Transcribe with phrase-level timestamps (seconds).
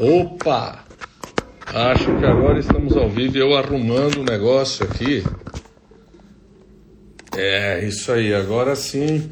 [0.00, 0.84] Opa!
[1.66, 5.24] Acho que agora estamos ao vivo eu arrumando o negócio aqui.
[7.36, 9.28] É, isso aí, agora sim.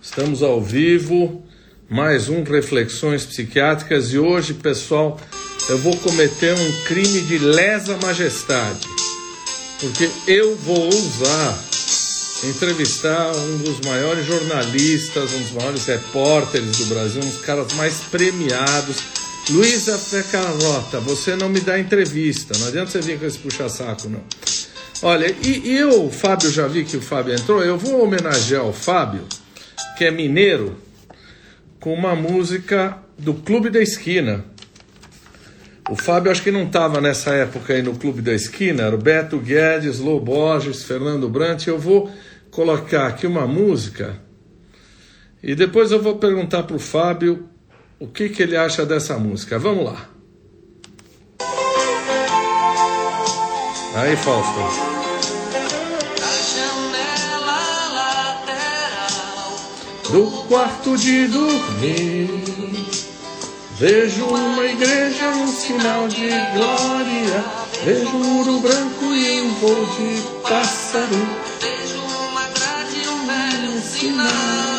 [0.00, 1.44] Estamos ao vivo.
[1.86, 5.20] Mais um Reflexões Psiquiátricas e hoje, pessoal,
[5.68, 8.88] eu vou cometer um crime de lesa majestade.
[9.78, 11.58] Porque eu vou usar
[12.44, 18.00] entrevistar um dos maiores jornalistas, um dos maiores repórteres do Brasil, um dos caras mais
[18.10, 19.15] premiados.
[19.48, 24.22] Luísa Fecarota, você não me dá entrevista, não adianta você vir com esse puxa-saco, não.
[25.02, 29.22] Olha, e, eu, Fábio, já vi que o Fábio entrou, eu vou homenagear o Fábio,
[29.96, 30.76] que é mineiro,
[31.78, 34.44] com uma música do Clube da Esquina.
[35.88, 38.98] O Fábio acho que não estava nessa época aí no Clube da Esquina, era o
[38.98, 41.68] Beto Guedes, Lô Borges, Fernando Brant.
[41.68, 42.10] Eu vou
[42.50, 44.18] colocar aqui uma música
[45.40, 47.48] e depois eu vou perguntar para o Fábio
[47.98, 49.58] o que, que ele acha dessa música.
[49.58, 50.08] Vamos lá.
[53.94, 54.60] Aí, Fausto.
[60.10, 62.46] Do quarto de dormir
[63.78, 67.44] Vejo uma igreja, um sinal de glória.
[67.84, 71.28] Vejo um muro branco e um voo de pássaro.
[71.60, 74.75] Vejo uma grade, um velho sinal.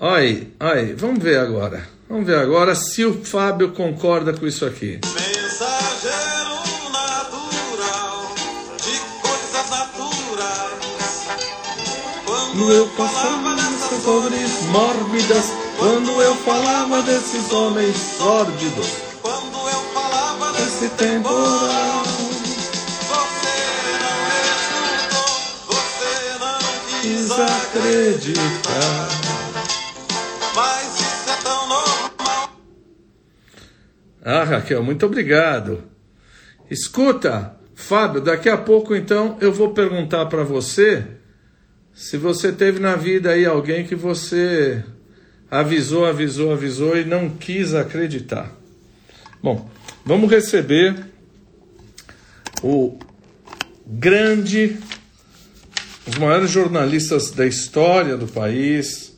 [0.00, 1.88] Oi, oi, vamos ver agora.
[2.08, 5.00] Vamos ver agora se o Fábio concorda com isso aqui.
[5.04, 6.54] Mensageiro
[6.92, 8.34] natural
[8.76, 11.26] de coisas naturais.
[12.24, 13.58] Quando eu passava
[14.08, 18.86] dores mórbidas quando eu falava desses homens sórdidos.
[19.20, 22.04] Quando eu falava desse temporal.
[23.08, 23.58] Você
[24.04, 24.18] não
[25.10, 25.32] escutou,
[25.66, 26.58] você não
[27.02, 29.17] quis acreditar.
[34.22, 35.84] Ah, Raquel, muito obrigado.
[36.70, 41.06] Escuta, Fábio, daqui a pouco então eu vou perguntar para você
[41.94, 44.84] se você teve na vida aí alguém que você
[45.50, 48.52] avisou, avisou, avisou e não quis acreditar.
[49.42, 49.68] Bom,
[50.04, 50.94] vamos receber
[52.62, 52.98] o
[53.86, 54.76] grande,
[56.06, 59.16] os maiores jornalistas da história do país,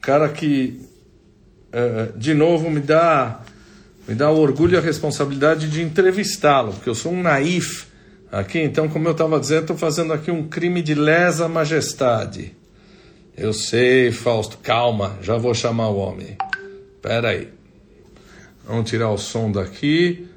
[0.00, 0.80] cara que,
[1.72, 3.40] é, de novo, me dá,
[4.10, 7.88] me dá o orgulho e a responsabilidade de entrevistá-lo, porque eu sou um naif
[8.32, 12.56] Aqui, então, como eu estava dizendo, estou fazendo aqui um crime de lesa majestade.
[13.36, 16.36] Eu sei, Fausto, calma, já vou chamar o homem.
[16.94, 17.52] Espera aí.
[18.64, 20.28] Vamos tirar o som daqui,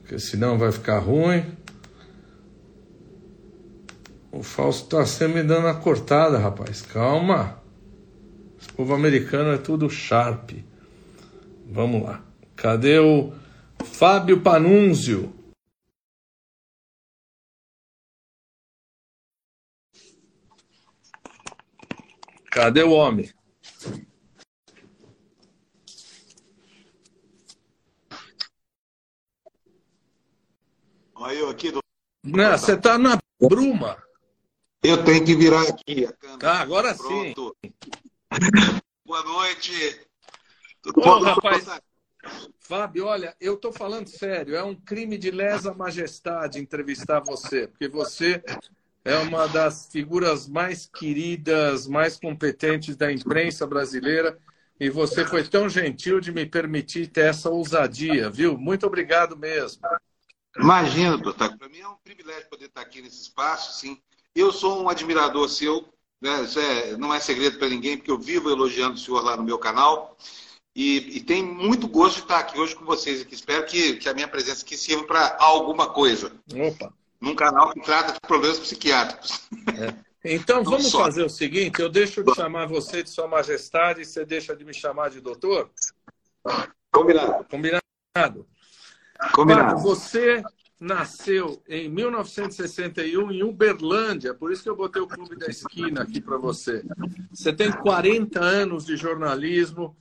[0.00, 1.44] porque senão vai ficar ruim.
[4.32, 6.82] O Fausto está sempre me dando a cortada, rapaz.
[6.82, 7.62] Calma.
[8.60, 10.50] Esse povo americano é tudo sharp.
[11.70, 12.27] Vamos lá.
[12.58, 13.32] Cadê o
[13.84, 15.32] Fábio Panunzio?
[22.50, 23.32] Cadê o homem?
[31.14, 31.70] Olha eu aqui.
[31.70, 31.78] Do...
[32.24, 34.02] Não, você está na bruma.
[34.82, 36.52] Eu tenho que virar aqui a câmera.
[36.52, 37.56] Ah, agora Pronto.
[37.64, 37.72] sim.
[39.06, 40.08] Boa noite.
[40.82, 41.87] Tudo bom, rapaz?
[42.68, 44.54] Fábio, olha, eu estou falando sério.
[44.54, 48.44] É um crime de lesa majestade entrevistar você, porque você
[49.02, 54.38] é uma das figuras mais queridas, mais competentes da imprensa brasileira.
[54.78, 58.58] E você foi tão gentil de me permitir ter essa ousadia, viu?
[58.58, 59.80] Muito obrigado mesmo.
[60.58, 61.56] Imagina, doutor.
[61.56, 63.98] Para mim é um privilégio poder estar aqui nesse espaço, sim.
[64.34, 65.88] Eu sou um admirador seu,
[66.20, 66.46] né?
[66.54, 69.58] É, não é segredo para ninguém, porque eu vivo elogiando o senhor lá no meu
[69.58, 70.18] canal.
[70.78, 73.34] E, e tem muito gosto de estar aqui hoje com vocês aqui.
[73.34, 76.30] Espero que, que a minha presença aqui sirva para alguma coisa.
[76.54, 76.92] Opa!
[77.20, 79.48] num canal que trata de problemas psiquiátricos.
[79.76, 80.34] É.
[80.34, 81.04] Então vamos só.
[81.04, 84.64] fazer o seguinte: eu deixo de chamar você de Sua Majestade e você deixa de
[84.64, 85.70] me chamar de doutor?
[86.92, 87.44] Combinado.
[87.50, 88.46] Combinado.
[89.32, 89.82] Combinado.
[89.82, 90.42] você
[90.80, 96.20] nasceu em 1961 em Uberlândia, por isso que eu botei o Clube da Esquina aqui
[96.20, 96.84] para você.
[97.32, 99.96] Você tem 40 anos de jornalismo.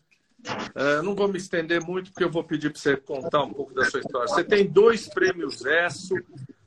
[0.45, 3.73] Uh, não vou me estender muito, porque eu vou pedir para você contar um pouco
[3.73, 4.27] da sua história.
[4.27, 6.15] Você tem dois prêmios ESSO,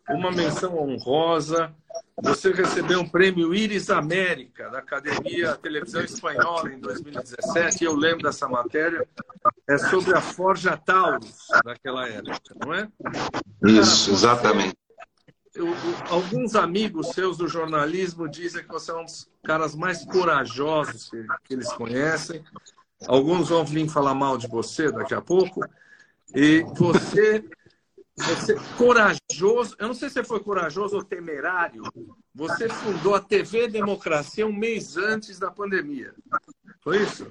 [0.09, 1.75] uma menção honrosa.
[2.23, 7.85] Você recebeu um prêmio Iris América da Academia Televisão Espanhola em 2017.
[7.85, 9.07] Eu lembro dessa matéria.
[9.67, 12.89] É sobre a Forja Taurus daquela época, não é?
[13.65, 14.77] Isso, exatamente.
[15.55, 15.67] Eu,
[16.09, 21.27] alguns amigos seus do jornalismo dizem que você é um dos caras mais corajosos que,
[21.45, 22.45] que eles conhecem.
[23.06, 25.61] Alguns vão vir falar mal de você daqui a pouco.
[26.35, 27.44] E você,
[28.17, 31.82] você corajoso, eu não sei se você foi corajoso ou temerário,
[32.35, 36.14] você fundou a TV Democracia um mês antes da pandemia.
[36.82, 37.31] Foi isso?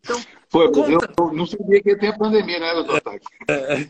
[0.00, 1.12] Então, Foi, conta...
[1.18, 3.26] eu não sabia que ia ter pandemia, né, doutor Taki?
[3.48, 3.88] É...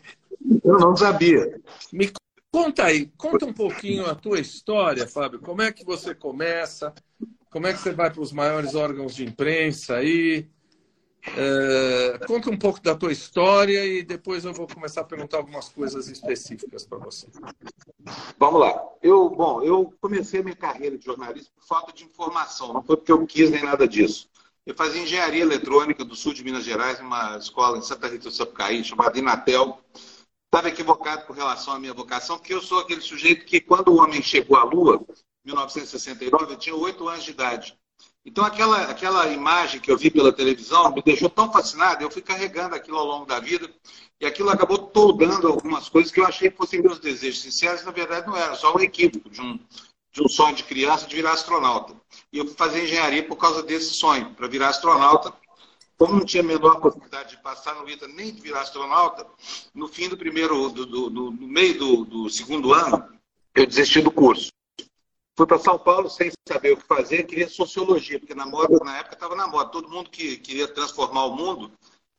[0.63, 1.59] Eu não sabia.
[1.91, 2.11] Me
[2.51, 5.39] conta aí, conta um pouquinho a tua história, Fábio.
[5.39, 6.93] Como é que você começa?
[7.49, 10.47] Como é que você vai para os maiores órgãos de imprensa aí?
[11.35, 15.69] É, conta um pouco da tua história e depois eu vou começar a perguntar algumas
[15.69, 17.27] coisas específicas para você.
[18.37, 18.81] Vamos lá.
[19.01, 22.97] Eu, bom, eu comecei a minha carreira de jornalista por falta de informação, não foi
[22.97, 24.29] porque eu quis nem nada disso.
[24.65, 28.31] Eu fazia engenharia eletrônica do sul de Minas Gerais, numa escola em Santa Rita do
[28.31, 29.79] Sapucaí, chamada Inatel.
[30.45, 33.97] Estava equivocado com relação à minha vocação, porque eu sou aquele sujeito que, quando o
[33.97, 35.03] homem chegou à Lua,
[35.43, 37.79] em 1969, eu tinha oito anos de idade.
[38.25, 42.21] Então, aquela, aquela imagem que eu vi pela televisão me deixou tão fascinado, eu fui
[42.21, 43.69] carregando aquilo ao longo da vida,
[44.19, 47.91] e aquilo acabou toldando algumas coisas que eu achei que fossem meus desejos sinceros, na
[47.91, 49.57] verdade não era, só um equívoco de um,
[50.11, 51.95] de um sonho de criança de virar astronauta.
[52.31, 55.33] E eu fui fazer engenharia por causa desse sonho, para virar astronauta.
[55.97, 59.25] Como não tinha a menor possibilidade de passar no ITA nem de virar astronauta,
[59.73, 63.05] no fim do primeiro, do, do, do no meio do, do segundo ano,
[63.55, 64.49] eu desisti do curso.
[65.39, 68.97] Fui para São Paulo sem saber o que fazer, queria sociologia, porque na moda, na
[68.97, 69.69] época estava na moda.
[69.69, 71.71] Todo mundo que queria transformar o mundo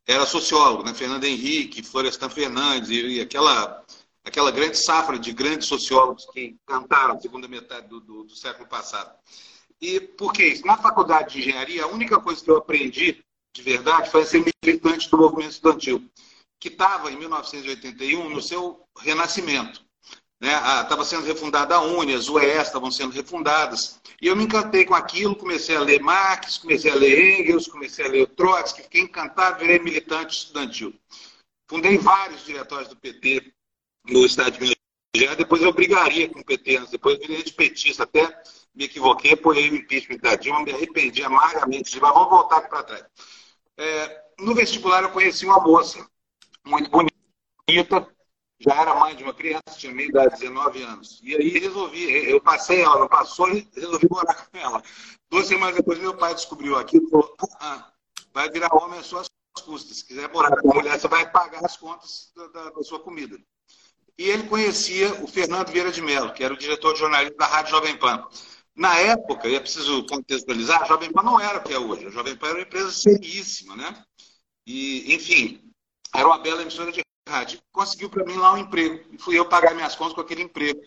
[0.07, 0.91] era sociólogo, né?
[0.91, 3.85] Fernando Henrique, Florestan Fernandes e, aquela,
[4.25, 8.67] aquela grande safra de grandes sociólogos que cantaram na segunda metade do, do, do século
[8.67, 9.15] passado.
[9.79, 10.65] E por que isso?
[10.65, 13.23] Na faculdade de engenharia, a única coisa que eu aprendi
[13.55, 16.03] de verdade foi ser militante do movimento estudantil,
[16.59, 19.90] que estava em 1981 no seu renascimento
[20.49, 21.03] estava né?
[21.03, 24.01] sendo refundada a UNE, as UES estavam sendo refundadas.
[24.19, 28.05] E eu me encantei com aquilo, comecei a ler Marx, comecei a ler Engels, comecei
[28.05, 30.93] a ler Trotsky, fiquei encantado, virei militante estudantil.
[31.69, 33.53] Fundei vários diretórios do PT
[34.09, 34.75] no estado de Minas
[35.15, 38.25] Gerais, depois eu brigaria com o PT, depois eu virei de petista, até
[38.73, 43.05] me equivoquei, apoiei o impeachment da Dilma, me arrependi amargamente, mas vamos voltar para trás.
[43.77, 46.05] É, no vestibular eu conheci uma moça
[46.65, 48.07] muito bonita,
[48.61, 51.19] já era mãe de uma criança, tinha meio idade, 19 anos.
[51.23, 54.83] E aí resolvi, eu passei, ela não passou e resolvi morar com ela.
[55.29, 57.91] Duas semanas depois, meu pai descobriu aquilo e falou: ah,
[58.33, 59.27] vai virar homem às suas
[59.63, 59.97] custas.
[59.97, 62.99] Se quiser morar com a mulher, você vai pagar as contas da, da, da sua
[62.99, 63.37] comida.
[64.17, 67.47] E ele conhecia o Fernando Vieira de Mello, que era o diretor de jornalismo da
[67.47, 68.27] Rádio Jovem Pan.
[68.75, 72.07] Na época, e é preciso contextualizar, a Jovem Pan não era o que é hoje.
[72.07, 74.03] A Jovem Pan era uma empresa seríssima, né?
[74.67, 75.71] E, enfim,
[76.13, 77.59] era uma bela emissora de rádio.
[77.71, 79.01] Conseguiu para mim lá um emprego.
[79.11, 80.81] E fui eu pagar minhas contas com aquele emprego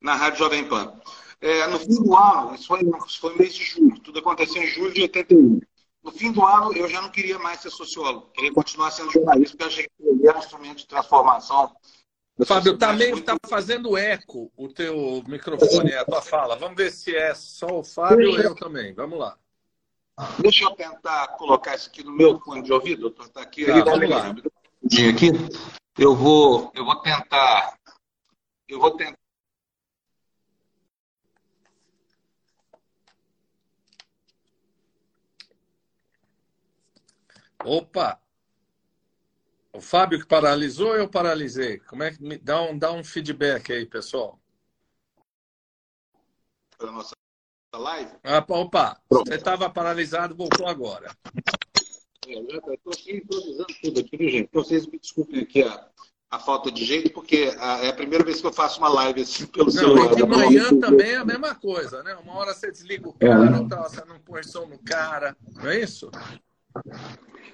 [0.00, 0.98] na Rádio Jovem Pan.
[1.40, 4.66] É, no fim do ano, isso foi, isso foi mês de julho, tudo aconteceu em
[4.66, 5.60] julho de 81.
[6.02, 9.56] No fim do ano, eu já não queria mais ser sociólogo, queria continuar sendo jornalista,
[9.56, 11.76] porque eu achei que era um instrumento de transformação.
[12.46, 16.56] Fábio, tá meio tá fazendo eco o teu microfone, a tua fala.
[16.56, 18.94] Vamos ver se é só o Fábio ou eu também.
[18.94, 19.36] Vamos lá.
[20.38, 23.28] Deixa eu tentar colocar isso aqui no meu fone de ouvido, doutor.
[23.28, 23.64] Tá aqui.
[23.64, 24.34] Tá, vamos lá
[24.86, 25.32] aqui.
[25.98, 27.76] Eu vou, eu vou tentar,
[28.68, 29.18] eu vou tentar.
[37.64, 38.20] Opa!
[39.72, 41.78] O Fábio que paralisou, eu paralisei.
[41.80, 44.38] Como é que me dá um, dá um feedback aí, pessoal?
[46.78, 47.14] Para nossa
[47.74, 48.12] live?
[48.22, 49.28] Ah, opa, Pronto.
[49.28, 51.14] você estava paralisado, voltou agora.
[52.28, 54.48] Estou aqui improvisando tudo aqui, viu, gente?
[54.50, 55.88] Então, vocês me desculpem aqui a,
[56.30, 59.22] a falta de jeito, porque a, é a primeira vez que eu faço uma live
[59.22, 60.12] assim pelo não, celular.
[60.12, 62.16] E de manhã também é a mesma coisa, né?
[62.16, 63.28] Uma hora você desliga o é.
[63.28, 63.58] cara, é.
[63.60, 66.10] outra hora você não põe som no cara, não é isso?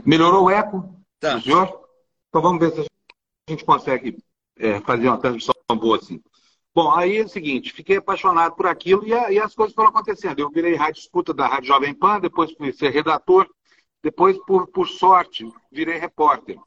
[0.05, 1.41] Melhorou o eco, tá.
[1.41, 1.83] senhor?
[2.29, 4.19] Então vamos ver se a gente consegue
[4.57, 6.21] é, fazer uma transmissão boa assim.
[6.75, 9.91] Bom, aí é o seguinte, fiquei apaixonado por aquilo e, a, e, as coisas foram
[9.91, 10.39] acontecendo.
[10.39, 13.47] Eu virei rádio escuta da Rádio Jovem Pan, depois fui ser redator,
[14.03, 16.59] depois, por, por sorte, virei repórter.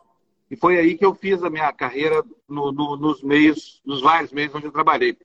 [0.50, 4.32] E foi aí que eu fiz a minha carreira no, no, nos meios, nos vários
[4.32, 5.18] meios onde eu trabalhei.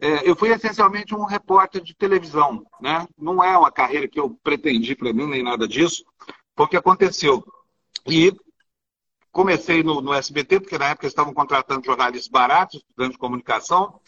[0.00, 3.08] É, eu fui essencialmente um repórter de televisão, né?
[3.18, 6.04] Não é uma carreira que eu pretendi para mim, nem nada disso.
[6.56, 7.44] Foi o que aconteceu.
[8.06, 8.32] E
[9.32, 14.00] comecei no, no, SBT, porque na época eles estavam contratando jornalistas baratos, estudantes de comunicação.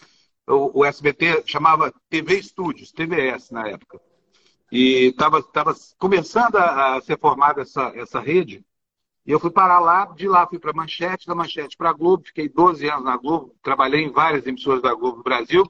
[0.46, 4.00] O, o SBT chamava TV Estúdios, TVS na época.
[4.70, 5.44] E estava
[5.98, 8.64] começando a, a, ser formada essa, essa rede.
[9.26, 12.24] E eu fui parar lá, de lá fui para Manchete, da Manchete para a Globo,
[12.26, 15.64] fiquei 12 anos na Globo, trabalhei em várias emissoras da Globo no Brasil.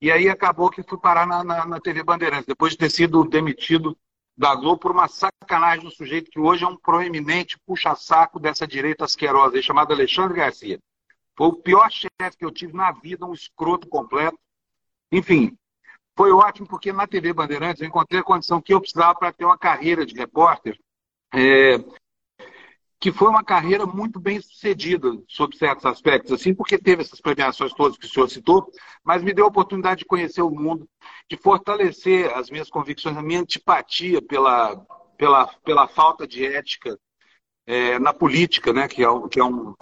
[0.00, 3.24] E aí acabou que fui parar na, na, na TV Bandeirantes, depois de ter sido
[3.24, 3.96] demitido
[4.36, 9.04] da Globo por uma sacanagem do sujeito que hoje é um proeminente puxa-saco dessa direita
[9.04, 10.78] asquerosa, chamado Alexandre Garcia.
[11.36, 14.38] Foi o pior chefe que eu tive na vida, um escroto completo.
[15.10, 15.56] Enfim,
[16.16, 19.44] foi ótimo porque na TV Bandeirantes eu encontrei a condição que eu precisava para ter
[19.44, 20.78] uma carreira de repórter,
[21.34, 21.78] é,
[23.00, 27.74] que foi uma carreira muito bem sucedida sob certos aspectos, assim, porque teve essas premiações
[27.74, 28.70] todas que o senhor citou,
[29.04, 30.88] mas me deu a oportunidade de conhecer o mundo,
[31.28, 34.76] de fortalecer as minhas convicções, a minha antipatia pela,
[35.18, 36.98] pela, pela falta de ética
[37.66, 39.74] é, na política, né, que é, que é um,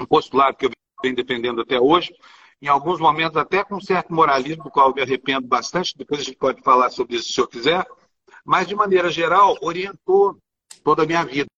[0.00, 0.70] um postulado que eu
[1.02, 2.14] venho defendendo até hoje,
[2.62, 6.20] em alguns momentos até com um certo moralismo, do qual eu me arrependo bastante, depois
[6.20, 7.84] a gente pode falar sobre isso se senhor quiser,
[8.44, 10.38] mas de maneira geral orientou
[10.84, 11.48] toda a minha vida,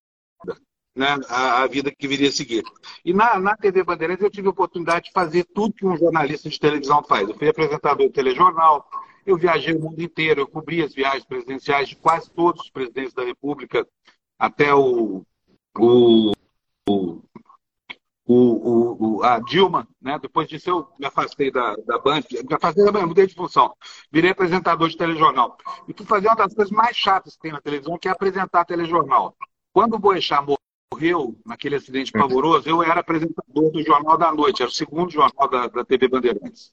[0.97, 2.65] né, a, a vida que viria a seguir.
[3.05, 6.49] E na, na TV Bandeirantes eu tive a oportunidade de fazer tudo que um jornalista
[6.49, 7.29] de televisão faz.
[7.29, 8.89] Eu fui apresentador de telejornal,
[9.27, 13.13] eu viajei o mundo inteiro, eu cobri as viagens presidenciais de quase todos os presidentes
[13.13, 13.87] da República,
[14.39, 15.23] até o,
[15.79, 16.33] o,
[16.89, 17.23] o
[18.27, 20.19] o, o, a Dilma, né?
[20.19, 23.75] depois disso eu me afastei da, da Band, me afastei da Band, mudei de função,
[24.11, 25.57] virei apresentador de telejornal.
[25.87, 28.65] E fui fazer uma das coisas mais chatas que tem na televisão, que é apresentar
[28.65, 29.37] telejornal.
[29.73, 30.43] Quando o Boechat
[30.91, 35.49] morreu, naquele acidente pavoroso, eu era apresentador do Jornal da Noite, era o segundo jornal
[35.49, 36.73] da, da TV Bandeirantes.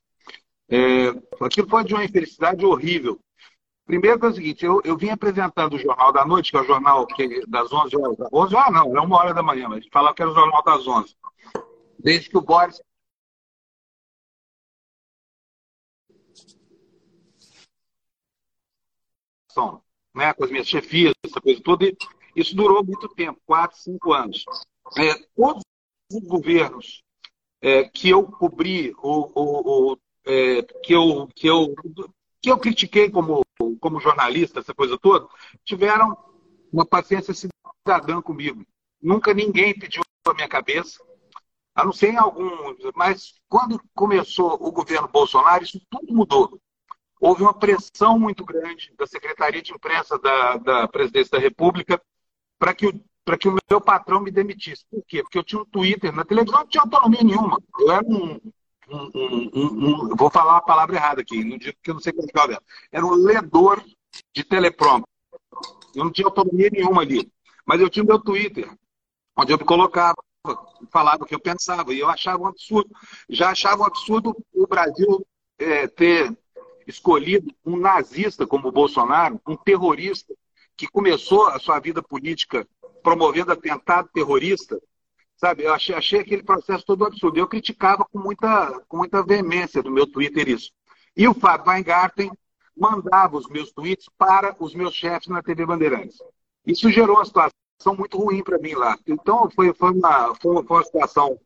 [0.69, 1.09] É,
[1.41, 3.19] aquilo foi de uma infelicidade horrível.
[3.91, 6.61] Primeiro que é o seguinte, eu, eu vim apresentando o Jornal da Noite, que é
[6.61, 8.17] o jornal que, das 11 horas.
[8.31, 10.87] 11 horas não, era uma hora da manhã, mas falava que era o Jornal das
[10.87, 11.13] 11
[11.99, 12.81] desde que o Boris
[20.15, 21.97] né, com as minhas chefias, essa coisa toda, e
[22.33, 24.45] isso durou muito tempo, quatro, cinco anos.
[24.97, 25.63] É, todos
[26.13, 27.03] os governos
[27.61, 31.75] é, que eu cobri, ou, ou, ou é, que, eu, que, eu,
[32.41, 33.41] que eu critiquei como,
[33.79, 35.27] como jornalista, essa coisa toda,
[35.63, 36.17] tiveram
[36.71, 38.65] uma paciência cidadã comigo.
[39.01, 41.03] Nunca ninguém pediu a minha cabeça,
[41.73, 46.59] a não ser em alguns, mas quando começou o governo Bolsonaro, isso tudo mudou.
[47.19, 52.01] Houve uma pressão muito grande da Secretaria de Imprensa da, da Presidência da República
[52.57, 52.93] para que, o,
[53.37, 54.85] que o meu patrão me demitisse.
[54.89, 55.21] Por quê?
[55.21, 57.59] Porque eu tinha um Twitter, na televisão não tinha autonomia nenhuma.
[57.79, 58.39] Eu era um.
[58.91, 62.13] Um, um, um vou falar a palavra errada aqui, não digo que eu não sei
[62.13, 62.63] como é dela.
[62.91, 63.83] Era um ledor
[64.33, 65.07] de teleprompter.
[65.95, 67.31] Eu não tinha autonomia nenhuma ali.
[67.65, 68.69] Mas eu tinha o meu Twitter,
[69.37, 70.15] onde eu me colocava
[70.91, 72.89] falava o que eu pensava, e eu achava um absurdo.
[73.29, 75.25] Já achava um absurdo o Brasil
[75.59, 76.35] é, ter
[76.87, 80.33] escolhido um nazista como o Bolsonaro, um terrorista,
[80.75, 82.67] que começou a sua vida política
[83.03, 84.81] promovendo atentado terrorista,
[85.41, 85.63] sabe?
[85.63, 87.39] Eu achei, achei aquele processo todo absurdo.
[87.39, 90.71] Eu criticava com muita, com muita veemência no meu Twitter isso.
[91.17, 92.31] E o Fábio Weingarten
[92.77, 96.17] mandava os meus tweets para os meus chefes na TV Bandeirantes.
[96.65, 97.51] Isso gerou uma situação
[97.97, 98.95] muito ruim para mim lá.
[99.07, 101.39] Então, foi, foi, uma, foi uma, foi uma situação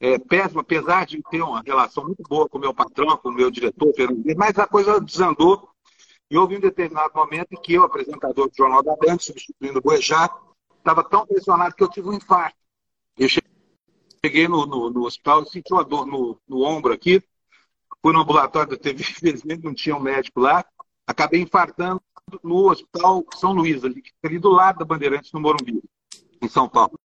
[0.00, 3.32] é, péssima, apesar de ter uma relação muito boa com o meu patrão, com o
[3.32, 3.92] meu diretor,
[4.36, 5.68] mas a coisa desandou.
[6.30, 9.82] E houve um determinado momento em que eu, apresentador do Jornal da Band, substituindo o
[9.82, 10.32] Boechat,
[10.78, 12.61] estava tão pressionado que eu tive um infarto.
[13.16, 13.28] Eu
[14.24, 17.22] cheguei no, no, no hospital, senti uma dor no, no ombro aqui,
[18.00, 20.64] fui no ambulatório da TV, infelizmente não tinha um médico lá,
[21.06, 22.02] acabei infartando
[22.42, 25.82] no Hospital São Luís, ali, ali do lado da Bandeirantes, no Morumbi,
[26.40, 26.98] em São Paulo.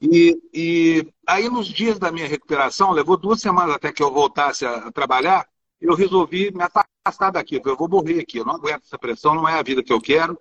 [0.00, 4.64] E, e, aí, nos dias da minha recuperação, levou duas semanas até que eu voltasse
[4.64, 5.46] a, a trabalhar,
[5.80, 7.60] eu resolvi me afastar daqui.
[7.62, 10.00] Eu vou morrer aqui, eu não aguento essa pressão, não é a vida que eu
[10.00, 10.38] quero,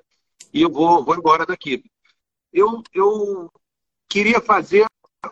[0.53, 1.83] e eu vou, vou embora daqui.
[2.53, 3.51] Eu, eu
[4.09, 4.85] queria fazer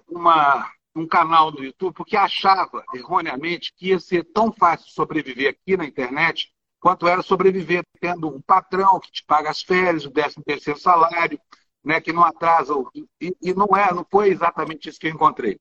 [0.08, 5.76] uma, um canal no YouTube, porque achava, erroneamente, que ia ser tão fácil sobreviver aqui
[5.76, 10.36] na internet quanto era sobreviver tendo um patrão que te paga as férias, o 13
[10.46, 11.40] terceiro salário,
[11.84, 12.74] né, que não atrasa.
[13.20, 15.60] E, e não é, não foi exatamente isso que eu encontrei.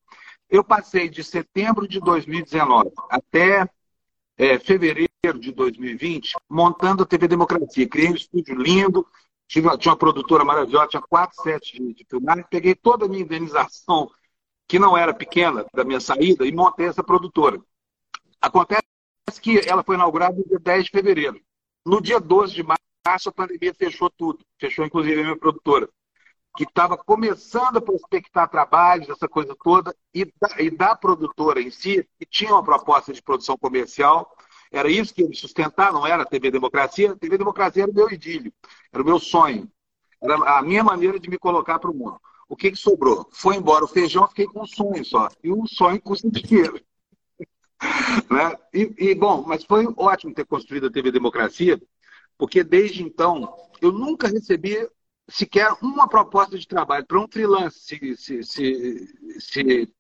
[0.49, 3.69] Eu passei de setembro de 2019 até
[4.37, 5.09] é, fevereiro
[5.41, 7.89] de 2020 montando a TV Democracia.
[7.89, 9.07] Criei um estúdio lindo,
[9.49, 13.23] tinha, tinha uma produtora maravilhosa, tinha quatro sets de, de filmagem, peguei toda a minha
[13.23, 14.11] indenização,
[14.67, 17.61] que não era pequena, da minha saída, e montei essa produtora.
[18.41, 18.83] Acontece
[19.41, 21.41] que ela foi inaugurada no dia 10 de fevereiro.
[21.85, 24.45] No dia 12 de março, a pandemia fechou tudo.
[24.59, 25.88] Fechou, inclusive, a minha produtora.
[26.57, 31.71] Que estava começando a prospectar trabalhos, essa coisa toda, e da, e da, produtora em
[31.71, 34.36] si, que tinha uma proposta de produção comercial.
[34.71, 37.13] Era isso que me sustentar, não era a TV Democracia.
[37.13, 38.53] A TV Democracia era o meu idílio,
[38.93, 39.71] era o meu sonho.
[40.21, 42.21] Era a minha maneira de me colocar para o mundo.
[42.49, 43.29] O que, que sobrou?
[43.33, 45.29] Foi embora o feijão, fiquei com um sonho só.
[45.43, 46.81] E o sonho custa dinheiro.
[48.31, 48.57] né?
[48.73, 51.81] E, e, bom, mas foi ótimo ter construído a TV Democracia,
[52.39, 54.89] porque desde então eu nunca recebi
[55.29, 59.93] sequer uma proposta de trabalho para um freelance, se, se, se, se,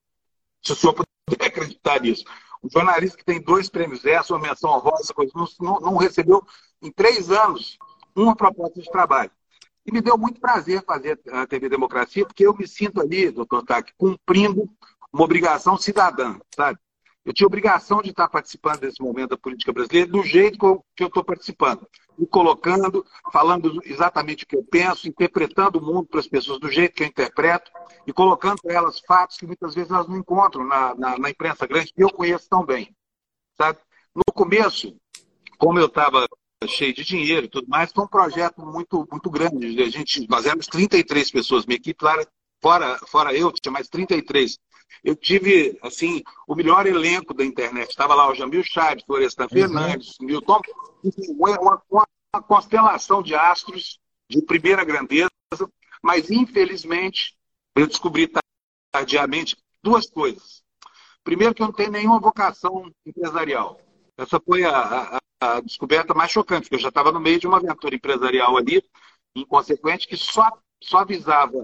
[0.62, 2.24] se o senhor puder acreditar nisso.
[2.62, 5.12] Um jornalista que tem dois prêmios essa, uma menção honrosa,
[5.60, 6.42] não, não recebeu
[6.82, 7.78] em três anos
[8.14, 9.30] uma proposta de trabalho.
[9.84, 13.64] E me deu muito prazer fazer a TV Democracia, porque eu me sinto ali, doutor
[13.64, 14.68] Tac, cumprindo
[15.12, 16.78] uma obrigação cidadã, sabe?
[17.26, 21.08] Eu tinha obrigação de estar participando desse momento da política brasileira do jeito que eu
[21.08, 21.84] estou participando.
[22.16, 26.70] Me colocando, falando exatamente o que eu penso, interpretando o mundo para as pessoas do
[26.70, 27.68] jeito que eu interpreto
[28.06, 31.66] e colocando para elas fatos que muitas vezes elas não encontram na, na, na imprensa
[31.66, 32.94] grande, que eu conheço tão bem.
[33.56, 33.80] Sabe?
[34.14, 34.96] No começo,
[35.58, 36.24] como eu estava
[36.68, 39.82] cheio de dinheiro e tudo mais, foi um projeto muito, muito grande.
[39.82, 42.24] A gente, nós éramos 33 pessoas, minha equipe lá,
[42.60, 44.58] fora, fora eu, tinha mais 33.
[45.04, 47.90] Eu tive, assim, o melhor elenco da internet.
[47.90, 49.48] Estava lá o Jamil Chaves, Florestan uhum.
[49.48, 50.60] Fernandes, Milton,
[51.28, 53.98] uma, uma, uma constelação de astros
[54.28, 55.30] de primeira grandeza,
[56.02, 57.36] mas infelizmente
[57.74, 58.30] eu descobri
[58.92, 60.62] tardiamente duas coisas.
[61.22, 63.80] Primeiro, que eu não tenho nenhuma vocação empresarial.
[64.16, 67.46] Essa foi a, a, a descoberta mais chocante, porque eu já estava no meio de
[67.46, 68.82] uma aventura empresarial ali,
[69.34, 70.50] inconsequente, que só,
[70.82, 71.62] só visava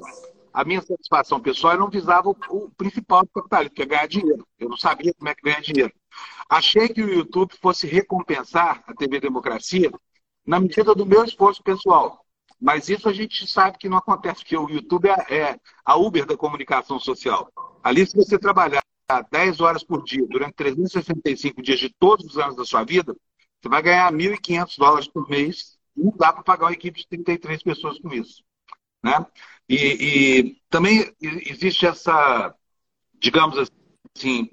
[0.53, 4.07] a minha satisfação pessoal e não visava o, o principal do capitalismo, que é ganhar
[4.07, 4.47] dinheiro.
[4.59, 5.93] Eu não sabia como é que ganhar dinheiro.
[6.49, 9.91] Achei que o YouTube fosse recompensar a TV Democracia
[10.47, 12.25] na medida do meu esforço pessoal.
[12.61, 16.25] Mas isso a gente sabe que não acontece, porque o YouTube é, é a Uber
[16.25, 17.51] da comunicação social.
[17.83, 18.83] Ali, se você trabalhar
[19.31, 23.17] 10 horas por dia, durante 365 dias de todos os anos da sua vida,
[23.61, 25.77] você vai ganhar 1.500 dólares por mês.
[25.97, 28.45] E não dá para pagar uma equipe de 33 pessoas com isso.
[29.03, 29.27] Né?
[29.69, 32.55] E, e também existe essa,
[33.15, 33.57] digamos
[34.17, 34.51] assim,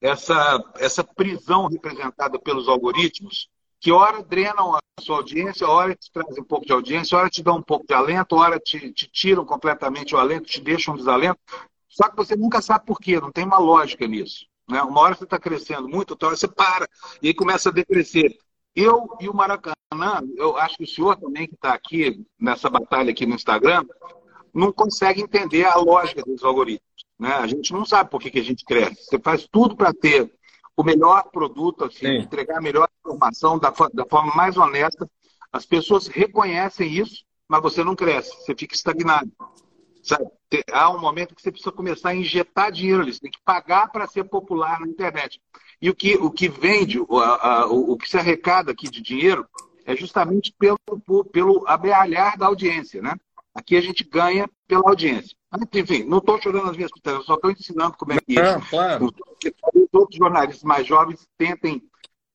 [0.00, 6.42] essa, essa prisão representada pelos algoritmos, que ora drenam a sua audiência, ora te trazem
[6.42, 9.44] um pouco de audiência, ora te dão um pouco de alento, ora te, te tiram
[9.44, 11.40] completamente o alento, te deixam um desalento.
[11.88, 14.46] Só que você nunca sabe por quê, não tem uma lógica nisso.
[14.68, 14.82] Né?
[14.82, 16.86] Uma hora você está crescendo muito, outra hora você para,
[17.22, 18.36] e aí começa a decrescer.
[18.74, 23.10] Eu e o Maracanã, eu acho que o senhor também que está aqui nessa batalha
[23.10, 23.84] aqui no Instagram,
[24.54, 27.04] não consegue entender a lógica dos algoritmos.
[27.18, 27.32] Né?
[27.32, 29.04] A gente não sabe por que, que a gente cresce.
[29.04, 30.32] Você faz tudo para ter
[30.76, 35.08] o melhor produto, assim, entregar a melhor informação da, da forma mais honesta.
[35.52, 39.30] As pessoas reconhecem isso, mas você não cresce, você fica estagnado.
[40.02, 40.24] Sabe?
[40.72, 43.90] Há um momento que você precisa começar a injetar dinheiro ali, você tem que pagar
[43.92, 45.40] para ser popular na internet.
[45.80, 49.00] E o que, o que vende, o, a, o, o que se arrecada aqui de
[49.00, 49.46] dinheiro
[49.84, 50.78] é justamente pelo,
[51.32, 53.14] pelo abealhar da audiência, né?
[53.54, 55.36] Aqui a gente ganha pela audiência.
[55.50, 58.42] Mas, enfim, não estou chorando as minhas pitangas, só estou ensinando como é que é.
[58.42, 59.06] Não, claro.
[59.06, 61.82] Os jornalistas mais jovens tentem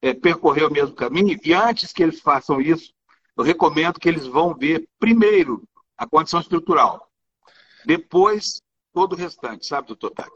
[0.01, 2.93] é, percorrer o mesmo caminho e antes que eles façam isso,
[3.37, 5.63] eu recomendo que eles vão ver primeiro
[5.97, 7.09] a condição estrutural.
[7.85, 8.61] Depois,
[8.93, 10.29] todo o restante, sabe, doutor Tac?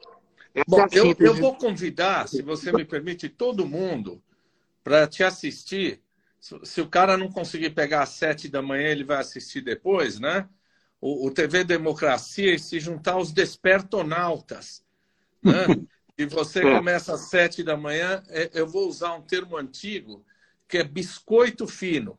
[0.68, 4.22] Bom, eu, eu vou convidar, se você me permite, todo mundo
[4.84, 6.02] para te assistir.
[6.40, 10.48] Se, o cara não conseguir pegar às sete da manhã, ele vai assistir depois, né?
[11.02, 14.84] O, o TV Democracia e se juntar aos despertonautas.
[15.44, 15.54] Né?
[16.18, 16.78] e você é.
[16.78, 20.26] começa às sete da manhã, é, eu vou usar um termo antigo,
[20.68, 22.18] que é biscoito fino.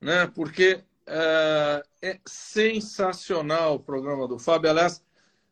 [0.00, 0.26] Né?
[0.26, 4.70] Porque Uh, é sensacional o programa do Fábio.
[4.70, 5.04] Aliás,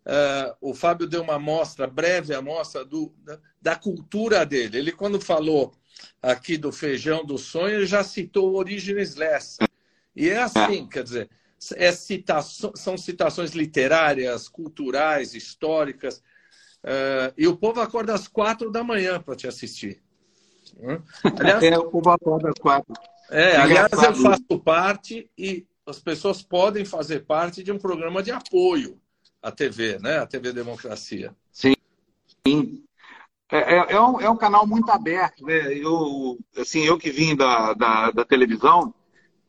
[0.07, 4.79] uh, o Fábio deu uma amostra, breve amostra do, da, da, cultura dele.
[4.79, 5.73] Ele, quando falou
[6.23, 9.59] aqui do feijão do sonho, ele já citou Origines Less.
[10.15, 11.31] E é assim, quer dizer,
[11.77, 16.19] é são citações literárias, culturais, históricas.
[16.85, 20.03] Uh, e o povo acorda às quatro da manhã para te assistir.
[21.39, 22.93] Aliás, é, o povo acorda às quatro.
[23.31, 28.31] É, aliás, eu faço parte e as pessoas podem fazer parte de um programa de
[28.31, 29.01] apoio
[29.45, 30.19] à TV, né?
[30.19, 31.37] A TV Democracia.
[31.53, 31.75] Sim.
[32.47, 32.83] Sim.
[33.53, 35.75] É, é, é, um, é um canal muito aberto, né?
[35.75, 38.93] Eu, assim, eu que vim da, da, da televisão,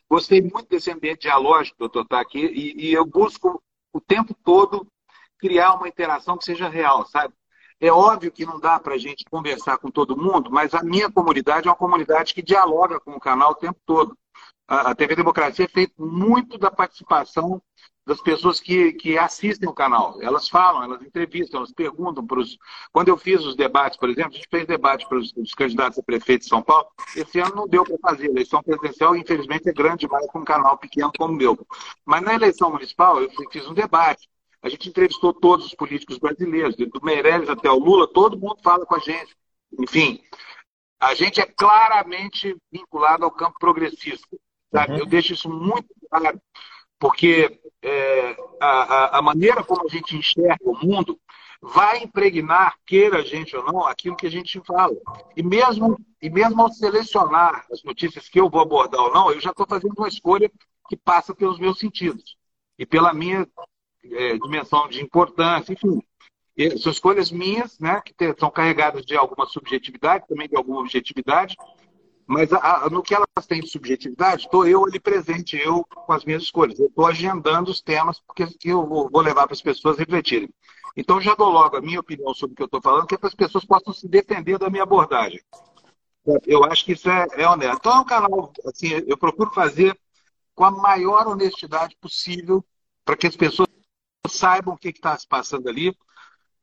[0.09, 4.85] gostei muito desse ambiente dialógico, doutor, estar aqui, e, e eu busco o tempo todo
[5.39, 7.33] criar uma interação que seja real, sabe?
[7.79, 11.09] É óbvio que não dá para a gente conversar com todo mundo, mas a minha
[11.09, 14.17] comunidade é uma comunidade que dialoga com o canal o tempo todo.
[14.67, 17.61] A TV Democracia é feita muito da participação
[18.05, 20.21] das pessoas que, que assistem o canal.
[20.21, 22.57] Elas falam, elas entrevistam, elas perguntam para os.
[22.91, 25.97] Quando eu fiz os debates, por exemplo, a gente fez debate para os, os candidatos
[25.97, 26.87] a prefeito de São Paulo.
[27.15, 28.27] Esse ano não deu para fazer.
[28.27, 31.57] A eleição presidencial, infelizmente, é grande demais para um canal pequeno como o meu.
[32.05, 34.29] Mas na eleição municipal, eu fiz um debate.
[34.61, 38.85] A gente entrevistou todos os políticos brasileiros, do Meirelles até o Lula, todo mundo fala
[38.85, 39.35] com a gente.
[39.79, 40.21] Enfim,
[40.99, 44.27] a gente é claramente vinculado ao campo progressista.
[44.73, 44.97] Uhum.
[44.97, 46.41] Eu deixo isso muito claro,
[47.05, 51.19] porque é, a, a maneira como a gente enxerga o mundo
[51.61, 54.95] vai impregnar, queira a gente ou não, aquilo que a gente fala.
[55.37, 59.39] E mesmo, e mesmo ao selecionar as notícias que eu vou abordar ou não, eu
[59.39, 60.51] já estou fazendo uma escolha
[60.89, 62.37] que passa pelos meus sentidos
[62.75, 63.47] e pela minha
[64.03, 66.01] é, dimensão de importância, enfim.
[66.79, 71.55] São escolhas minhas, né, que são carregadas de alguma subjetividade, também de alguma objetividade,
[72.27, 76.13] mas a, a, no que elas têm de subjetividade, estou eu ali presente, eu com
[76.13, 76.79] as minhas escolhas.
[76.79, 80.49] Eu estou agendando os temas porque eu vou, vou levar para as pessoas refletirem.
[80.97, 83.17] Então, já dou logo a minha opinião sobre o que eu estou falando, que é
[83.17, 85.41] para as pessoas possam se defender da minha abordagem.
[86.45, 87.77] Eu acho que isso é, é honesto.
[87.77, 89.95] Então, é um canal, assim, eu procuro fazer
[90.55, 92.65] com a maior honestidade possível
[93.03, 93.67] para que as pessoas
[94.27, 95.95] saibam o que está se passando ali.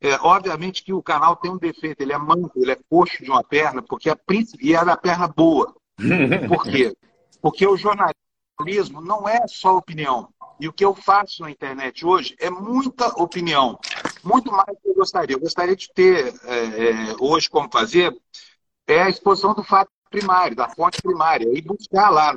[0.03, 3.31] É, obviamente que o canal tem um defeito, ele é manco, ele é coxo de
[3.31, 4.19] uma perna, porque a
[4.61, 5.73] e é da perna boa.
[6.49, 6.93] Por quê?
[7.41, 10.29] Porque o jornalismo não é só opinião.
[10.59, 13.79] E o que eu faço na internet hoje é muita opinião,
[14.25, 15.37] muito mais do que eu gostaria.
[15.37, 18.13] Eu gostaria de ter é, é, hoje como fazer
[18.89, 22.35] é a exposição do fato primário, da fonte primária, e buscar lá,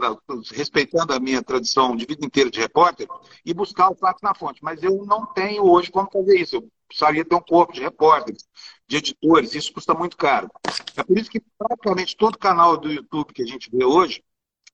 [0.54, 3.08] respeitando a minha tradição de vida inteira de repórter,
[3.44, 4.64] e buscar o fato na fonte.
[4.64, 6.56] Mas eu não tenho hoje como fazer isso.
[6.56, 8.48] Eu precisaria ter um corpo de repórteres,
[8.88, 10.50] de editores, isso custa muito caro.
[10.96, 14.24] É por isso que praticamente todo canal do YouTube que a gente vê hoje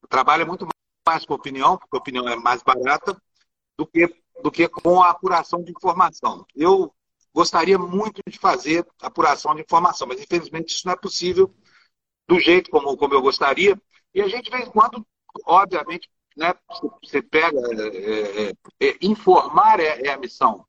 [0.10, 0.68] trabalha muito
[1.08, 3.20] mais com opinião, porque a opinião é mais barata,
[3.78, 4.08] do que,
[4.44, 6.46] do que com a apuração de informação.
[6.56, 6.94] Eu
[7.34, 11.54] gostaria muito de fazer apuração de informação, mas infelizmente isso não é possível
[12.28, 13.80] do jeito como, como eu gostaria.
[14.14, 15.06] E a gente, de vez em quando,
[15.46, 16.54] obviamente, né,
[17.02, 17.58] você pega.
[17.58, 20.66] É, é, é, informar é, é, a missão.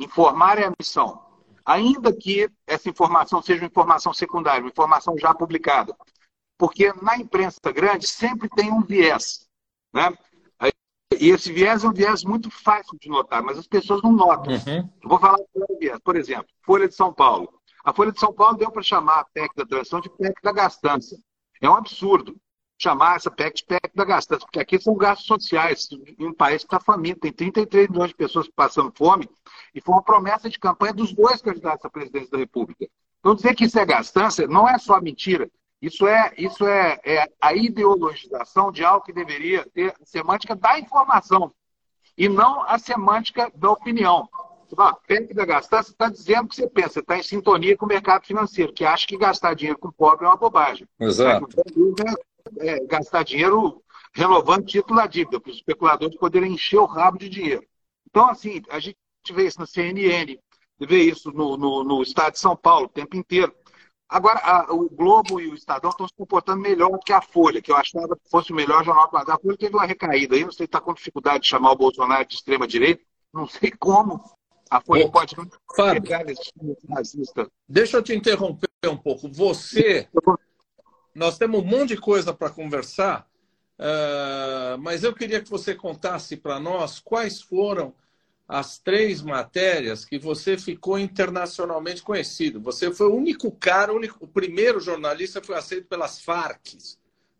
[0.00, 1.22] Informar é a missão.
[1.64, 5.94] Ainda que essa informação seja uma informação secundária, uma informação já publicada.
[6.58, 9.46] Porque na imprensa grande sempre tem um viés.
[9.92, 10.12] Né?
[11.18, 14.54] E esse viés é um viés muito fácil de notar, mas as pessoas não notam.
[14.54, 14.90] Uhum.
[15.04, 15.98] vou falar um viés.
[16.02, 17.52] Por exemplo, Folha de São Paulo.
[17.84, 20.52] A Folha de São Paulo deu para chamar a PEC da transição de PEC da
[20.52, 21.18] gastança.
[21.60, 22.36] É um absurdo
[22.82, 25.88] chamar essa PEC de PEC da gastança, porque aqui são gastos sociais
[26.18, 29.28] em um país que está faminto, tem 33 milhões de pessoas passando fome,
[29.74, 32.86] e foi uma promessa de campanha dos dois candidatos à presidência da República.
[33.18, 35.50] Então, dizer que isso é gastança não é só mentira,
[35.82, 40.78] isso é, isso é, é a ideologização de algo que deveria ter a semântica da
[40.78, 41.52] informação
[42.16, 44.28] e não a semântica da opinião.
[44.78, 48.24] Ah, PEC da gastança está dizendo que você pensa, está em sintonia com o mercado
[48.24, 50.86] financeiro, que acha que gastar dinheiro com pobre é uma bobagem.
[51.00, 51.48] Exato.
[52.58, 57.28] É, gastar dinheiro renovando título da dívida, para os especuladores poderem encher o rabo de
[57.28, 57.64] dinheiro.
[58.08, 58.96] Então, assim, a gente
[59.32, 60.38] vê isso na CNN,
[60.80, 63.54] vê isso no, no, no Estado de São Paulo o tempo inteiro.
[64.08, 67.70] Agora, a, o Globo e o Estadão estão se comportando melhor que a Folha, que
[67.70, 69.32] eu achava que fosse o melhor jornal do Brasil.
[69.32, 71.76] A Folha teve uma recaída aí, não sei se está com dificuldade de chamar o
[71.76, 74.20] Bolsonaro de extrema-direita, não sei como.
[74.68, 75.36] A Folha Bom, pode
[75.76, 76.02] Fábio,
[76.88, 77.48] nazista.
[77.68, 79.28] Deixa eu te interromper um pouco.
[79.28, 80.08] Você,
[81.14, 83.28] nós temos um monte de coisa para conversar,
[83.78, 87.94] uh, mas eu queria que você contasse para nós quais foram
[88.48, 92.60] as três matérias que você ficou internacionalmente conhecido.
[92.60, 96.76] Você foi o único cara, o, único, o primeiro jornalista que foi aceito pelas Farc,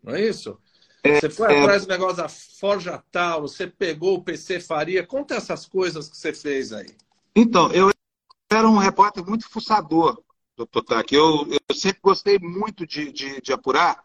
[0.03, 0.57] não é isso?
[1.03, 1.61] É, você foi é...
[1.61, 5.07] atrás do negócio da Forja Tal, você pegou o PC Faria.
[5.07, 6.95] Conta essas coisas que você fez aí.
[7.35, 7.91] Então, eu
[8.51, 10.23] era um repórter muito fuçador,
[11.15, 14.03] Eu, eu sempre gostei muito de, de, de apurar.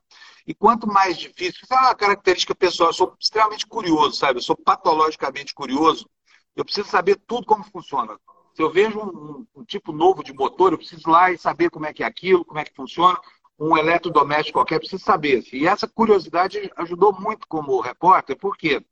[0.48, 4.38] E quanto mais difícil, isso é uma característica pessoal, eu sou extremamente curioso, sabe?
[4.38, 6.08] Eu sou patologicamente curioso.
[6.56, 8.18] Eu preciso saber tudo como funciona.
[8.54, 11.70] Se eu vejo um, um, tipo novo de motor, eu preciso ir lá e saber
[11.70, 13.20] como é que é aquilo, como é que funciona.
[13.60, 15.44] Um eletrodoméstico qualquer, eu preciso saber.
[15.52, 18.86] E essa curiosidade ajudou muito como repórter, porque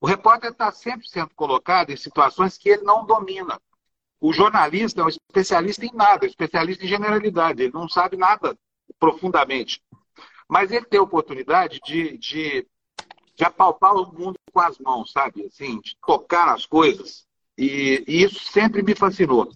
[0.00, 3.60] o repórter está sempre sendo colocado em situações que ele não domina.
[4.20, 8.56] O jornalista é um especialista em nada, especialista em generalidade, ele não sabe nada
[8.98, 9.80] profundamente.
[10.48, 12.66] Mas ele tem a oportunidade de, de
[13.38, 15.46] de apalpar o mundo com as mãos, sabe?
[15.46, 17.24] Assim, de tocar nas coisas.
[17.56, 19.48] E, e, isso sempre me fascinou.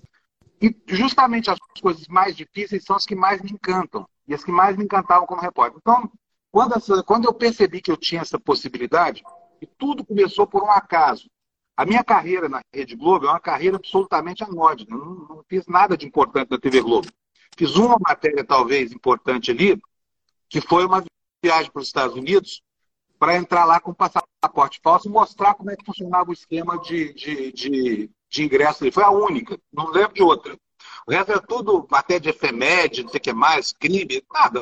[0.61, 4.09] E justamente as coisas mais difíceis são as que mais me encantam.
[4.29, 5.77] E as que mais me encantavam como repórter.
[5.81, 6.09] Então,
[6.53, 9.25] quando, essa, quando eu percebi que eu tinha essa possibilidade,
[9.61, 11.29] e tudo começou por um acaso.
[11.77, 14.97] A minha carreira na Rede Globo é uma carreira absolutamente anódina.
[14.97, 17.09] Não, não fiz nada de importante na TV Globo.
[17.57, 19.81] Fiz uma matéria, talvez, importante ali,
[20.49, 21.03] que foi uma
[21.43, 22.63] viagem para os Estados Unidos
[23.19, 27.13] para entrar lá com passaporte falso e mostrar como é que funcionava o esquema de,
[27.15, 28.91] de, de, de ingresso.
[28.91, 30.59] Foi a única, não lembro de outra.
[31.07, 34.61] O resto é tudo até de efeméride, não sei o que mais, crime, nada.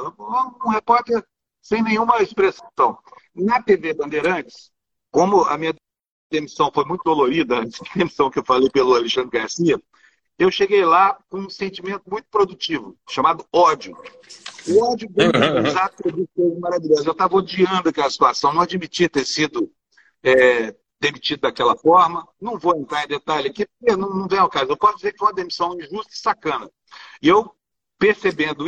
[0.65, 1.25] Um repórter
[1.63, 2.99] sem nenhuma expressão.
[3.35, 4.71] Na TV Bandeirantes,
[5.11, 5.75] como a minha
[6.31, 9.81] demissão foi muito dolorida, a demissão que eu falei pelo Alexandre Garcia,
[10.39, 13.95] eu cheguei lá com um sentimento muito produtivo, chamado ódio.
[14.67, 15.07] O ódio
[16.59, 17.05] maravilhosas.
[17.05, 19.71] Eu estava odiando aquela situação, não admitia ter sido
[20.23, 22.27] é, demitido daquela forma.
[22.41, 24.71] Não vou entrar em detalhe aqui, porque não, não vem ao caso.
[24.71, 26.71] Eu posso dizer que foi uma demissão injusta e sacana.
[27.21, 27.55] E eu,
[27.99, 28.67] percebendo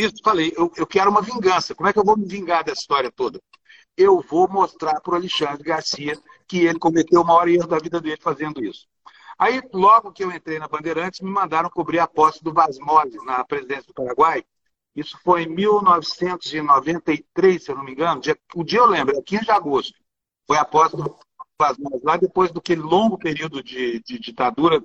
[0.00, 1.72] isso, falei, eu, eu quero uma vingança.
[1.72, 3.40] Como é que eu vou me vingar dessa história toda?
[3.96, 6.18] Eu vou mostrar para o Alexandre Garcia
[6.52, 8.86] que ele cometeu o maior erro da vida dele fazendo isso.
[9.38, 13.42] Aí, logo que eu entrei na Bandeirantes, me mandaram cobrir a posse do Vasmose na
[13.42, 14.44] presidência do Paraguai.
[14.94, 18.20] Isso foi em 1993, se eu não me engano.
[18.54, 19.98] O dia eu lembro, é 15 de agosto.
[20.46, 21.16] Foi a posse do
[21.58, 24.84] Vasmose lá, depois daquele longo período de, de ditadura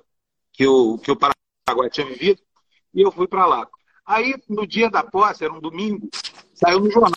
[0.54, 2.40] que o, que o Paraguai tinha vivido.
[2.94, 3.68] E eu fui para lá.
[4.06, 6.08] Aí, no dia da posse, era um domingo,
[6.54, 7.12] saiu no jornal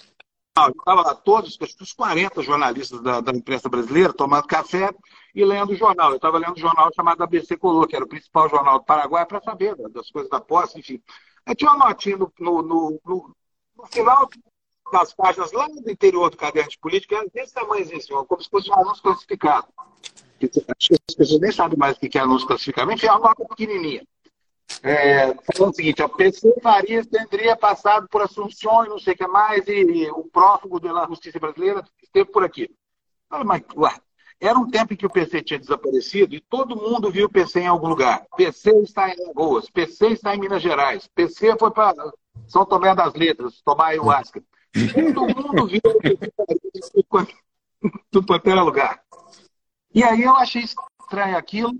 [0.51, 4.93] Estava lá todos, os 40 jornalistas da, da, imprensa brasileira tomando café
[5.33, 6.09] e lendo o jornal.
[6.09, 9.25] Eu estava lendo um jornal chamado ABC Color, que era o principal jornal do Paraguai,
[9.25, 11.01] para saber das coisas da posse, enfim.
[11.45, 13.35] Aí tinha uma notinha no, no, no,
[13.77, 14.29] no, final
[14.91, 18.69] das páginas lá do interior do caderno de política, desse tamanhozinho, assim, como se fosse
[18.69, 19.67] um anúncio classificado.
[19.79, 22.91] Acho que as pessoas nem sabem mais o que é anúncio classificado.
[22.91, 24.05] Enfim, é uma nota pequenininha
[24.83, 29.17] é, falando o seguinte, a PC Farias teria passado por Assunção e não sei o
[29.17, 32.69] que mais, e, e o prófugo da justiça brasileira esteve por aqui.
[33.45, 33.93] Mas, ué,
[34.39, 37.61] era um tempo em que o PC tinha desaparecido e todo mundo viu o PC
[37.61, 38.25] em algum lugar.
[38.35, 41.93] PC está em Lagoas, PC está em Minas Gerais, PC foi para
[42.47, 44.43] São Tomé das Letras, tomar ayahuasca.
[45.13, 46.31] Todo mundo viu o PC
[48.09, 49.03] tudo quanto era lugar.
[49.93, 51.71] E aí eu achei estranho aquilo,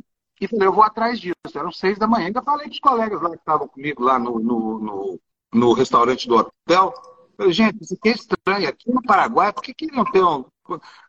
[0.41, 1.35] e falei, eu vou atrás disso.
[1.53, 2.25] Eram seis da manhã.
[2.25, 5.19] Ainda falei com os colegas lá que estavam comigo lá no, no, no,
[5.53, 6.91] no restaurante do hotel.
[7.37, 8.67] Falei, gente, isso aqui é estranho.
[8.67, 10.43] Aqui no Paraguai, por que, que não tem um.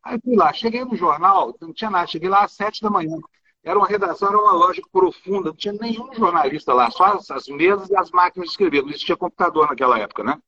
[0.05, 3.17] Aí fui lá, cheguei no jornal, não tinha nada, cheguei lá às sete da manhã.
[3.65, 7.47] Era uma redação, era uma loja profunda, não tinha nenhum jornalista lá, só as, as
[7.47, 8.83] mesas e as máquinas de escrever.
[8.83, 10.39] Não existia computador naquela época, né?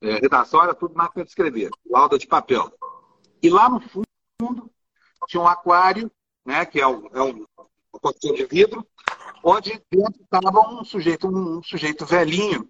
[0.00, 2.72] É, redação era tudo máquina de escrever, lauda de papel.
[3.42, 4.70] E lá no fundo
[5.26, 6.10] tinha um aquário,
[6.46, 7.44] né, que é um, é um
[7.96, 8.86] uma cortina de vidro,
[9.42, 12.68] onde dentro estava um sujeito, um, sujeito velhinho.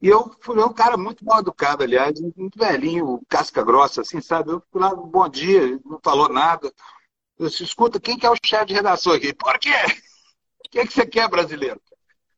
[0.00, 4.52] E eu fui um cara muito mal educado, aliás, muito velhinho, casca grossa, assim, sabe?
[4.52, 6.72] Eu fui lá, bom dia, não falou nada.
[7.38, 9.32] Eu disse, escuta, quem que é o chefe de redação aqui?
[9.32, 9.74] Por quê?
[10.64, 11.80] O que, é que você quer, brasileiro?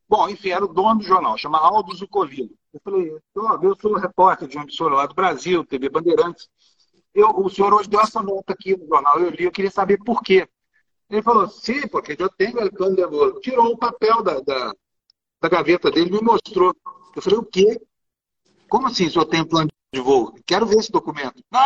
[0.09, 2.51] Bom, enfim, era o dono do jornal, chama Aldo Zucolino.
[2.73, 6.49] Eu falei, eu sou repórter de uma emissora lá do Brasil, TV Bandeirantes.
[7.13, 9.99] Eu, o senhor hoje deu essa nota aqui no jornal, eu li, eu queria saber
[9.99, 10.49] por quê.
[11.11, 13.41] Ele falou, sim, porque eu tenho o plano de voo.
[13.41, 14.73] Tirou o papel da, da,
[15.43, 16.75] da gaveta dele e me mostrou.
[17.17, 17.81] Eu falei, o quê?
[18.69, 20.33] Como assim o senhor tem plano de voo?
[20.47, 21.43] Quero ver esse documento.
[21.51, 21.61] Não!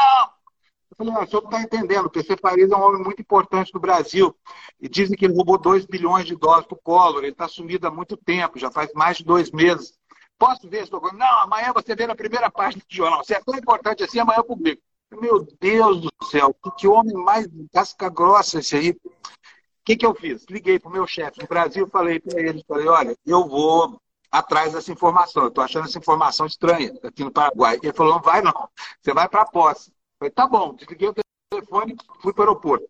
[0.90, 2.06] Eu falei, ah, o senhor não está entendendo.
[2.06, 4.34] O PC Paris é um homem muito importante no Brasil.
[4.80, 7.18] E dizem que ele roubou 2 bilhões de dólares para o Collor.
[7.18, 9.92] Ele está sumido há muito tempo, já faz mais de dois meses.
[10.38, 11.18] Posso ver esse documento?
[11.18, 13.22] Não, amanhã você vê na primeira página do jornal.
[13.24, 14.82] Se é tão importante assim, amanhã eu publico.
[15.20, 18.90] Meu Deus do céu, que, que homem mais casca grossa esse aí.
[18.90, 20.44] O que, que eu fiz?
[20.48, 24.00] Liguei para o meu chefe no Brasil, falei para ele, falei, olha, eu vou
[24.30, 27.78] atrás dessa informação, eu estou achando essa informação estranha aqui no Paraguai.
[27.82, 28.68] Ele falou, não vai não,
[29.00, 29.90] você vai para a posse.
[29.90, 31.14] Eu falei, tá bom, desliguei o
[31.50, 32.88] telefone fui para o aeroporto.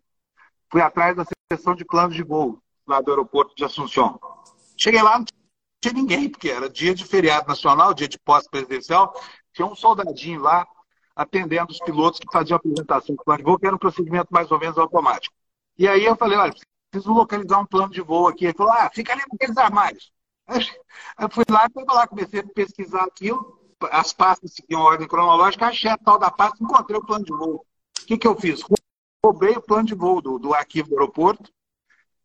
[0.71, 4.19] Fui atrás da sessão de planos de voo lá do aeroporto de Assunção.
[4.77, 5.25] Cheguei lá, não
[5.81, 9.13] tinha ninguém, porque era dia de feriado nacional, dia de posse presidencial,
[9.53, 10.67] tinha um soldadinho lá,
[11.15, 14.27] atendendo os pilotos que faziam a apresentação do plano de voo, que era um procedimento
[14.31, 15.33] mais ou menos automático.
[15.77, 16.53] E aí eu falei, olha,
[16.91, 18.45] preciso localizar um plano de voo aqui.
[18.45, 20.11] Ele falou, ah, fica ali naqueles armários.
[21.19, 23.59] Eu fui lá, estava lá, comecei a pesquisar aquilo,
[23.91, 27.65] as pastas seguiam ordem cronológica, achei a tal da pasta, encontrei o plano de voo.
[28.01, 28.61] O que, que eu fiz?
[29.23, 31.51] Roubei o plano de voo do, do arquivo do aeroporto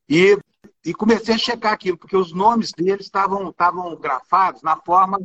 [0.08, 0.38] e,
[0.84, 3.52] e comecei a checar aquilo, porque os nomes deles estavam
[3.98, 5.18] grafados na forma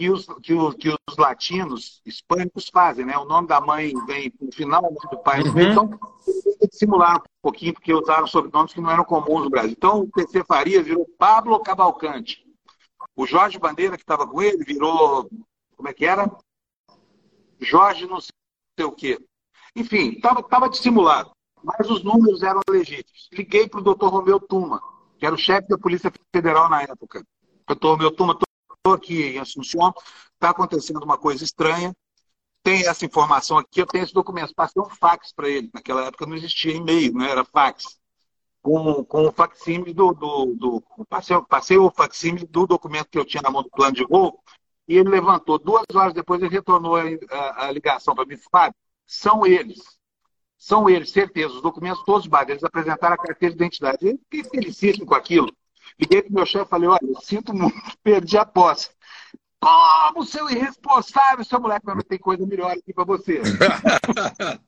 [0.00, 3.18] que os, que os, que os latinos hispânicos fazem, né?
[3.18, 5.60] O nome da mãe vem no final, o nome do pai uhum.
[5.60, 5.88] Então,
[6.58, 9.72] tem que simular um pouquinho, porque usaram sobrenomes que não eram comuns no Brasil.
[9.72, 12.42] Então, o PC Farias virou Pablo Cavalcante.
[13.14, 15.28] O Jorge Bandeira, que estava com ele, virou.
[15.76, 16.34] Como é que era?
[17.60, 19.18] Jorge não sei o quê.
[19.76, 21.30] Enfim, estava dissimulado.
[21.62, 23.28] Mas os números eram legítimos.
[23.34, 24.80] Liguei para o doutor Romeu Tuma,
[25.18, 27.22] que era o chefe da Polícia Federal na época.
[27.66, 28.34] Doutor Romeu Tuma,
[28.80, 29.92] estou aqui em Assunção,
[30.34, 31.94] está acontecendo uma coisa estranha,
[32.62, 34.54] tem essa informação aqui, eu tenho esse documento.
[34.54, 35.70] Passei um fax para ele.
[35.72, 37.98] Naquela época não existia e-mail, não era fax.
[38.62, 40.12] Com, com o facsímile do.
[40.12, 43.94] do, do passei, passei o facsímile do documento que eu tinha na mão do plano
[43.94, 44.38] de voo,
[44.86, 45.58] e ele levantou.
[45.58, 48.36] Duas horas depois ele retornou a, a, a ligação para mim.
[48.50, 48.74] Fábio,
[49.06, 49.80] são eles.
[50.58, 51.54] São eles, certeza.
[51.54, 52.52] Os documentos todos batem.
[52.52, 54.06] Eles apresentaram a carteira de identidade.
[54.06, 55.50] Eu fiquei felicíssimo com aquilo.
[56.00, 58.90] Liguei para o meu chefe e falei, olha, eu sinto muito, perdi a posse.
[59.60, 63.42] Como seu irresponsável, seu moleque, mas não tem coisa melhor aqui para você.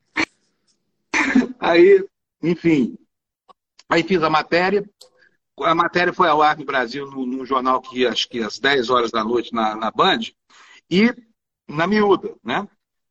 [1.59, 2.07] aí,
[2.43, 2.99] enfim,
[3.89, 4.85] aí fiz a matéria.
[5.61, 9.11] A matéria foi ao ar no Brasil, num, jornal que acho que às 10 horas
[9.11, 10.21] da noite na, na Band,
[10.91, 11.15] e
[11.67, 12.69] na miúda, né?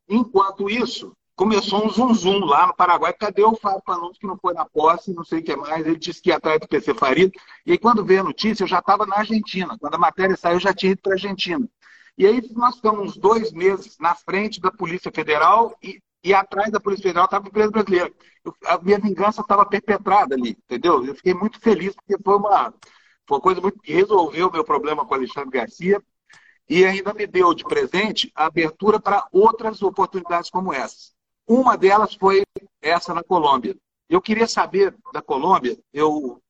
[0.08, 3.12] Enquanto isso, começou um zum zum lá no Paraguai.
[3.12, 5.86] Cadê o Fábio Panunzi que não foi na posse, não sei o que mais?
[5.86, 7.32] Ele disse que ia atrás do PC Farid.
[7.66, 9.76] E aí, quando veio a notícia, eu já estava na Argentina.
[9.78, 11.68] Quando a matéria saiu, eu já tinha ido para a Argentina.
[12.16, 16.70] E aí nós ficamos uns dois meses na frente da Polícia Federal e, e atrás
[16.70, 18.12] da Polícia Federal estava a empresa brasileira.
[18.44, 21.04] Eu, a minha vingança estava perpetrada ali, entendeu?
[21.04, 22.74] Eu fiquei muito feliz porque foi uma,
[23.26, 26.02] foi uma coisa muito que resolveu o meu problema com o Alexandre Garcia
[26.68, 31.12] e ainda me deu de presente a abertura para outras oportunidades como essas.
[31.46, 32.42] Uma delas foi
[32.80, 33.76] essa na Colômbia.
[34.08, 36.40] Eu queria saber da Colômbia, eu,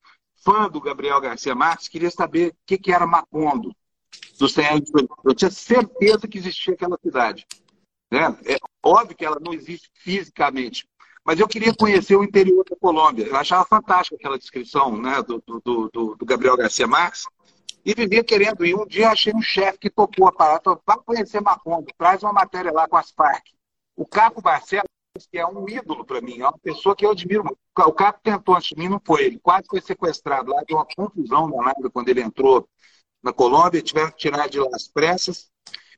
[0.44, 3.74] fã do Gabriel Garcia Marques, queria saber o que, que era Macondo,
[4.38, 7.46] do 100 anos de Eu tinha certeza que existia aquela cidade.
[8.10, 8.36] Né?
[8.46, 10.86] É óbvio que ela não existe fisicamente,
[11.24, 13.26] mas eu queria conhecer o interior da Colômbia.
[13.26, 17.24] Eu achava fantástica aquela descrição né, do, do, do, do Gabriel Garcia Marques
[17.84, 18.74] e vivia querendo ir.
[18.74, 22.72] Um dia achei um chefe que topou a parada, vai conhecer Macondo, traz uma matéria
[22.72, 23.44] lá com as Farc.
[24.02, 24.88] O Caco Barcelos,
[25.30, 27.58] que é um ídolo para mim, é uma pessoa que eu admiro muito.
[27.78, 29.26] O Caco tentou antes de mim, não foi.
[29.26, 32.68] Ele quase foi sequestrado lá, deu uma confusão danada quando ele entrou
[33.22, 35.52] na Colômbia, tiveram que tirar de lá as pressas.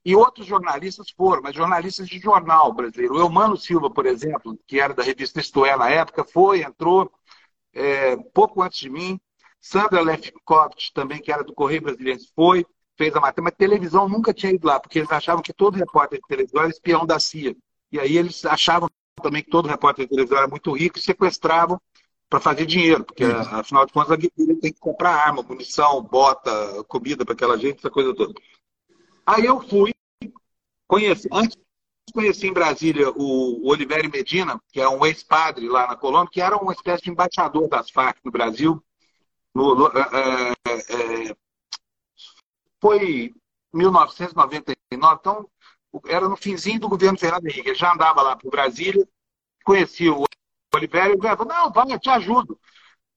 [0.05, 3.14] E outros jornalistas foram, mas jornalistas de jornal brasileiro.
[3.14, 7.11] O Eumano Silva, por exemplo, que era da revista Isto É na época, foi, entrou
[7.73, 9.19] é, pouco antes de mim.
[9.62, 12.67] Sandra Lefkovic, também, que era do Correio Brasileiro, foi,
[12.99, 16.21] fez a matéria, mas televisão nunca tinha ido lá, porque eles achavam que todo repórter
[16.21, 17.57] de televisão era espião da CIA.
[17.95, 18.91] E aí eles achavam
[19.23, 21.81] também que todo repórter de televisão era muito rico e sequestravam
[22.29, 26.51] para fazer dinheiro, porque afinal de contas a guerrilha tem que comprar arma, munição, bota,
[26.89, 28.35] comida para aquela gente, essa coisa toda.
[29.25, 29.95] Aí eu fui,
[30.89, 31.57] conheci, antes
[32.13, 36.57] conheci em Brasília o Oliveira Medina, que é um ex-padre lá na Colômbia, que era
[36.57, 38.85] uma espécie de embaixador das Farc no Brasil.
[39.55, 41.37] No, no, é, é
[42.81, 43.33] foi
[43.73, 45.49] 1999, então
[46.07, 47.69] era no finzinho do governo Fernando Henrique.
[47.69, 49.07] Ele já andava lá para Brasília,
[49.65, 50.25] conhecia o
[50.75, 52.59] Oliveira e o falou, não, vai, eu te ajudo.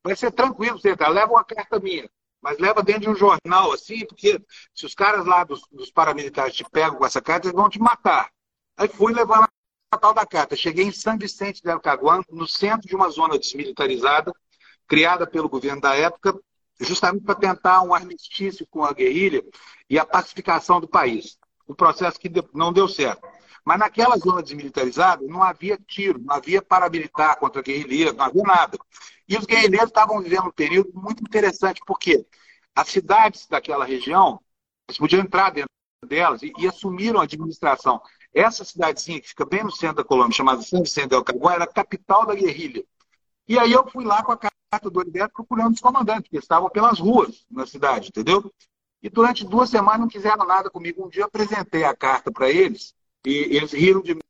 [0.03, 1.07] Vai ser tranquilo, você tá?
[1.07, 2.09] leva uma carta minha.
[2.41, 4.39] Mas leva dentro de um jornal, assim, porque
[4.73, 7.79] se os caras lá dos, dos paramilitares te pegam com essa carta, eles vão te
[7.79, 8.29] matar.
[8.77, 9.49] Aí fui levar
[9.91, 10.55] a tal da carta.
[10.55, 14.31] Cheguei em São Vicente del Caguán, no centro de uma zona desmilitarizada,
[14.87, 16.39] criada pelo governo da época,
[16.79, 19.43] justamente para tentar um armistício com a guerrilha
[19.89, 23.27] e a pacificação do país um processo que não deu certo.
[23.65, 28.77] Mas naquela zona desmilitarizada não havia tiro, não havia paramilitar contra guerrilheiros, não havia nada.
[29.27, 32.25] E os guerrilheiros estavam vivendo um período muito interessante, porque
[32.73, 34.39] as cidades daquela região,
[34.87, 35.69] eles podiam entrar dentro
[36.05, 38.01] delas e, e assumiram a administração.
[38.33, 41.63] Essa cidadezinha que fica bem no centro da Colômbia, chamada São Vicente del Caguá, era
[41.65, 42.85] a capital da guerrilha.
[43.47, 46.69] E aí eu fui lá com a carta do Oliveira procurando os comandantes, que estavam
[46.69, 48.49] pelas ruas na cidade, entendeu?
[49.01, 51.05] E durante duas semanas não quiseram nada comigo.
[51.05, 54.21] Um dia eu apresentei a carta para eles e eles riram de mim.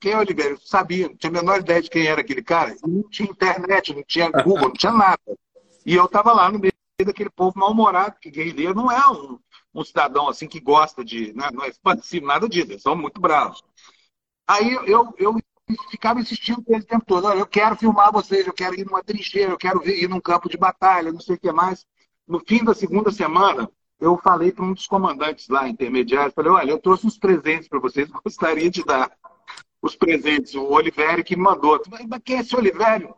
[0.00, 0.54] Quem é Oliveira?
[0.54, 2.76] Eu sabia, não tinha a menor ideia de quem era aquele cara.
[2.86, 5.20] Não tinha internet, não tinha Google, não tinha nada.
[5.84, 6.72] E eu estava lá no meio
[7.04, 9.38] daquele povo mal-humorado, que guerrilheiro não é um,
[9.74, 11.32] um, cidadão assim que gosta de.
[11.32, 13.62] Né, não é expansivo, nada disso, eles são muito bravos.
[14.46, 15.36] Aí eu, eu
[15.90, 18.84] ficava insistindo com eles o tempo todo: Olha, eu quero filmar vocês, eu quero ir
[18.84, 21.84] numa trincheira, eu quero ir num campo de batalha, não sei o que mais.
[22.26, 26.70] No fim da segunda semana, eu falei para um dos comandantes lá, intermediários, falei, olha,
[26.70, 29.10] eu trouxe uns presentes para vocês, gostaria de dar
[29.82, 30.54] os presentes.
[30.54, 31.80] O Olivério que me mandou.
[31.88, 33.14] Mas quem é esse Olivério?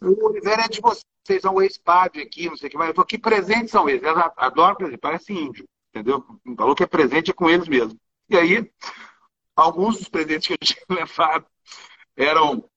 [0.00, 2.88] O Olivério é de vocês, é um ex-padre aqui, não sei o que mais.
[2.90, 4.02] Eu falei, que presentes são eles?
[4.02, 6.24] Eles adoram presente, parece índio, entendeu?
[6.56, 7.98] Falou que é presente é com eles mesmo.
[8.28, 8.70] E aí,
[9.54, 11.46] alguns dos presentes que eu tinha levado
[12.16, 12.68] eram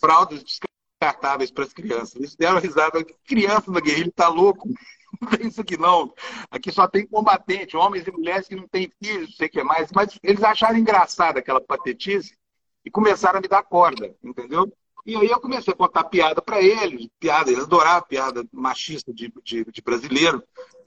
[0.00, 2.16] fraldas descartáveis para as crianças.
[2.16, 3.04] Eles deram risada.
[3.26, 4.68] Criança na guerrilha está louco.
[5.40, 6.12] Isso aqui não.
[6.50, 9.62] Aqui só tem combatente, homens e mulheres que não têm filhos, não sei o que
[9.62, 9.90] mais.
[9.92, 12.36] Mas eles acharam engraçada aquela patetice
[12.84, 14.72] e começaram a me dar corda, entendeu?
[15.04, 19.32] E aí eu comecei a contar piada para eles, piada, eles adoravam piada machista de,
[19.42, 20.42] de, de brasileiro,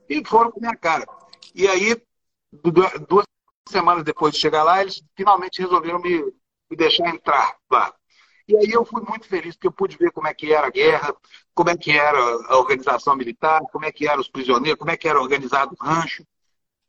[0.08, 1.08] e foram com minha cara.
[1.56, 2.00] E aí,
[3.08, 3.26] duas
[3.68, 6.24] semanas depois de chegar lá, eles finalmente resolveram me,
[6.70, 7.94] me deixar entrar lá.
[8.52, 10.70] E aí eu fui muito feliz, porque eu pude ver como é que era a
[10.70, 11.16] guerra,
[11.56, 14.98] como é que era a organização militar, como é que eram os prisioneiros, como é
[14.98, 16.28] que era organizado o rancho.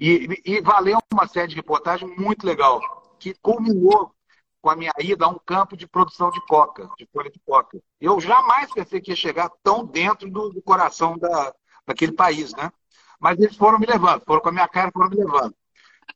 [0.01, 2.81] E, e valeu uma série de reportagem muito legal,
[3.17, 4.13] que culminou
[4.61, 7.81] com a minha ida a um campo de produção de coca, de folha de coca.
[8.01, 11.55] Eu jamais pensei que ia chegar tão dentro do, do coração da,
[11.87, 12.73] daquele país, né?
[13.21, 15.55] Mas eles foram me levando, foram com a minha cara, foram me levando.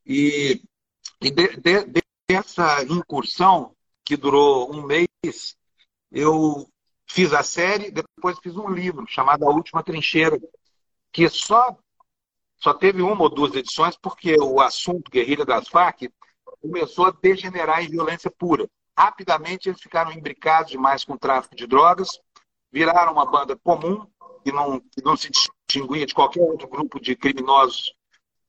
[0.05, 0.61] E,
[1.21, 3.76] e de, de, dessa incursão,
[4.07, 5.57] que durou um mês,
[6.13, 6.71] eu
[7.09, 10.39] fiz a série, depois fiz um livro chamado A Última Trincheira,
[11.13, 11.77] que só,
[12.57, 16.03] só teve uma ou duas edições porque o assunto guerrilha das Farc
[16.63, 18.71] começou a degenerar em violência pura.
[18.97, 22.09] Rapidamente eles ficaram imbricados demais com o tráfico de drogas,
[22.71, 24.07] viraram uma banda comum,
[24.45, 27.93] que não, que não se distinguia de qualquer outro grupo de criminosos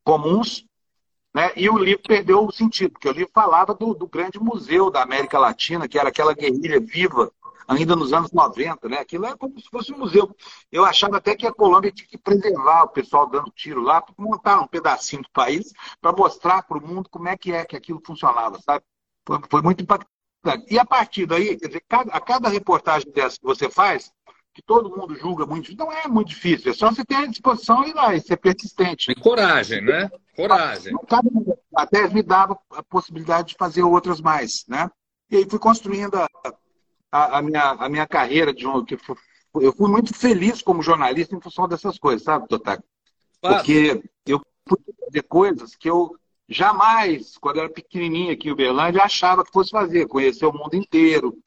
[0.03, 0.63] comuns,
[1.37, 1.51] né?
[1.55, 5.03] e o livro perdeu o sentido, porque o livro falava do, do grande museu da
[5.03, 7.31] América Latina, que era aquela guerrilha viva
[7.67, 8.97] ainda nos anos 90, né?
[8.97, 10.35] Aquilo era como se fosse um museu.
[10.71, 14.59] Eu achava até que a Colômbia tinha que preservar o pessoal dando tiro lá, montar
[14.61, 18.01] um pedacinho do país, para mostrar para o mundo como é que é que aquilo
[18.03, 18.83] funcionava, sabe?
[19.23, 20.09] Foi, foi muito impactante.
[20.71, 24.11] E a partir daí, quer dizer, a cada reportagem dessa que você faz,
[24.57, 27.85] que todo mundo julga muito, não é muito difícil, é só você ter a disposição
[27.85, 29.11] e ir lá, e ser persistente.
[29.11, 30.09] E coragem, né?
[30.35, 30.95] Coragem.
[31.75, 34.89] Até me dava a possibilidade de fazer outras mais, né?
[35.29, 36.27] E aí fui construindo a,
[37.11, 38.83] a, a, minha, a minha carreira de um.
[38.83, 38.97] Que
[39.61, 42.83] eu fui muito feliz como jornalista em função dessas coisas, sabe, Totaco?
[43.39, 46.17] Porque eu pude fazer coisas que eu
[46.49, 50.07] jamais, quando eu era pequenininho aqui em Uberlândia, achava que fosse fazer.
[50.07, 51.37] Conhecer o mundo inteiro,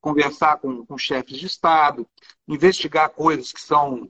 [0.00, 2.08] conversar com, com chefes de Estado,
[2.48, 4.08] investigar coisas que são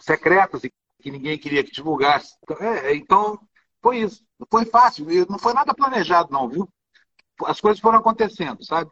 [0.00, 2.36] secretas e que ninguém queria que divulgasse.
[2.60, 3.38] É, então,
[3.82, 4.24] foi isso.
[4.38, 6.68] Não foi fácil, não foi nada planejado, não, viu?
[7.44, 8.90] As coisas foram acontecendo, sabe?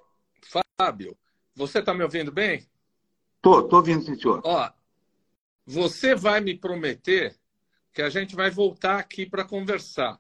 [0.79, 1.17] Fábio,
[1.55, 2.67] você está me ouvindo bem?
[3.43, 4.41] Tô, tô ouvindo, sim, senhor.
[4.45, 4.71] Ó,
[5.67, 7.37] você vai me prometer
[7.93, 10.19] que a gente vai voltar aqui para conversar.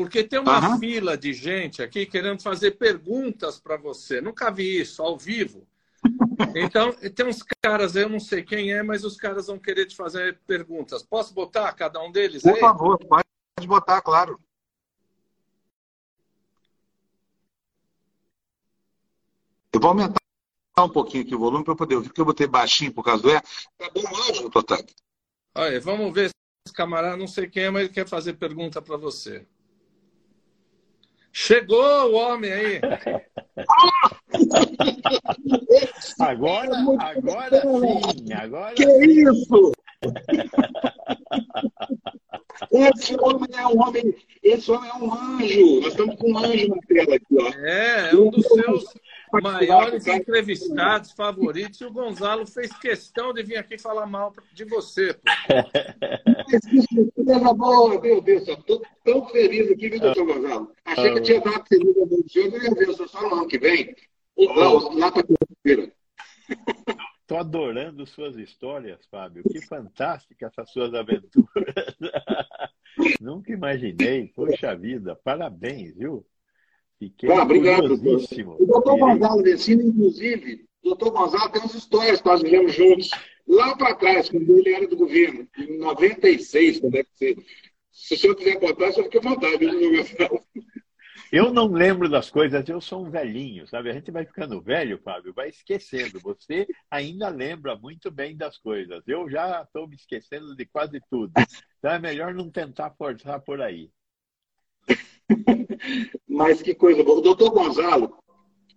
[0.00, 0.78] Porque tem uma uhum.
[0.78, 4.18] fila de gente aqui querendo fazer perguntas para você.
[4.18, 5.68] Nunca vi isso ao vivo.
[6.56, 9.94] Então, tem uns caras, eu não sei quem é, mas os caras vão querer te
[9.94, 11.02] fazer perguntas.
[11.02, 12.60] Posso botar cada um deles Por aí?
[12.60, 14.40] Favor, pode botar, claro.
[19.70, 20.18] Eu vou aumentar
[20.78, 23.30] um pouquinho aqui o volume para poder ouvir, porque eu botei baixinho por causa do
[23.30, 23.38] E.
[23.38, 24.94] Tá bom áudio, Totac?
[25.54, 26.30] Olha, vamos ver
[26.66, 29.46] esse camarada, não sei quem é, mas ele quer fazer pergunta para você.
[31.32, 32.80] Chegou o homem aí.
[36.18, 37.62] agora, agora
[38.16, 39.30] sim, agora Que sim.
[39.30, 39.72] isso?
[42.70, 45.80] Esse homem é um homem, esse homem é um anjo.
[45.80, 47.48] Nós estamos com um anjo na tela aqui, ó.
[47.66, 48.84] É, é um dos seus
[49.32, 51.80] maiores entrevistados favoritos.
[51.80, 55.14] E o Gonzalo fez questão de vir aqui falar mal de você.
[55.14, 55.22] Pô.
[57.14, 60.72] Coisa boa, meu Deus, estou tão feliz aqui, viu, doutor Gonzalo?
[60.84, 63.58] Achei que eu tinha dado feliz do senhor, eu ia ver, só no ano que
[63.58, 63.94] vem.
[64.36, 65.92] Lá, lá para quinta-feira.
[67.20, 69.44] Estou adorando suas histórias, Fábio.
[69.44, 71.96] Que fantástica essas suas aventuras.
[73.20, 74.32] Nunca imaginei.
[74.34, 76.26] Poxa vida, parabéns, viu?
[77.00, 77.94] Fiquei ah, obrigado.
[77.94, 83.10] O doutor Gonzalo Vecino, inclusive, o doutor Gonzalo tem umas histórias que nós vivemos juntos,
[83.48, 87.36] lá para trás, quando ele era do governo, em 96, quando é que ser.
[87.90, 90.44] Se o senhor quiser contar, só fica à vontade, viu, Gonzalo?
[91.32, 93.88] Eu não lembro das coisas, eu sou um velhinho, sabe?
[93.88, 96.18] A gente vai ficando velho, Fábio, vai esquecendo.
[96.20, 99.02] Você ainda lembra muito bem das coisas.
[99.06, 101.32] Eu já estou me esquecendo de quase tudo.
[101.78, 103.90] Então é melhor não tentar forçar por aí.
[106.28, 107.18] Mas que coisa boa.
[107.18, 108.16] O doutor Gonzalo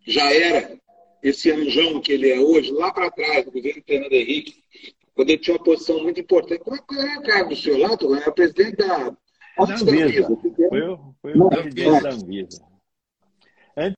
[0.05, 0.77] já era
[1.21, 4.55] esse anjão que ele é hoje, lá para trás, do governo Fernando Henrique,
[5.15, 6.63] quando ele tinha uma posição muito importante.
[6.63, 8.15] Qual é o cargo do senhor lá, Tô?
[8.15, 9.15] É presidente da
[9.57, 10.27] da Anvisa.
[10.69, 12.65] Foi, o, foi o presidente da Anvisa.
[13.77, 13.95] Antes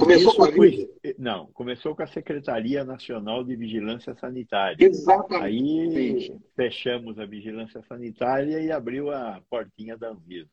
[0.00, 0.88] começou disso, com a fui,
[1.18, 4.76] Não, começou com a Secretaria Nacional de Vigilância Sanitária.
[4.84, 6.32] Exatamente.
[6.32, 10.50] Aí fechamos a vigilância sanitária e abriu a portinha da Anvisa.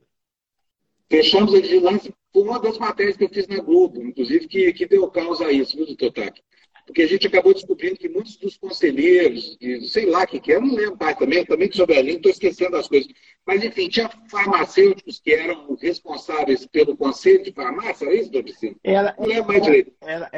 [1.13, 4.87] Fechamos a vigilância por uma das matérias que eu fiz na Globo, inclusive, que, que
[4.87, 6.41] deu causa a isso, viu, doutor Taque?
[6.87, 9.55] porque a gente acabou descobrindo que muitos dos conselheiros,
[9.89, 12.31] sei lá o que, que é, não lembro mais também, também que sou velhinho, estou
[12.31, 13.09] esquecendo as coisas.
[13.45, 18.53] Mas, enfim, tinha farmacêuticos que eram responsáveis pelo conselho de farmácia, era isso, doutor
[18.83, 19.93] Ela, não lembro mais direito.
[20.01, 20.29] Era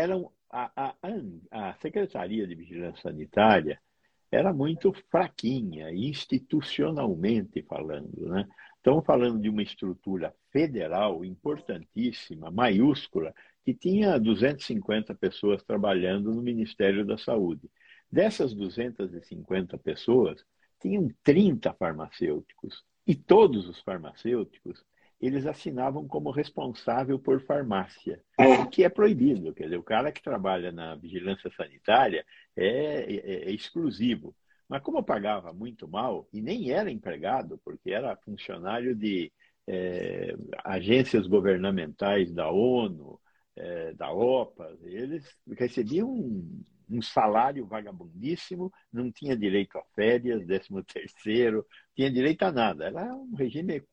[0.51, 0.95] a, a,
[1.51, 3.79] a Secretaria de Vigilância Sanitária
[4.31, 8.45] era muito fraquinha, institucionalmente falando, né?
[8.85, 13.33] Estamos falando de uma estrutura federal importantíssima, maiúscula,
[13.63, 17.67] que tinha 250 pessoas trabalhando no Ministério da Saúde.
[18.11, 20.45] Dessas 250 pessoas,
[20.79, 22.85] tinham 30 farmacêuticos.
[23.07, 24.85] E todos os farmacêuticos
[25.19, 28.45] eles assinavam como responsável por farmácia, é.
[28.45, 29.51] o que é proibido.
[29.55, 32.23] Quer dizer, o cara que trabalha na vigilância sanitária
[32.55, 34.35] é, é, é exclusivo.
[34.67, 39.31] Mas como eu pagava muito mal, e nem era empregado, porque era funcionário de
[39.67, 43.19] é, agências governamentais da ONU,
[43.55, 50.83] é, da OPA, eles recebiam um, um, salário vagabundíssimo, não tinha direito a férias, décimo
[50.83, 52.85] terceiro, tinha direito a nada.
[52.85, 53.83] Era um regime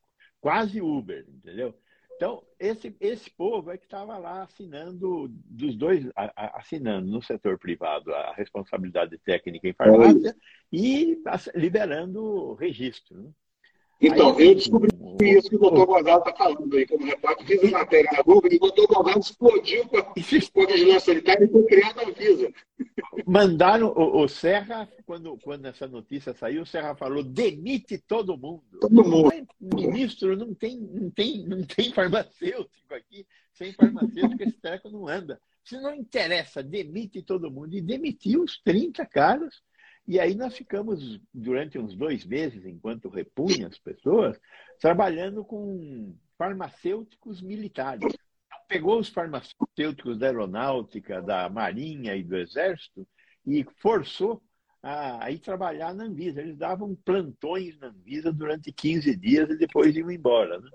[0.40, 1.74] quase Uber, entendeu?
[2.22, 8.14] Então, esse, esse povo é que estava lá assinando, dos dois, assinando no setor privado
[8.14, 10.32] a responsabilidade técnica em farmácia
[10.72, 11.20] e
[11.52, 13.20] liberando registro.
[13.20, 13.30] Né?
[14.00, 17.46] Então, aí, eu descobri isso que o doutor Gonzalo está falando aí como repórter.
[17.46, 21.48] Fiz uma matéria na Google e o doutor Gonzalo explodiu com a, vigilância sanitária e
[21.48, 22.52] foi criada a Anvisa.
[23.26, 28.62] Mandaram o, o, Serra, quando, quando essa notícia saiu, o Serra falou: demite todo mundo.
[28.80, 29.30] Todo mundo.
[29.60, 33.26] Ministro, não tem, não tem, não tem farmacêutico aqui.
[33.52, 35.40] Sem farmacêutico, esse treco não anda.
[35.64, 37.74] Se não interessa, demite todo mundo.
[37.74, 39.62] E demitiu os 30 caras
[40.06, 44.38] e aí nós ficamos, durante uns dois meses, enquanto repunha as pessoas,
[44.80, 48.12] trabalhando com farmacêuticos militares.
[48.68, 53.06] Pegou os farmacêuticos da aeronáutica, da marinha e do exército
[53.46, 54.42] e forçou
[54.82, 56.40] a, ir trabalhar na Anvisa.
[56.40, 60.58] Eles davam plantões na Anvisa durante 15 dias e depois iam embora.
[60.58, 60.70] Né?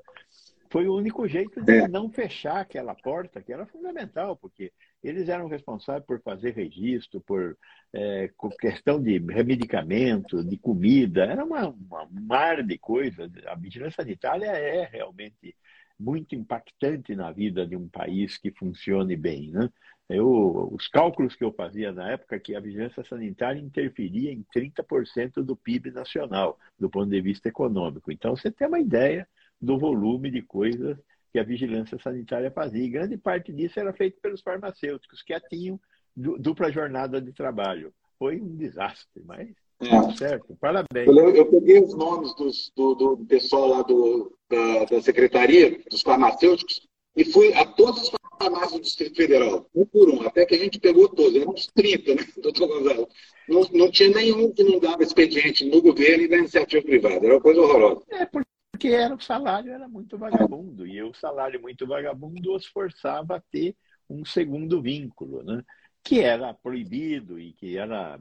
[0.70, 1.88] Foi o único jeito de é.
[1.88, 4.72] não fechar aquela porta, que era fundamental, porque
[5.04, 7.58] eles eram responsáveis por fazer registro, por
[7.94, 8.30] é,
[8.60, 13.32] questão de remedicamento, de comida, era uma, uma, um mar de coisas.
[13.46, 15.56] A vigilância sanitária é realmente
[16.00, 19.52] muito impactante na vida de um país que funcione bem.
[19.52, 19.70] Né?
[20.10, 25.44] Eu, os cálculos que eu fazia na época que a vigilância sanitária interferia em 30%
[25.44, 28.12] do PIB nacional, do ponto de vista econômico.
[28.12, 29.28] Então, você tem uma ideia
[29.60, 30.98] do volume de coisas
[31.32, 32.84] que a vigilância sanitária fazia.
[32.84, 35.80] E grande parte disso era feito pelos farmacêuticos, que tinham
[36.16, 37.94] dupla jornada de trabalho.
[38.18, 39.50] Foi um desastre, mas
[39.80, 40.16] é.
[40.16, 40.58] certo.
[40.60, 41.08] Parabéns.
[41.08, 46.02] Eu, eu, peguei os nomes dos, do, do, pessoal lá do, da, da, secretaria, dos
[46.02, 46.82] farmacêuticos,
[47.16, 50.58] e fui a todas as farmácias do Distrito Federal, um por um, até que a
[50.58, 53.08] gente pegou todos, eram uns 30, né, doutor Gonzalo?
[53.48, 57.36] Não, não tinha nenhum que não dava expediente no governo e na iniciativa privada, era
[57.36, 58.04] uma coisa horrorosa.
[58.10, 58.48] É, porque
[58.86, 63.76] era, o salário era muito vagabundo, e o salário muito vagabundo os forçava a ter
[64.10, 65.64] um segundo vínculo, né?
[66.04, 68.20] que era proibido e que era,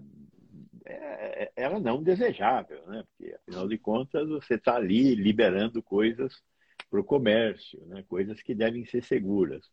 [0.85, 3.05] é, era não desejável, né?
[3.05, 6.43] porque, afinal de contas, você está ali liberando coisas
[6.91, 8.05] para o comércio, né?
[8.09, 9.65] coisas que devem ser seguras.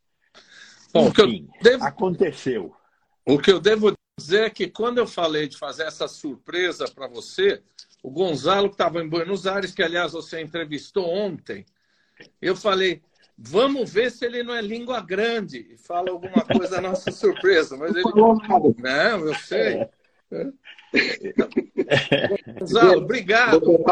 [0.93, 1.83] Bom, Enfim, devo...
[1.83, 2.75] aconteceu.
[3.25, 7.07] O que eu devo dizer é que quando eu falei de fazer essa surpresa para
[7.07, 7.63] você,
[8.03, 11.65] o Gonzalo, que estava em Buenos Aires, que aliás você entrevistou ontem,
[12.39, 13.01] eu falei,
[13.37, 17.75] Vamos ver se ele não é língua grande e fala alguma coisa nossa surpresa.
[17.75, 18.03] Mas ele.
[18.03, 19.87] Não, eu sei.
[22.59, 23.83] Gonzalo, obrigado.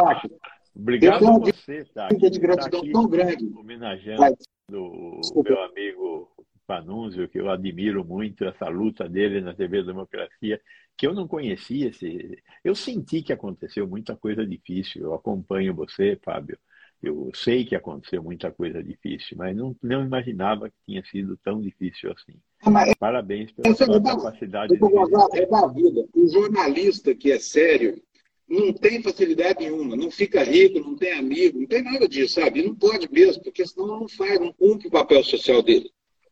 [0.76, 2.08] Obrigado a você, tá?
[2.08, 3.52] de gratidão tá tão grande.
[3.58, 4.38] Homenageando
[4.72, 6.32] o meu amigo
[6.66, 10.62] Panunzio, que eu admiro muito, essa luta dele na TV Democracia,
[10.98, 11.90] que eu não conhecia.
[11.90, 12.42] Esse...
[12.64, 15.04] Eu senti que aconteceu muita coisa difícil.
[15.04, 16.58] Eu acompanho você, Fábio,
[17.02, 21.60] eu sei que aconteceu muita coisa difícil, mas não, não imaginava que tinha sido tão
[21.60, 22.40] difícil assim.
[22.64, 24.78] Mas, Parabéns pela sua é capacidade.
[24.78, 25.40] De...
[25.40, 26.08] É da vida.
[26.14, 28.00] O jornalista que é sério
[28.48, 32.60] não tem facilidade nenhuma, não fica rico, não tem amigo, não tem nada disso, sabe?
[32.60, 35.90] E não pode mesmo, porque senão não faz, não cumpre o papel social dele.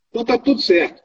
[0.10, 1.02] Então tá tudo certo.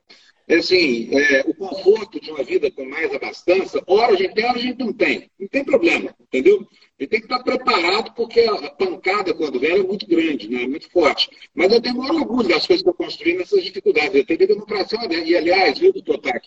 [0.47, 4.45] É assim, é, o conforto de uma vida com mais abastança, hora a gente tem,
[4.45, 5.31] hora a gente não tem.
[5.41, 6.67] Não tem problema, entendeu?
[6.99, 10.65] Ele tem que estar preparado, porque a pancada, quando vem, é muito grande, né?
[10.65, 11.31] é muito forte.
[11.55, 14.15] Mas eu tenho maior orgulho das coisas que eu construí nessas dificuldades.
[14.15, 16.47] Eu tenho democracia E, aliás, viu, doutor Tac?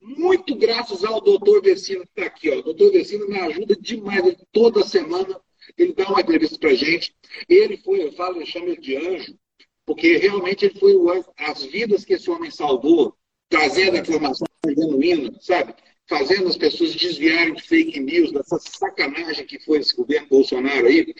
[0.00, 2.50] Muito graças ao doutor Vecino que está aqui.
[2.50, 2.58] Ó.
[2.58, 4.26] O doutor Vecino me ajuda demais.
[4.26, 5.40] Ele, toda semana
[5.78, 7.14] ele dá uma entrevista para gente.
[7.48, 9.38] Ele foi, eu falo, eu chamo ele de anjo,
[9.86, 13.16] porque realmente ele foi o, as vidas que esse homem salvou,
[13.52, 15.74] trazendo informação genuína, sabe?
[16.08, 21.14] fazendo as pessoas desviarem de fake news, dessa sacanagem que foi esse governo Bolsonaro aí.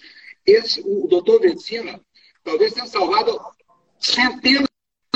[0.45, 2.01] Esse, o doutor Vecina
[2.43, 3.39] talvez tenha salvado
[3.99, 4.67] centenas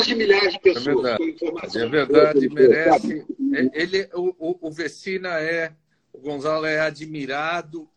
[0.03, 1.83] de milhares de pessoas é com informação.
[1.83, 3.27] É verdade, merece.
[3.73, 5.73] Ele, o, o Vecina é,
[6.13, 7.89] o Gonzalo é admirado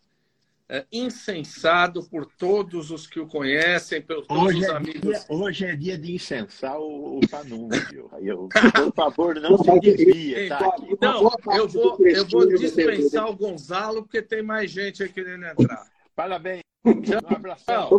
[0.70, 5.02] é, insensado por todos os que o conhecem, pelos todos hoje os é amigos.
[5.02, 8.08] Dia, hoje é dia de incensar o, o Panúncio.
[8.08, 10.48] por favor, não se desvie.
[10.48, 10.76] Tá?
[11.02, 15.90] Não, eu vou, eu vou dispensar o Gonzalo, porque tem mais gente aí querendo entrar.
[16.16, 16.62] Parabéns.
[16.86, 17.90] Um abração.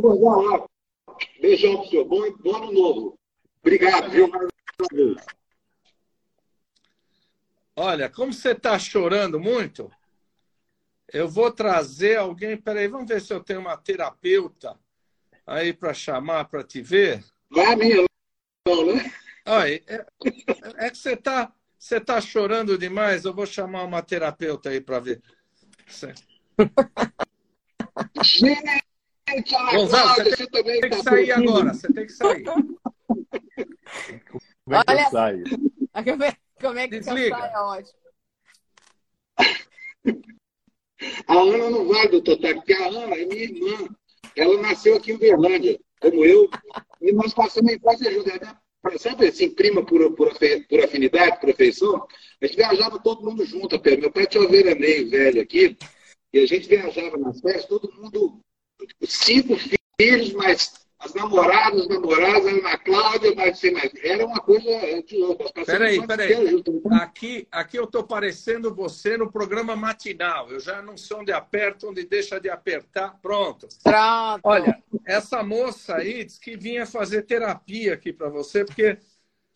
[1.40, 2.04] Beijão pro senhor.
[2.04, 3.18] Bom, bom ano novo.
[3.60, 4.30] Obrigado, viu?
[7.74, 9.90] Olha, como você está chorando muito,
[11.12, 12.56] eu vou trazer alguém.
[12.56, 14.78] Peraí, vamos ver se eu tenho uma terapeuta
[15.46, 17.24] aí para chamar para te ver.
[17.50, 19.12] Vai minha, né?
[19.46, 20.06] Olha, é,
[20.76, 23.24] é que você está você tá chorando demais.
[23.24, 25.22] Eu vou chamar uma terapeuta aí para ver.
[28.22, 28.84] Gente,
[29.72, 31.72] Gonzalo, você tem, também tem que tá sair agora.
[31.72, 32.44] Você tem que sair.
[32.44, 32.68] Como
[34.76, 35.44] é que Olha, eu saio?
[36.60, 37.36] Como é que Desliga.
[37.38, 37.52] sai?
[37.52, 38.00] É ótimo.
[41.26, 43.88] A Ana não vai, doutor Tato, porque a Ana é minha irmã.
[44.36, 46.48] Ela nasceu aqui em Uberlândia, como eu,
[47.00, 48.32] e nós passamos a infância juntos.
[48.32, 48.56] Né?
[48.98, 50.32] Sempre assim, prima por, por,
[50.68, 52.06] por afinidade, por afeição.
[52.40, 53.80] A gente viajava todo mundo junto.
[53.98, 55.76] Meu pai tinha um veraneio velho aqui,
[56.32, 58.40] e a gente viajava nas festas, todo mundo,
[59.02, 59.56] cinco
[59.98, 63.90] filhos, mas as namoradas, a Ana Cláudia, mas sei mais.
[64.02, 64.68] Era uma coisa
[65.02, 65.50] de louco.
[65.64, 66.54] Peraí, peraí.
[66.54, 66.80] Então.
[66.92, 70.50] Aqui, aqui eu estou parecendo você no programa matinal.
[70.50, 73.18] Eu já não sei onde aperta, onde deixa de apertar.
[73.22, 73.66] Pronto.
[73.82, 74.40] Pronto.
[74.44, 74.76] Olha,
[75.06, 78.98] essa moça aí disse que vinha fazer terapia aqui para você, porque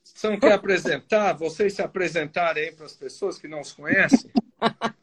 [0.03, 4.31] você não quer apresentar, vocês se apresentarem aí para as pessoas que não os conhecem.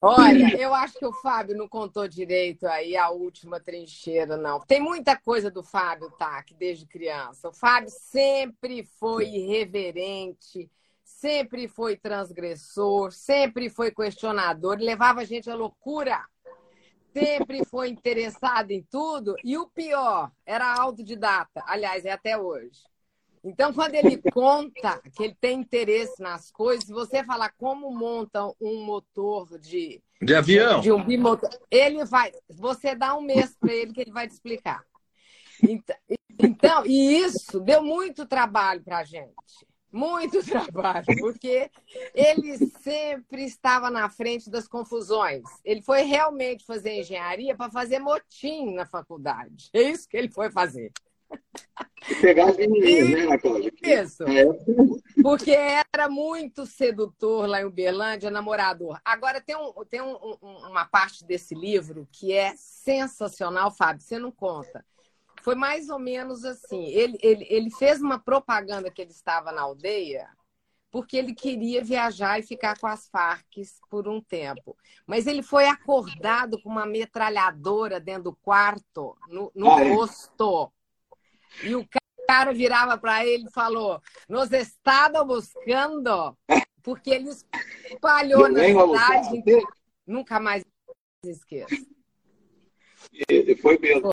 [0.00, 4.60] Olha, eu acho que o Fábio não contou direito aí a última trincheira, não.
[4.60, 6.42] Tem muita coisa do Fábio, tá?
[6.42, 7.48] Que desde criança.
[7.48, 10.70] O Fábio sempre foi irreverente,
[11.04, 16.24] sempre foi transgressor, sempre foi questionador, levava a gente à loucura.
[17.12, 19.34] Sempre foi interessado em tudo.
[19.42, 21.64] E o pior, era autodidata.
[21.66, 22.82] Aliás, é até hoje.
[23.42, 28.84] Então, quando ele conta que ele tem interesse nas coisas, você falar como monta um
[28.84, 32.32] motor de, de avião, de um bimotor, ele vai.
[32.48, 34.82] Você dá um mês para ele que ele vai te explicar.
[36.40, 39.34] Então, e isso deu muito trabalho para a gente.
[39.90, 41.70] Muito trabalho, porque
[42.14, 45.42] ele sempre estava na frente das confusões.
[45.64, 49.70] Ele foi realmente fazer engenharia para fazer motim na faculdade.
[49.72, 50.92] É isso que ele foi fazer
[52.20, 53.72] pegar as menininhas, né, Ana Cláudia?
[53.82, 54.22] Isso.
[54.24, 54.44] É.
[55.22, 59.00] Porque era muito sedutor lá em Uberlândia, namorador.
[59.04, 64.18] Agora, tem, um, tem um, um, uma parte desse livro que é sensacional, Fábio, você
[64.18, 64.84] não conta.
[65.42, 69.62] Foi mais ou menos assim: ele, ele, ele fez uma propaganda que ele estava na
[69.62, 70.28] aldeia
[70.90, 73.44] porque ele queria viajar e ficar com as Farc
[73.90, 74.76] por um tempo.
[75.06, 79.88] Mas ele foi acordado com uma metralhadora dentro do quarto, no, no ah, é?
[81.62, 81.86] E o
[82.26, 86.36] cara virava para ele e falou: Nos estavam buscando,
[86.82, 87.30] porque ele
[87.90, 89.62] espalhou na cidade.
[90.06, 90.64] Nunca mais
[91.24, 91.86] esqueço.
[93.28, 94.12] E foi mesmo.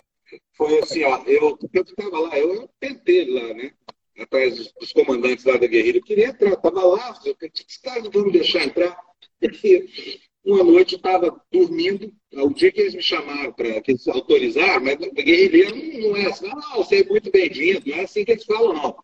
[0.54, 3.72] Foi assim, ó, eu estava lá, eu tentei lá, né?
[4.18, 5.98] Atrás dos, dos, comandantes lá da guerrilha.
[5.98, 8.98] Eu queria entrar, estava lá, eu, os caras não vão me deixar entrar.
[10.46, 14.84] Uma noite eu estava dormindo, o dia que eles me chamaram para que eles autorizaram,
[14.84, 15.76] mas guerrilheiro
[16.08, 18.96] não é assim, não, você é muito bem-vindo, não é assim que eles falam, não.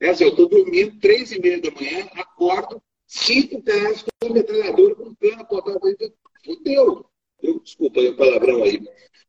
[0.00, 4.94] É assim, eu estou dormindo, três e meia da manhã, acordo, cinco pedaços com metralhadora,
[4.94, 5.80] com cana apontada,
[6.44, 7.06] fudeu.
[7.42, 8.82] Eu, desculpa o palavrão aí.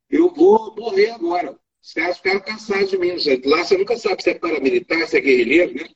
[0.09, 1.59] Eu vou morrer agora.
[1.82, 3.11] Os caras ficaram cansados de mim.
[3.45, 5.89] Lá você nunca sabe se é paramilitar, se é guerrilheiro, né?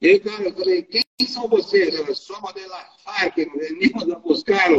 [0.00, 1.94] E aí, cara, eu falei, quem são vocês?
[1.94, 4.70] Ela, somos de la FARC, venimos a buscar.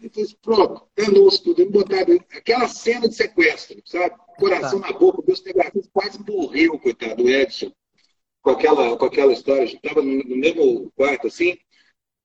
[0.00, 4.14] E falei, pronto, danou-se tudo, me botaram aquela cena de sequestro, sabe?
[4.38, 4.92] Coração tá.
[4.92, 7.72] na boca, Deus pegou, quase morreu, coitado, o Edson,
[8.42, 9.64] com aquela, com aquela história.
[9.64, 11.58] A gente estava no, no, mesmo quarto, assim.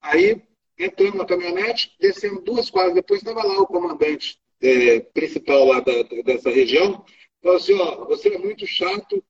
[0.00, 0.40] Aí,
[0.78, 6.02] entrando na caminhonete, descendo duas quadras depois, estava lá o comandante é, principal lá da,
[6.24, 7.04] dessa região.
[7.42, 9.24] Falou assim, ó, você é muito chato,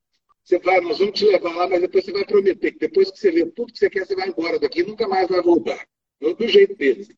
[0.45, 3.19] você vai, nós vamos te levar lá, mas depois você vai prometer que depois que
[3.19, 5.87] você vê tudo que você quer, você vai embora daqui e nunca mais vai voltar.
[6.21, 7.09] Do jeito dele.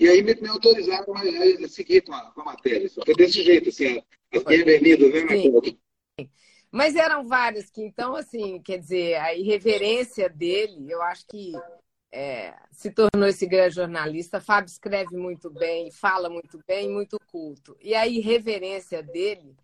[0.00, 2.88] E aí me, me autorizaram a, a, seguir com a, com a matéria.
[2.90, 5.76] Foi desse jeito, assim, as bem-vindas, né.
[6.72, 11.52] Mas eram vários que, então, assim, quer dizer, a irreverência dele, eu acho que
[12.12, 14.40] é, se tornou esse grande jornalista.
[14.40, 17.76] Fábio escreve muito bem, fala muito bem, muito culto.
[17.80, 19.54] E a irreverência dele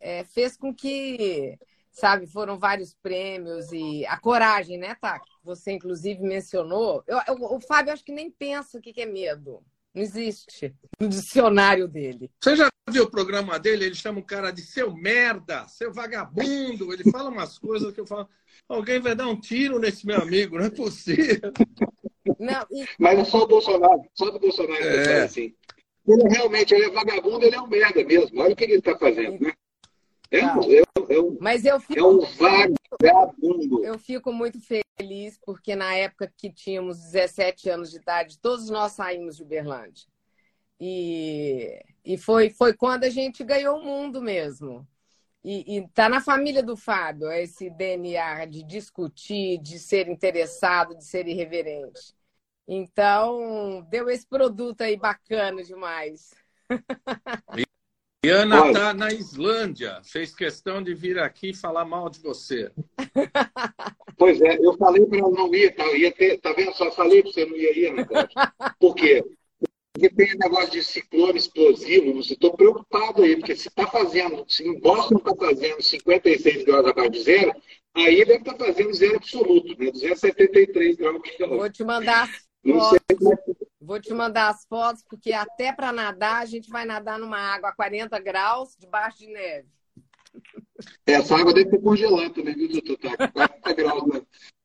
[0.00, 1.58] é, fez com que
[1.94, 2.26] sabe?
[2.26, 5.22] Foram vários prêmios e a coragem, né, tá?
[5.42, 7.02] Você inclusive mencionou.
[7.06, 9.62] Eu, eu, o Fábio acho que nem pensa o que, que é medo.
[9.94, 12.28] Não existe no dicionário dele.
[12.42, 13.84] Você já viu o programa dele?
[13.84, 16.92] Ele chama o cara de seu merda, seu vagabundo.
[16.92, 18.28] Ele fala umas coisas que eu falo.
[18.68, 21.52] Alguém vai dar um tiro nesse meu amigo, não é possível.
[22.40, 22.86] Não, e...
[22.98, 25.22] Mas é só o Bolsonaro, só do Bolsonaro é.
[25.22, 25.54] assim.
[26.06, 28.40] Ele realmente ele é vagabundo, ele é um merda mesmo.
[28.40, 29.52] Olha o que ele está fazendo, né?
[30.34, 33.84] É, é, é, um, Mas eu fico, é um vagabundo.
[33.84, 38.92] Eu fico muito feliz porque na época que tínhamos 17 anos de idade, todos nós
[38.92, 40.06] saímos de Uberlândia.
[40.80, 44.86] E, e foi, foi quando a gente ganhou o mundo mesmo.
[45.44, 51.28] E está na família do Fábio esse DNA de discutir, de ser interessado, de ser
[51.28, 52.14] irreverente.
[52.66, 56.34] Então, deu esse produto aí bacana demais.
[58.24, 62.70] E Ana está na Islândia, fez questão de vir aqui falar mal de você.
[64.16, 66.72] Pois é, eu falei para ela não ir, tá, ia ter, tá vendo?
[66.74, 68.06] Só falei para você não ia ir, Ana
[68.78, 69.24] Por quê?
[69.92, 74.66] Porque tem negócio de ciclone explosivo, você estou preocupado aí, porque se está fazendo, se
[74.66, 77.52] em Boston está fazendo 56 graus abaixo de zero,
[77.92, 79.90] aí deve estar tá fazendo zero absoluto, né?
[79.90, 81.20] 273 graus.
[81.40, 82.30] Vou te mandar
[82.72, 83.54] fotos.
[83.80, 87.68] Vou te mandar as fotos, porque até para nadar, a gente vai nadar numa água
[87.68, 89.68] a 40 graus, debaixo de neve.
[91.06, 93.16] Essa água deve ter congelado também, viu, doutor?
[93.16, 94.22] Tá 40 graus na,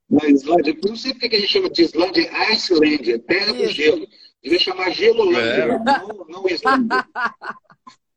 [0.10, 0.78] na Islândia.
[0.86, 3.64] Não sei porque a gente chama de Islândia Iceland, terra Isso.
[3.64, 4.08] do gelo.
[4.42, 5.80] Devia chamar Gelolândia, é.
[5.80, 7.06] não, não Islândia.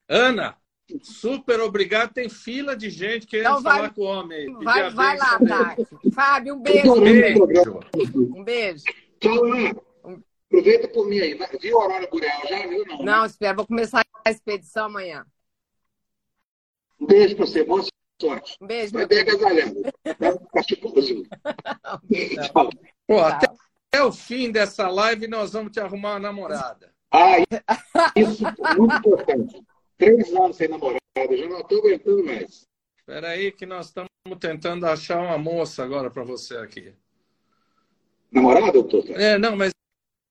[0.09, 0.57] Ana,
[1.03, 2.13] super obrigado.
[2.13, 4.53] Tem fila de gente querendo então vai, falar com o homem.
[4.63, 5.85] Vai, vai lá, Tati.
[6.15, 6.93] Fábio, um beijo.
[6.93, 7.81] Um beijo.
[8.37, 8.85] Um beijo.
[9.23, 10.23] Tchau, Ana.
[10.47, 11.39] Aproveita por mim aí.
[11.61, 12.67] Viu a Aurora Boreal já?
[12.67, 12.99] Viu não?
[12.99, 13.57] Não, espera.
[13.57, 15.25] Vou começar a expedição amanhã.
[17.01, 17.65] Um beijo para você.
[17.65, 17.83] Boa
[18.21, 18.59] sorte.
[18.61, 18.93] Um beijo.
[18.93, 19.83] Vai bem agasalhado.
[20.19, 21.23] Vai ficar chicoso.
[22.53, 22.71] Tchau.
[23.07, 23.47] Pô, até
[23.95, 26.91] até o fim dessa live nós vamos te arrumar uma namorada.
[27.11, 27.37] Ah,
[28.17, 29.63] isso é muito importante.
[29.99, 32.67] Três anos sem namorada, já não estou aguentando mais.
[32.97, 34.09] Espera aí que nós estamos
[34.41, 36.95] tentando achar uma moça agora para você aqui.
[38.33, 39.05] Namorada, doutor?
[39.11, 39.73] É, não, mas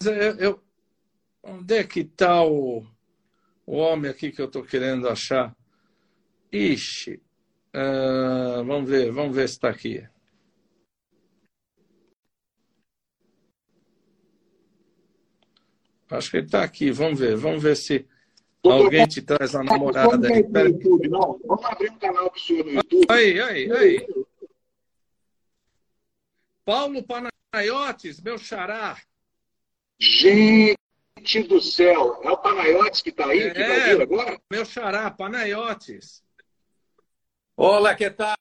[0.04, 0.64] eu, eu,
[1.44, 2.84] onde é que está o,
[3.66, 5.56] o homem aqui que eu estou querendo achar?
[6.52, 7.22] Ixi,
[7.76, 10.04] uh, vamos ver, vamos ver se está aqui.
[16.12, 16.92] Acho que ele está aqui.
[16.92, 17.38] Vamos ver.
[17.38, 18.06] Vamos ver se
[18.64, 20.42] alguém te traz a namorada aí.
[20.42, 21.40] YouTube, não.
[21.46, 23.06] Vamos abrir um canal para o senhor no YouTube.
[23.10, 24.08] Aí, aí, aí.
[26.66, 27.02] Paulo
[27.52, 28.98] Panayotes, meu xará.
[30.00, 30.78] Gente
[31.50, 32.22] do céu.
[32.24, 34.42] É o Panayotes que está aí, é, que vai vir agora?
[34.50, 36.24] Meu xará, Panayotes.
[37.58, 38.36] Olá, que tal?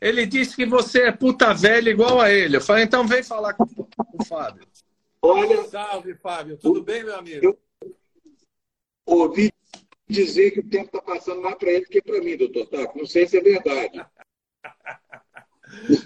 [0.00, 2.56] Ele disse que você é puta velha igual a ele.
[2.56, 4.66] Eu falei, então vem falar com o Fábio.
[5.22, 5.62] Olha.
[5.68, 6.58] Salve, Fábio.
[6.58, 7.46] Tudo bem, meu amigo?
[7.46, 7.58] Eu
[9.06, 9.52] ouvi
[10.08, 12.98] dizer que o tempo está passando mais para ele que para mim, doutor Taco.
[12.98, 14.04] Não sei se é verdade.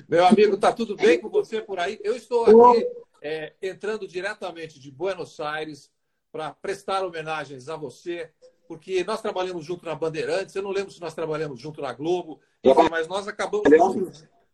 [0.08, 1.98] Meu amigo, está tudo bem com você por aí?
[2.02, 2.86] Eu estou aqui
[3.22, 5.90] é, entrando diretamente de Buenos Aires
[6.30, 8.30] para prestar homenagens a você,
[8.66, 10.54] porque nós trabalhamos junto na Bandeirantes.
[10.54, 13.64] Eu não lembro se nós trabalhamos junto na Globo, enfim, mas nós acabamos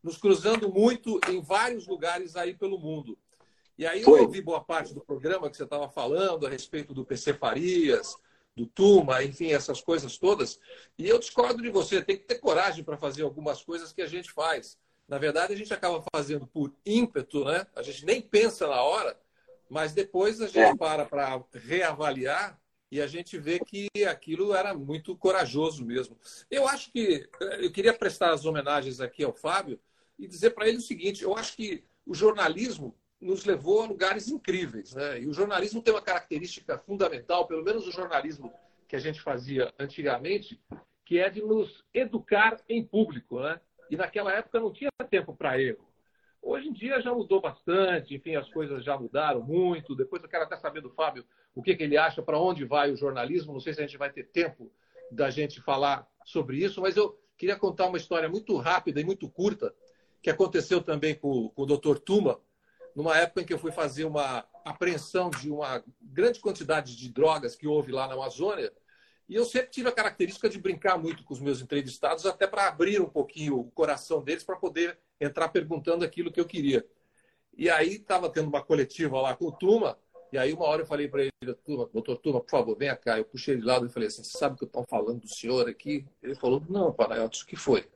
[0.03, 3.19] nos cruzando muito em vários lugares aí pelo mundo.
[3.77, 4.21] E aí eu Foi.
[4.21, 8.15] ouvi boa parte do programa que você estava falando a respeito do PC Farias,
[8.55, 10.61] do Tuma, enfim, essas coisas todas.
[10.97, 14.07] E eu discordo de você, tem que ter coragem para fazer algumas coisas que a
[14.07, 14.79] gente faz.
[15.09, 17.67] Na verdade, a gente acaba fazendo por ímpeto, né?
[17.77, 19.19] A gente nem pensa na hora,
[19.69, 20.77] mas depois a gente é.
[20.77, 22.59] para para reavaliar
[22.91, 26.19] e a gente vê que aquilo era muito corajoso mesmo.
[26.51, 27.29] Eu acho que
[27.61, 29.81] eu queria prestar as homenagens aqui ao Fábio
[30.19, 34.29] e dizer para ele o seguinte: eu acho que o jornalismo nos levou a lugares
[34.29, 34.95] incríveis.
[34.95, 35.23] Né?
[35.23, 38.53] E o jornalismo tem uma característica fundamental, pelo menos o jornalismo
[38.87, 40.61] que a gente fazia antigamente,
[41.05, 43.41] que é de nos educar em público.
[43.41, 43.61] Né?
[43.91, 45.87] E naquela época não tinha tempo para erro.
[46.43, 49.97] Hoje em dia já mudou bastante, enfim, as coisas já mudaram muito.
[49.97, 51.25] Depois eu quero até saber do Fábio
[51.55, 53.53] o que, que ele acha, para onde vai o jornalismo.
[53.53, 54.71] Não sei se a gente vai ter tempo
[55.11, 59.29] da gente falar sobre isso, mas eu queria contar uma história muito rápida e muito
[59.29, 59.75] curta
[60.23, 61.99] que aconteceu também com, com o Dr.
[61.99, 62.41] Tuma,
[62.97, 67.55] numa época em que eu fui fazer uma apreensão de uma grande quantidade de drogas
[67.55, 68.73] que houve lá na Amazônia.
[69.29, 72.69] E eu sempre tive a característica de brincar muito com os meus entrevistados, até para
[72.69, 76.87] abrir um pouquinho o coração deles, para poder entrar perguntando aquilo que eu queria.
[77.57, 79.99] E aí estava tendo uma coletiva lá com o Tuma,
[80.33, 81.33] e aí uma hora eu falei para ele,
[81.67, 83.19] doutor Tuma, por favor, vem cá.
[83.19, 85.29] Eu puxei ele de lado e falei assim, você sabe o que estão falando do
[85.29, 86.07] senhor aqui?
[86.23, 87.89] Ele falou, não, Panayotis, o que foi?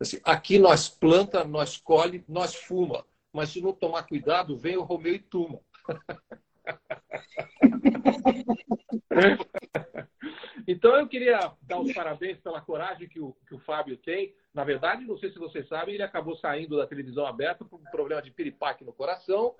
[0.00, 3.04] Assim, aqui nós planta, nós colhe, nós fuma
[3.34, 5.60] mas se não tomar cuidado, vem o Romeu e Tuma.
[10.66, 14.34] então eu queria dar os parabéns pela coragem que o, que o Fábio tem.
[14.52, 17.84] Na verdade, não sei se vocês sabem, ele acabou saindo da televisão aberta por um
[17.84, 19.54] problema de piripaque no coração,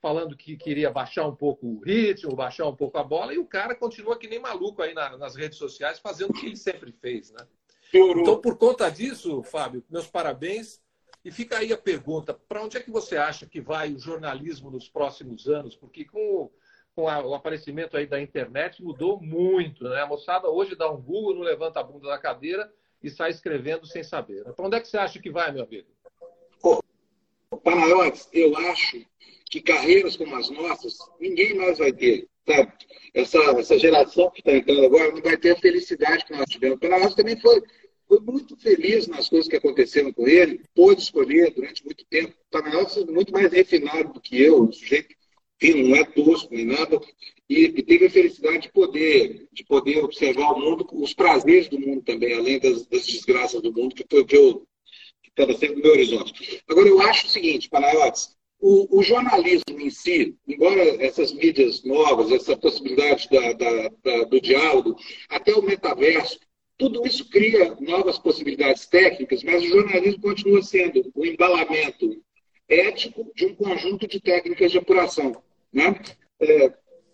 [0.00, 3.46] falando que queria baixar um pouco o ritmo, baixar um pouco a bola, e o
[3.46, 6.92] cara continua que nem maluco aí na, nas redes sociais, fazendo o que ele sempre
[6.92, 7.46] fez, né?
[8.20, 10.80] Então, por conta disso, Fábio, meus parabéns.
[11.24, 14.70] E fica aí a pergunta: para onde é que você acha que vai o jornalismo
[14.70, 15.76] nos próximos anos?
[15.76, 16.50] Porque com,
[16.94, 20.00] com a, o aparecimento aí da internet mudou muito, né?
[20.00, 23.86] A moçada hoje dá um Google, não levanta a bunda da cadeira e sai escrevendo
[23.86, 24.44] sem saber.
[24.54, 25.88] Para onde é que você acha que vai, meu amigo?
[27.68, 29.04] Panayotes, eu acho
[29.50, 32.26] que carreiras como as nossas, ninguém mais vai ter.
[32.46, 32.72] Sabe?
[33.14, 36.76] Essa, essa geração que está entrando agora não vai ter a felicidade que nós tivemos.
[36.76, 37.62] O Panayotes também foi,
[38.08, 42.32] foi muito feliz nas coisas que aconteceram com ele, pôde escolher durante muito tempo.
[42.32, 45.14] O Panayotes é muito mais refinado do que eu, um sujeito
[45.60, 47.00] enfim, não é tosco nem nada,
[47.48, 51.80] e, e, teve a felicidade de poder, de poder observar o mundo, os prazeres do
[51.80, 54.66] mundo também, além das, das desgraças do mundo, que foi o que eu
[55.26, 56.62] estava sempre no meu horizonte.
[56.68, 62.30] Agora, eu acho o seguinte, Panayotes, o, o, jornalismo em si, embora essas mídias novas,
[62.32, 64.96] essa possibilidade da, da, da, do diálogo,
[65.28, 66.38] até o metaverso,
[66.78, 72.22] tudo isso cria novas possibilidades técnicas, mas o jornalismo continua sendo o embalamento
[72.68, 75.42] ético de um conjunto de técnicas de apuração.
[75.72, 76.00] Né?
[76.40, 76.72] É,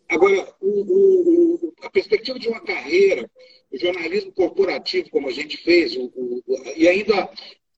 [0.08, 3.28] agora, o, o, a perspectiva de uma carreira,
[3.72, 6.12] o jornalismo corporativo, como a gente fez, o,
[6.76, 7.30] e ainda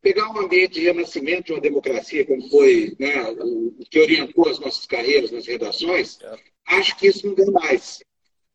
[0.02, 4.58] pegar um ambiente de renascimento de uma democracia, como foi né, o, que orientou as
[4.58, 6.18] nossas carreiras nas redações,
[6.66, 8.02] acho que isso não deu mais.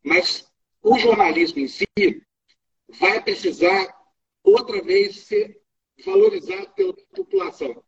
[0.04, 0.46] Mas
[0.84, 1.86] o jornalismo em si
[3.00, 3.94] vai precisar
[4.44, 5.60] outra vez ser
[6.06, 7.84] valorizado pela população.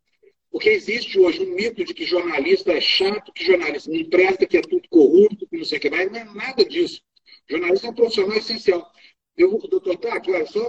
[0.50, 4.56] Porque existe hoje um mito de que jornalista é chato, que jornalista não presta, que
[4.56, 6.10] é tudo corrupto, que não sei o que mais.
[6.12, 7.00] Não é nada disso.
[7.48, 8.92] jornalista é um profissional essencial.
[9.36, 10.64] Eu, doutor Tato, olha só,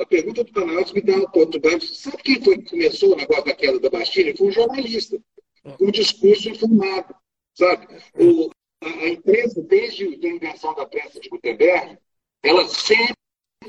[0.00, 1.94] a pergunta do Panalto me dá uma oportunidade.
[1.94, 4.34] Sabe quem foi que começou o negócio da queda da Bastilha?
[4.34, 5.20] Foi um jornalista,
[5.62, 7.14] com um discurso informado,
[7.52, 7.86] sabe?
[8.14, 8.50] O,
[8.80, 11.98] a, a, empresa, desde a invenção da peça de Gutenberg,
[12.42, 13.14] ela sempre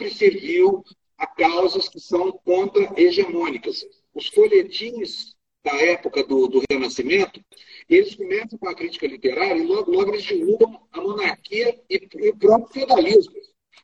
[0.10, 0.84] serviu
[1.18, 3.86] a causas que são contra-hegemônicas.
[4.14, 7.44] Os folhetins da época do, do Renascimento,
[7.90, 12.30] eles começam com a crítica literária e logo, logo eles divulgam a monarquia e, e
[12.30, 13.34] o próprio feudalismo.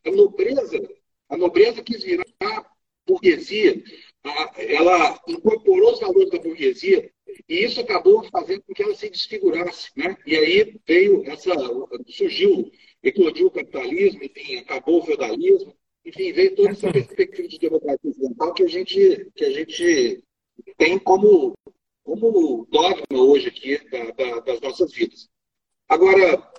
[0.06, 0.90] A nobreza,
[1.30, 2.26] a nobreza quis virar
[3.08, 3.84] burguesia,
[4.56, 7.12] ela incorporou os valores da burguesia
[7.48, 9.90] e isso acabou fazendo com que ela se desfigurasse.
[9.96, 10.16] Né?
[10.26, 11.52] E aí veio essa.
[12.08, 12.72] surgiu,
[13.04, 18.54] eclodiu o capitalismo, enfim, acabou o feudalismo, enfim, veio toda essa perspectiva de democracia ocidental
[18.54, 20.24] que a gente, que a gente
[20.78, 21.54] tem como,
[22.04, 25.30] como dogma hoje aqui da, da, das nossas vidas.
[25.88, 26.52] Agora,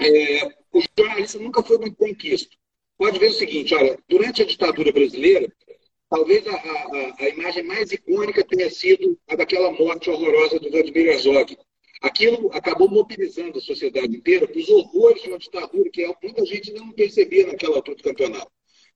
[0.00, 2.56] é, o jornalista nunca foi muito bem quisto
[2.98, 5.50] pode ver o seguinte, olha, durante a ditadura brasileira,
[6.10, 11.06] talvez a, a, a imagem mais icônica tenha sido a daquela morte horrorosa do Vladimir
[11.06, 11.56] Herzog.
[12.02, 16.72] Aquilo acabou mobilizando a sociedade inteira para os horrores de uma ditadura que muita gente
[16.72, 18.50] não percebia naquela altura do campeonato.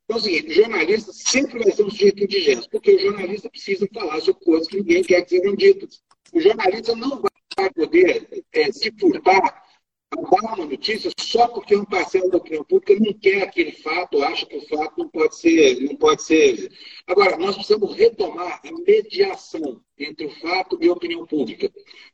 [0.04, 4.20] Então, é o jornalista sempre vai ser um sujeito indigente, porque o jornalista precisa falar
[4.20, 6.02] sobre coisas que ninguém quer que sejam ditas.
[6.32, 7.22] O jornalista não
[7.56, 9.62] vai poder é, se furtar
[10.12, 14.44] dar uma notícia só porque um parceiro da opinião pública não quer aquele fato, acha
[14.46, 16.70] que o fato não pode ser, não pode ser.
[17.06, 21.72] Agora, nós precisamos retomar a mediação entre o fato e a opinião pública.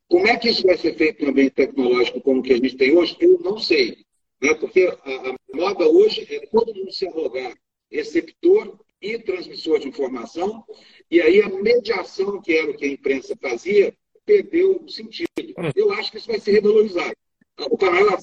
[0.09, 2.97] Como é que isso vai ser feito no ambiente tecnológico como que a gente tem
[2.97, 3.17] hoje?
[3.21, 4.05] Eu não sei.
[4.41, 4.55] Né?
[4.55, 7.57] Porque a, a moda hoje é todo mundo se arrogar
[7.91, 10.65] receptor e transmissor de informação,
[11.11, 15.29] e aí a mediação, que era o que a imprensa fazia, perdeu o sentido.
[15.39, 15.71] Hum.
[15.75, 17.15] Eu acho que isso vai ser revalorizado.
[17.71, 18.19] O Paranaguá,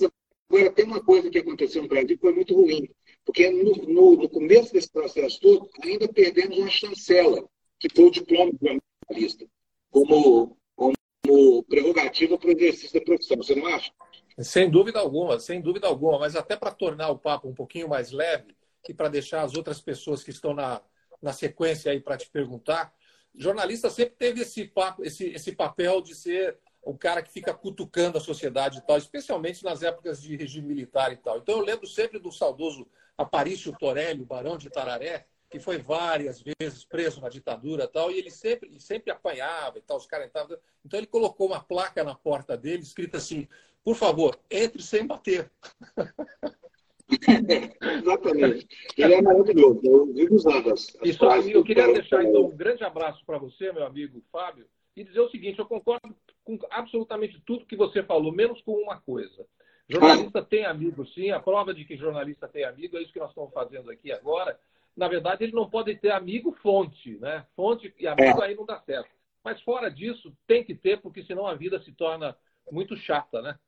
[0.50, 2.90] agora tem uma coisa que aconteceu no Brasil que foi muito ruim,
[3.26, 7.44] porque no, no, no, começo desse processo todo, ainda perdemos uma chancela,
[7.80, 9.46] que foi o diploma de jornalista,
[9.90, 13.38] como, como prerrogativa para o exercício da profissão.
[13.38, 13.92] Você não acha?
[14.40, 16.20] Sem dúvida alguma, sem dúvida alguma.
[16.20, 18.54] Mas até para tornar o papo um pouquinho mais leve
[18.90, 20.82] e para deixar as outras pessoas que estão na,
[21.22, 22.94] na sequência aí para te perguntar,
[23.34, 28.18] jornalista sempre teve esse, papo, esse, esse papel de ser o cara que fica cutucando
[28.18, 31.40] a sociedade e tal, especialmente nas épocas de regime militar e tal.
[31.40, 36.84] Então eu lembro sempre do saudoso Aparício Torelli, barão de Tararé, que foi várias vezes
[36.84, 40.58] preso na ditadura e tal, e ele sempre, sempre apanhava e tal, os caras entravam.
[40.84, 43.48] Então ele colocou uma placa na porta dele, escrita assim:
[43.84, 45.52] por favor, entre sem bater.
[47.10, 48.68] Exatamente.
[48.98, 49.82] Ele é maravilhoso.
[49.84, 53.72] Eu vivo usando as, as aí, eu queria deixar então um grande abraço para você,
[53.72, 58.32] meu amigo Fábio, e dizer o seguinte: eu concordo com absolutamente tudo que você falou,
[58.32, 59.46] menos com uma coisa.
[59.88, 61.30] Jornalista tem amigo, sim.
[61.30, 64.60] A prova de que jornalista tem amigo é isso que nós estamos fazendo aqui agora.
[64.98, 67.46] Na verdade, ele não pode ter amigo fonte, né?
[67.56, 68.48] Fonte e amigo é.
[68.48, 69.10] aí não dá certo.
[69.44, 72.36] Mas fora disso, tem que ter, porque senão a vida se torna
[72.72, 73.60] muito chata, né?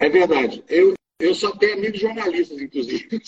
[0.00, 0.64] É verdade.
[0.68, 3.08] Eu, eu só tenho amigos jornalistas, inclusive,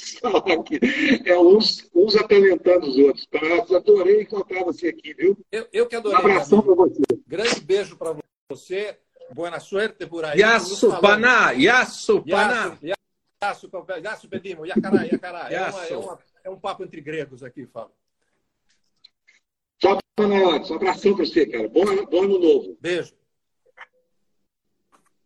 [0.58, 0.80] aqui.
[1.24, 3.26] É uns, uns atalentando os outros.
[3.26, 3.76] Tá?
[3.76, 5.36] Adorei encontrar você aqui, viu?
[5.50, 6.16] Eu, eu que adorei.
[6.16, 7.02] Um abração para você.
[7.26, 8.16] Grande beijo para
[8.48, 8.98] você.
[9.34, 10.40] Boa sorte por aí.
[10.40, 12.76] Yasu Paná, Yasu Paná.
[13.42, 13.70] Yasu,
[14.02, 15.50] Yasu pedimos, Yacará, Yacará.
[15.50, 17.94] É, uma, é, uma, é um papo entre gregos aqui, Fábio.
[19.78, 20.70] Tchau, Panayotes.
[20.70, 21.68] Um abração para você, cara.
[21.68, 22.76] Bom, bom ano novo.
[22.80, 23.14] Beijo.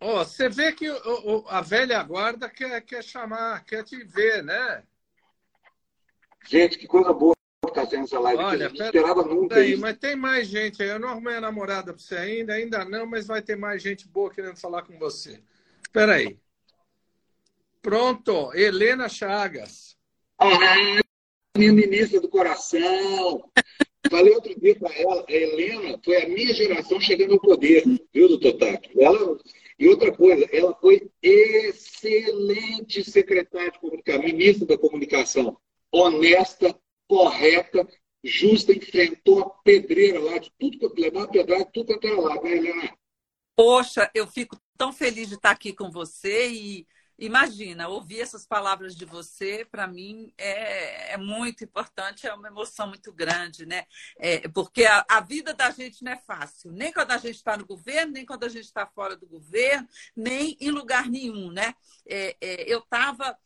[0.01, 4.43] Oh, você vê que o, o, a velha guarda quer, quer chamar, quer te ver,
[4.43, 4.83] né?
[6.47, 7.35] Gente, que coisa boa
[7.73, 8.43] que sendo essa live.
[8.43, 10.89] Olha, não esperava nunca aí, Mas tem mais gente aí.
[10.89, 14.07] Eu não arrumei a namorada para você ainda, ainda não, mas vai ter mais gente
[14.09, 15.43] boa querendo falar com você.
[15.83, 16.39] Espera aí.
[17.83, 19.97] Pronto, Helena Chagas.
[20.39, 20.49] Ah,
[21.57, 23.51] minha ministra do coração.
[24.11, 27.83] Falei outro dia para ela, a Helena foi a minha geração chegando ao poder,
[28.13, 28.89] viu, doutor Tato?
[29.01, 29.37] Ela
[29.79, 35.59] e outra coisa, ela foi excelente secretária de comunicação, ministra da comunicação,
[35.93, 37.87] honesta, correta,
[38.24, 42.57] justa, enfrentou a pedreira lá, de tudo que levar a pedrada, tudo até lá, né,
[42.57, 42.99] Helena?
[43.55, 46.87] Poxa, eu fico tão feliz de estar aqui com você e
[47.19, 52.89] Imagina, ouvir essas palavras de você, para mim, é, é, muito importante, é uma emoção
[52.89, 53.87] muito grande, né?
[54.19, 57.57] É, porque a, a, vida da gente não é fácil, nem quando a gente está
[57.57, 61.75] no governo, nem quando a gente está fora do governo, nem em lugar nenhum, né?
[62.07, 63.37] É, é eu estava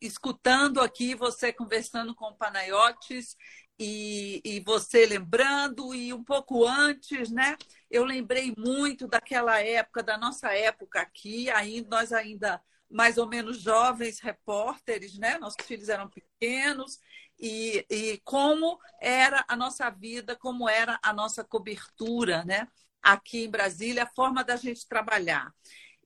[0.00, 3.36] escutando aqui você conversando com o Panayotes
[3.78, 7.56] e, e, você lembrando, e um pouco antes, né?
[7.90, 13.60] Eu lembrei muito daquela época, da nossa época aqui, aí nós ainda mais ou menos
[13.60, 15.38] jovens repórteres, né?
[15.38, 16.98] Nossos filhos eram pequenos
[17.38, 22.66] e, e como era a nossa vida, como era a nossa cobertura, né?
[23.02, 25.50] Aqui em Brasília, a forma da gente trabalhar.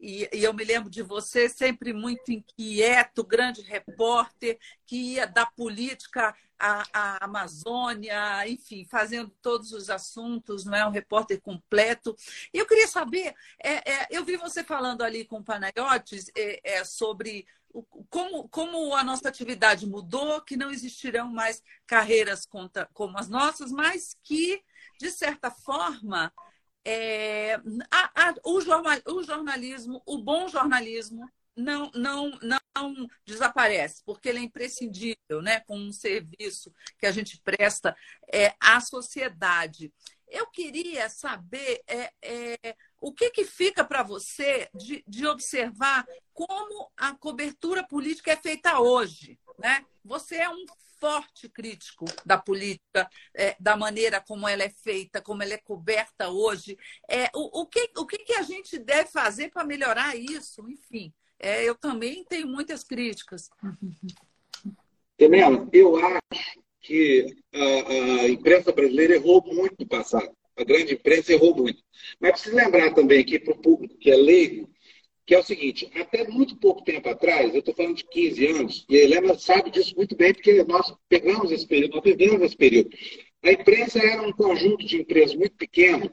[0.01, 5.47] E, e, eu me lembro de você sempre muito inquieto, grande repórter, que ia da
[5.47, 12.17] política à, à, Amazônia, enfim, fazendo todos os assuntos, não é um repórter completo.
[12.53, 16.79] E eu queria saber, é, é, eu vi você falando ali com o Panayotes é,
[16.79, 17.47] é sobre
[18.09, 22.47] como, como a nossa atividade mudou, que não existirão mais carreiras
[22.93, 24.63] como as nossas, mas que,
[25.01, 26.33] de certa forma,
[26.85, 27.55] é,
[27.91, 34.41] a, a, o, jornal, o jornalismo, o bom jornalismo, não, não, não desaparece, porque ele
[34.41, 37.97] é imprescindível, né, com um serviço que a gente presta
[38.33, 39.93] é, à sociedade.
[40.29, 46.91] Eu queria saber é, é, o que, que fica para você de, de observar como
[46.97, 49.39] a cobertura política é feita hoje.
[49.59, 49.85] Né?
[50.05, 50.65] Você é um
[50.99, 56.29] forte crítico da política, é, da maneira como ela é feita, como ela é coberta
[56.29, 56.77] hoje.
[57.09, 60.69] É, o, o, que, o que, a gente deve fazer para melhorar isso?
[60.69, 63.49] Enfim, é, eu também tenho muitas críticas.
[65.17, 70.31] Temela, eu acho que a, a, imprensa brasileira errou muito no passado.
[70.57, 71.83] A grande imprensa errou muito.
[72.21, 74.71] Mas preciso lembrar também aqui para o público que é leigo,
[75.27, 78.87] que é o seguinte, até muito pouco tempo atrás, eu estou falando de 15 anos,
[78.89, 82.57] e a Helena sabe disso muito bem, porque nós pegamos esse período, nós vivemos esse
[82.57, 82.91] período.
[83.43, 86.11] A imprensa era um conjunto de empresas muito pequeno,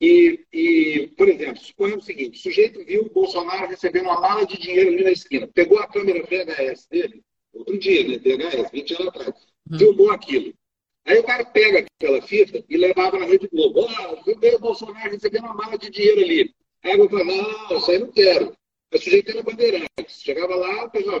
[0.00, 4.44] e, e, por exemplo, suponhamos o seguinte, o sujeito viu o Bolsonaro recebendo uma mala
[4.44, 7.22] de dinheiro ali na esquina, pegou a câmera VHS dele,
[7.54, 9.34] outro dia, né, VHS, 20 anos atrás,
[9.70, 9.78] hum.
[9.78, 10.52] filmou aquilo.
[11.04, 13.80] Aí o cara pega aquela fita e levava na Rede Globo.
[13.80, 16.54] Ó, oh, veio o Bolsonaro recebendo uma mala de dinheiro ali.
[16.84, 18.56] Aí eu falei, não, isso aí não quero.
[18.92, 20.22] O sujeito era Bandeirantes.
[20.22, 21.20] Chegava lá, o pessoal,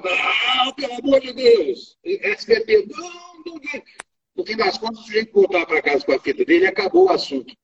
[0.64, 1.96] não, pelo amor de Deus.
[2.04, 3.00] SBT, não,
[3.46, 3.60] não.
[4.36, 7.06] No fim das contas, o sujeito voltava para casa com a fita dele e acabou
[7.06, 7.54] o assunto.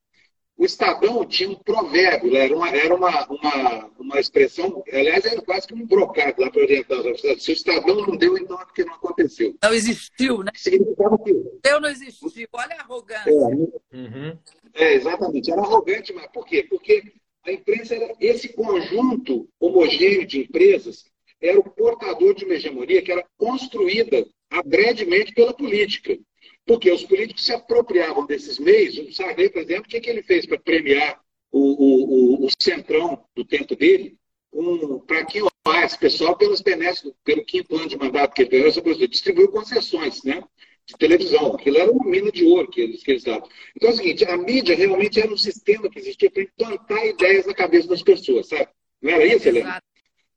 [0.56, 5.68] O Estadão tinha um provérbio, era uma, era uma, uma, uma expressão, aliás, era quase
[5.68, 8.84] que um brocado lá para orientar os Se o Estadão não deu, então é porque
[8.84, 9.54] não aconteceu.
[9.62, 10.50] Não existiu, né?
[10.56, 11.32] Significava que.
[11.62, 12.48] Deu, não existiu.
[12.52, 13.30] Olha a arrogância.
[13.30, 14.38] É, uhum.
[14.74, 15.50] é, exatamente.
[15.50, 16.66] Era arrogante, mas por quê?
[16.68, 17.04] Porque
[17.48, 21.04] a imprensa era esse conjunto homogêneo de empresas
[21.40, 26.18] era o portador de uma hegemonia que era construída adredemente pela política.
[26.66, 28.98] Porque os políticos se apropriavam desses meios.
[28.98, 31.20] O Sarney, por exemplo, o que, que ele fez para premiar
[31.50, 34.16] o, o, o, centrão do tempo dele?
[34.52, 35.40] Um, para que
[35.84, 40.42] esse pessoal pelas benesses, pelo quinto ano de mandato que ele distribuiu concessões, né?
[40.88, 41.54] De televisão.
[41.54, 43.48] Aquilo era uma mina de ouro que eles, que eles davam.
[43.76, 47.46] Então é o seguinte, a mídia realmente era um sistema que existia para implantar ideias
[47.46, 48.68] na cabeça das pessoas, sabe?
[49.02, 49.82] Não era isso, Helena?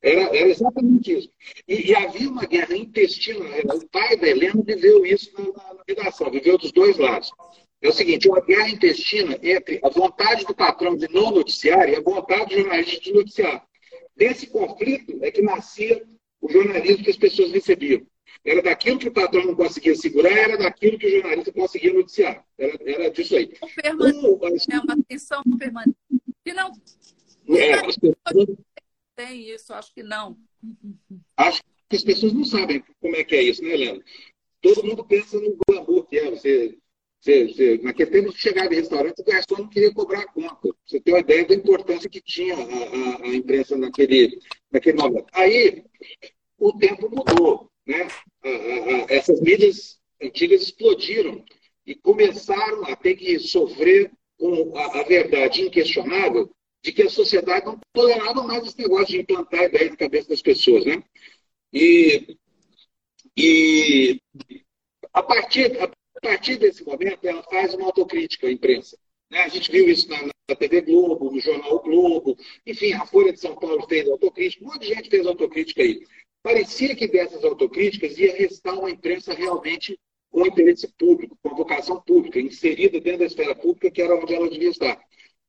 [0.04, 1.30] Era, era exatamente isso.
[1.68, 3.39] E, e, havia uma guerra intestina.
[3.74, 7.32] O pai da Helena viveu isso na, na, na redação, viveu dos dois lados.
[7.82, 11.95] é o seguinte: uma guerra intestina entre a vontade do patrão de não noticiar e
[11.95, 13.66] a vontade do jornalista de noticiar.
[14.16, 16.04] Desse conflito é que nascia
[16.41, 18.02] o jornalismo que as pessoas recebiam.
[18.43, 22.45] Era daquilo que o patrão não conseguia segurar, era daquilo que o jornalista conseguia noticiar.
[22.57, 23.53] Era, era disso aí.
[23.82, 25.97] Permanente, é uma tensão permanente.
[26.43, 26.71] Que não.
[27.49, 28.57] É, as pessoas...
[29.15, 30.38] Tem isso, acho que não.
[31.38, 34.03] Acho que as pessoas não sabem como é que é isso, né, Helena?
[34.61, 36.77] Todo mundo pensa no glamour que é você
[37.21, 40.75] você, você, naquele tempo, chegava em restaurante, o garçom não queria cobrar a conta.
[40.84, 44.39] Você tem uma ideia da importância que tinha a, a, a imprensa naquele,
[44.71, 45.27] naquele momento.
[45.32, 45.84] Aí,
[46.57, 47.70] o tempo mudou.
[47.86, 48.07] Né?
[49.09, 51.43] Essas mídias antigas explodiram
[51.86, 56.49] e começaram a ter que sofrer com a, verdade inquestionável
[56.84, 60.41] de que a sociedade não tolerava mais esse negócio de implantar ideias na cabeça das
[60.41, 60.86] pessoas.
[60.86, 61.03] Né?
[61.71, 62.38] E,
[63.38, 64.21] e
[65.13, 68.97] a partir, a partir desse momento, ela faz uma autocrítica à imprensa.
[69.29, 69.43] Né?
[69.43, 73.39] A gente viu isso na, na, TV Globo, no Jornal Globo, enfim, a Folha de
[73.39, 76.05] São Paulo fez autocrítica, um monte de gente fez autocrítica aí.
[76.44, 82.39] Parecia que dessas autocríticas ia restar uma imprensa realmente com interesse público, com vocação pública,
[82.39, 85.00] inserida dentro da esfera pública, que era onde ela devia estar.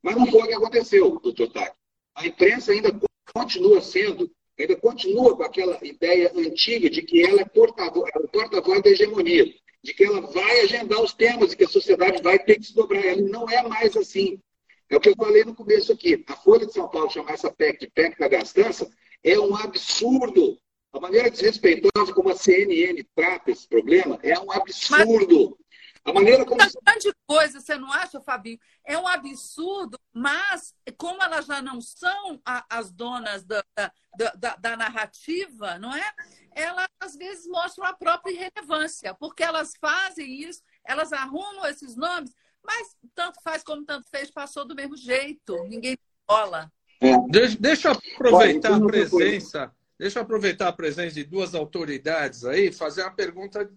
[0.02, 1.74] Mas não foi o que aconteceu, doutor Tac.
[2.14, 2.90] A imprensa ainda
[3.32, 8.90] continua sendo, ainda continua com aquela ideia antiga de que ela é porta-voz porta da
[8.90, 12.66] hegemonia de que ela vai agendar os temas e que a sociedade vai ter que
[12.66, 13.04] se dobrar.
[13.04, 14.40] Ela não é mais assim.
[14.88, 16.22] É o que eu falei no começo aqui.
[16.28, 18.88] A Folha de São Paulo chamar essa PEC de PEC da gastança
[19.24, 20.56] é um absurdo.
[20.92, 25.56] A maneira desrespeitosa como a CNN trata esse problema é um absurdo.
[25.56, 25.62] Mas...
[26.04, 26.60] A maneira como.
[26.60, 28.58] É uma grande coisa, você não acha, Fabinho?
[28.84, 34.56] É um absurdo, mas como elas já não são a, as donas da, da, da,
[34.56, 36.12] da, narrativa, não é?
[36.54, 42.34] Elas às vezes mostram a própria irrelevância, porque elas fazem isso, elas arrumam esses nomes,
[42.64, 46.70] mas tanto faz como tanto fez, passou do mesmo jeito, ninguém cola.
[47.00, 47.16] É.
[47.28, 52.72] Deixa, deixa eu aproveitar a presença, deixa eu aproveitar a presença de duas autoridades aí,
[52.72, 53.70] fazer uma pergunta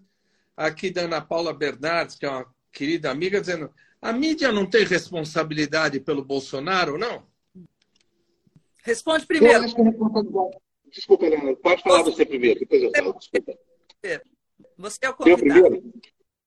[0.56, 4.84] aqui da Ana Paula Bernardes, que é uma querida amiga, dizendo: a mídia não tem
[4.84, 7.26] responsabilidade pelo Bolsonaro, não?
[8.82, 9.64] Responde primeiro.
[10.90, 13.18] Desculpa, Helena, pode falar você, você primeiro, depois eu falo.
[13.18, 13.58] Desculpa.
[14.78, 15.42] Você é o convidado.
[15.42, 15.92] Eu primeiro?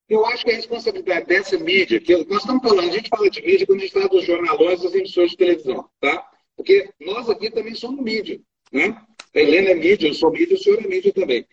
[0.07, 3.41] Eu acho que a responsabilidade dessa mídia, que nós estamos falando, a gente fala de
[3.43, 6.31] mídia quando a gente fala dos jornalões das emissões de televisão, tá?
[6.55, 8.41] Porque nós aqui também somos mídia,
[8.71, 8.99] né?
[9.35, 11.45] A Helena é mídia, eu sou mídia, o senhor é mídia também.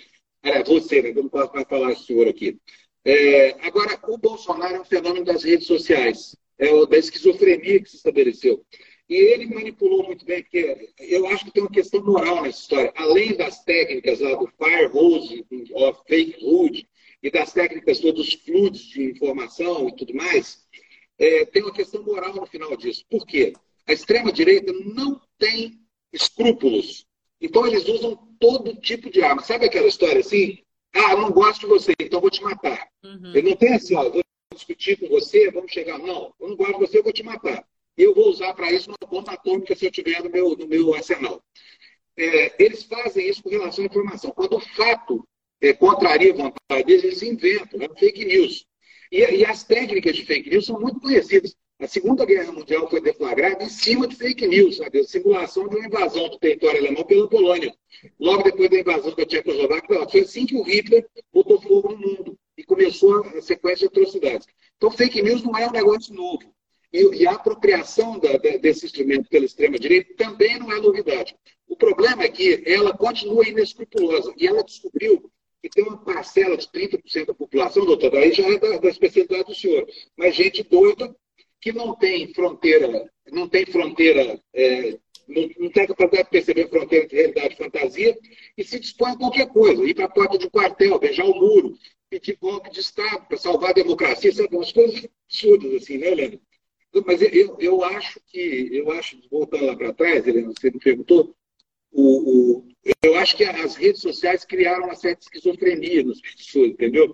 [0.43, 1.11] É, você, né?
[1.11, 2.59] Eu não posso mais falar senhor aqui.
[3.05, 7.91] É, agora, o Bolsonaro é um fenômeno das redes sociais, é o da esquizofrenia que
[7.91, 8.65] se estabeleceu.
[9.09, 12.93] E ele manipulou muito bem, porque eu acho que tem uma questão moral nessa história.
[12.97, 16.89] Além das técnicas lá do fire hose, ou fake hood,
[17.23, 20.65] e das técnicas todos os fluidos de informação e tudo mais,
[21.19, 23.05] é, tem uma questão moral no final disso.
[23.09, 23.53] Por quê?
[23.87, 25.81] A extrema-direita não tem
[26.13, 27.07] escrúpulos
[27.47, 29.43] então eles usam todo tipo de arma.
[29.43, 30.59] Sabe aquela história assim?
[30.93, 32.89] Ah, não gosto de você, então vou te matar.
[33.05, 33.33] Uhum.
[33.35, 34.23] Ele não tem assim, ó, vou
[34.55, 35.99] discutir com você, vamos chegar.
[35.99, 37.67] Não, eu não gosto de você, eu vou te matar.
[37.97, 40.95] Eu vou usar para isso uma bomba atômica se eu tiver no meu, no meu
[40.95, 41.43] arsenal.
[42.17, 44.31] É, eles fazem isso com relação à informação.
[44.31, 45.27] Quando o fato
[45.61, 47.89] é, contraria a vontade deles, eles inventam, né?
[47.99, 48.67] fake news.
[49.13, 51.55] E, e as técnicas de fake news são muito conhecidas.
[51.79, 54.99] A Segunda Guerra Mundial foi deflagrada em cima de fake news, sabe?
[54.99, 57.75] a simulação de uma invasão do território alemão pela Polônia.
[58.19, 62.39] Logo depois da invasão da Tchecoslováquia, foi assim que o Hitler botou fogo no mundo
[62.57, 64.47] e começou a sequência de atrocidades.
[64.79, 66.51] Então, fake news não é um negócio novo.
[66.91, 71.37] E, e a apropriação da, da, desse instrumento pela extrema-direita também não é novidade.
[71.69, 75.31] O problema é que ela continua inescrupulosa e ela descobriu
[75.63, 79.45] que tem uma parcela de 30% da população, doutor, daí já é da, da especialidade
[79.45, 79.87] do senhor,
[80.17, 81.15] mas gente doida
[81.67, 87.09] que não tem fronteira, não tem fronteira, é, não, não, tem capacidade de perceber fronteira
[87.09, 88.17] de realidade e fantasia,
[88.57, 91.35] e se dispõe a qualquer coisa, ir para a porta de um quartel, beijar o
[91.35, 91.77] muro,
[92.09, 94.55] pedir golpe de Estado para salvar a democracia, sabe?
[94.55, 96.41] Umas coisas absurdas, assim, né, Helena?
[97.05, 101.35] Mas eu, eu acho que, eu acho, voltando lá para trás, Helena, você me perguntou,
[101.91, 102.69] o, o,
[103.03, 107.13] eu acho que as redes sociais criaram uma certa esquizofrenia nas pessoas, entendeu?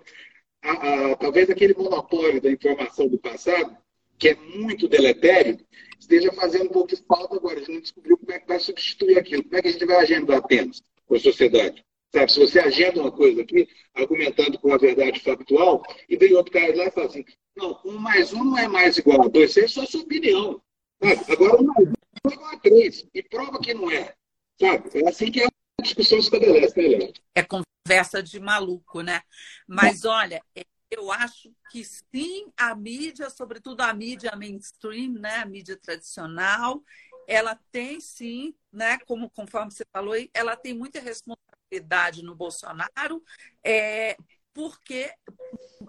[0.61, 0.73] A,
[1.11, 3.81] a, talvez aquele monopólio da informação do passado
[4.23, 5.59] que é muito deletério,
[5.99, 7.59] esteja fazendo um pouco de falta agora.
[7.59, 9.43] A gente descobriu como é que vai substituir aquilo.
[9.43, 11.83] Como é que a gente vai agendar temas com a sociedade?
[12.15, 16.53] Sabe, se você agenda uma coisa aqui, argumentando com a verdade factual, e vem outro
[16.53, 19.49] cara lá e fala assim, não, um mais um não é mais igual a dois,
[19.57, 20.61] isso é só sua opinião.
[21.01, 21.33] Sabe?
[21.33, 24.13] Agora, um mais um é igual a três, e prova que não é.
[24.57, 24.89] Sabe?
[25.03, 25.49] É assim que a
[25.81, 27.13] discussão se estabelece, né, Léo?
[27.35, 29.21] É conversa de maluco, né?
[29.67, 30.41] Mas, olha,
[30.93, 36.83] eu acho que sim, a mídia, sobretudo a mídia mainstream, né, a mídia tradicional,
[37.27, 43.23] ela tem sim, né, como conforme você falou, ela tem muita responsabilidade no Bolsonaro,
[43.63, 44.15] é,
[44.53, 45.11] porque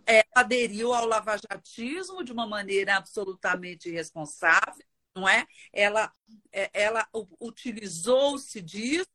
[0.07, 4.85] ela aderiu ao lavajatismo de uma maneira absolutamente irresponsável,
[5.15, 5.47] não é?
[5.73, 6.13] Ela,
[6.53, 7.07] é, ela
[7.41, 9.09] utilizou-se disso,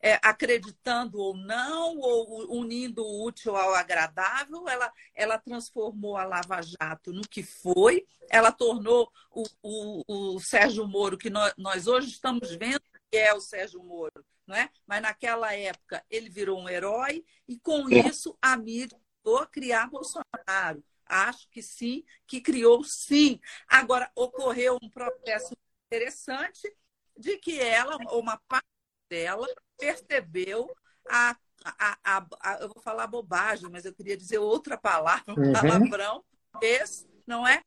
[0.00, 6.60] é, acreditando ou não, ou unindo o útil ao agradável, ela, ela transformou a Lava
[6.62, 12.08] Jato no que foi, ela tornou o, o, o Sérgio Moro, que nós, nós hoje
[12.08, 14.70] estamos vendo que é o Sérgio Moro, não é?
[14.86, 18.06] Mas naquela época ele virou um herói e com é.
[18.08, 18.96] isso a mídia
[19.38, 20.82] a criar Bolsonaro.
[21.10, 23.40] Acho que sim, que criou sim.
[23.68, 25.54] Agora, ocorreu um processo
[25.86, 26.72] interessante
[27.16, 28.66] de que ela, uma parte
[29.08, 29.46] dela,
[29.76, 30.72] percebeu
[31.08, 35.46] a, a, a, a eu vou falar bobagem, mas eu queria dizer outra palavra, um
[35.46, 35.52] uhum.
[35.52, 36.24] palavrão,
[36.62, 37.62] esse, não é?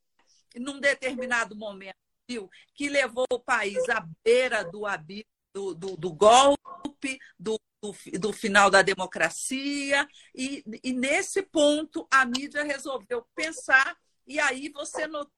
[0.55, 1.97] Num determinado momento,
[2.27, 8.19] viu, que levou o país à beira do abismo do, do, do golpe, do, do,
[8.19, 15.05] do, final da democracia, e, e nesse ponto a mídia resolveu pensar, e aí você
[15.05, 15.31] notou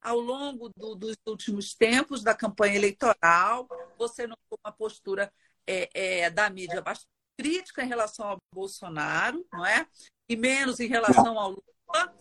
[0.00, 3.68] ao longo do, dos últimos tempos da campanha eleitoral,
[3.98, 5.32] você notou uma postura
[5.66, 9.86] é, é, da mídia bastante crítica em relação ao Bolsonaro, não é?
[10.28, 12.14] E menos em relação ao Lula.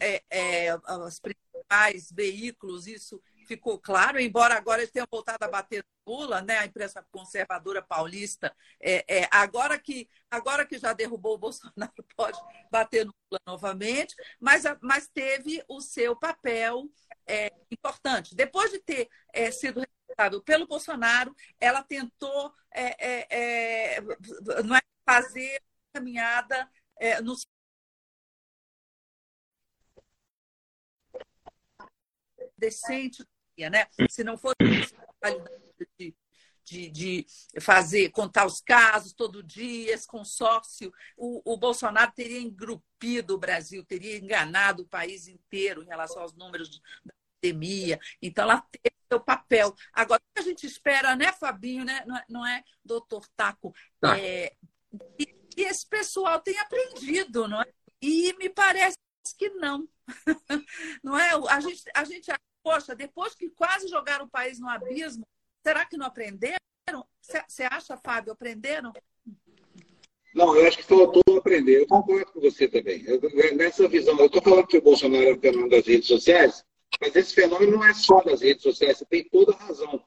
[0.00, 0.76] É, é,
[1.06, 6.58] os principais veículos, isso ficou claro, embora agora eles tenham voltado a bater Lula, né?
[6.58, 12.38] A imprensa conservadora paulista, é, é, agora, que, agora que já derrubou o Bolsonaro, pode
[12.70, 16.88] bater no Lula novamente, mas, mas teve o seu papel
[17.26, 18.36] é, importante.
[18.36, 24.00] Depois de ter é, sido responsável pelo Bolsonaro, ela tentou é, é,
[24.64, 25.60] não é, fazer
[25.92, 26.70] caminhada
[27.24, 27.34] no
[32.56, 33.24] decente
[33.68, 33.86] né?
[34.08, 34.56] Se não fosse
[35.98, 36.14] de,
[36.64, 37.26] de, de,
[37.60, 43.84] fazer, contar os casos todo dia, esse consórcio, o, o Bolsonaro teria engrupido o Brasil,
[43.84, 47.12] teria enganado o país inteiro em relação aos números da
[47.42, 47.98] pandemia.
[48.22, 49.74] Então, ela teve seu papel.
[49.92, 52.04] Agora, o que a gente espera, né, Fabinho, né?
[52.06, 53.74] Não é, não é doutor Taco?
[54.00, 54.18] Tá.
[54.18, 54.54] É,
[55.18, 57.66] e, e esse pessoal tem aprendido, não é?
[58.00, 58.96] E me parece
[59.36, 59.88] que não.
[61.04, 61.30] Não é?
[61.48, 62.32] A gente, a gente
[62.62, 65.26] poxa, depois que quase jogaram o país no abismo,
[65.62, 66.58] será que não aprenderam?
[67.20, 68.92] Você acha, Fábio, aprenderam?
[70.34, 71.80] Não, eu acho que faltou aprender.
[71.80, 73.04] Eu concordo com você também.
[73.06, 73.20] Eu,
[73.56, 76.64] nessa visão, eu estou falando que o Bolsonaro é um fenômeno das redes sociais,
[77.00, 80.02] mas esse fenômeno não é só das redes sociais, você tem toda a razão.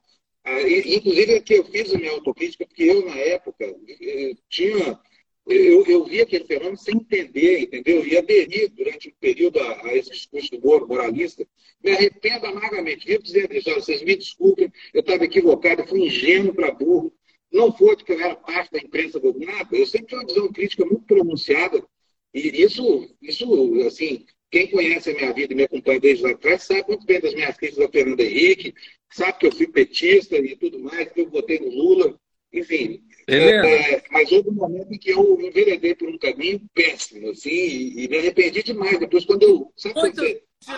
[0.45, 4.99] Ah, inclusive, aqui eu fiz a minha autocrítica, porque eu, na época, eh, tinha
[5.45, 8.05] eu, eu vi aquele fenômeno sem entender, entendeu?
[8.05, 11.45] E aderi durante um período a, a esse discurso do Moro, moralista.
[11.83, 13.05] Me arrependo amargamente.
[13.05, 17.13] Vivo dizendo isso, vocês me desculpem, eu estava equivocado, fui ingênuo para burro.
[17.51, 19.75] Não foi porque eu era parte da imprensa do nada.
[19.75, 21.85] Eu sempre tive uma visão crítica muito pronunciada.
[22.33, 23.45] E isso, isso,
[23.85, 27.19] assim, quem conhece a minha vida e me acompanha desde lá atrás sabe muito bem
[27.19, 28.73] das minhas críticas ao Fernando Henrique,
[29.11, 32.19] sabe que eu fui petista e tudo mais, que eu votei no Lula.
[32.53, 37.31] Enfim, é, é, mas houve um momento em que eu enveredei por um caminho péssimo,
[37.31, 38.99] assim, e, e me arrependi demais.
[38.99, 39.73] Depois, quando eu.
[39.75, 40.15] Sabe Muito...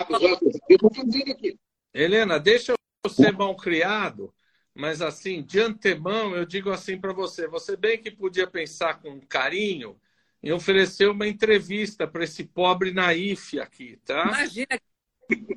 [0.06, 1.58] quando você eu vou fazer aqui.
[1.92, 2.72] Helena, deixa
[3.04, 4.32] eu ser mal criado,
[4.74, 9.20] mas assim, de antemão, eu digo assim para você: você bem que podia pensar com
[9.20, 10.00] carinho
[10.42, 14.22] em oferecer uma entrevista para esse pobre naif aqui, tá?
[14.28, 14.80] Imagina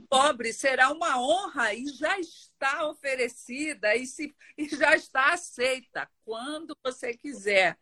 [0.10, 6.76] pobre será uma honra e já está oferecida e, se, e já está aceita quando
[6.84, 7.78] você quiser.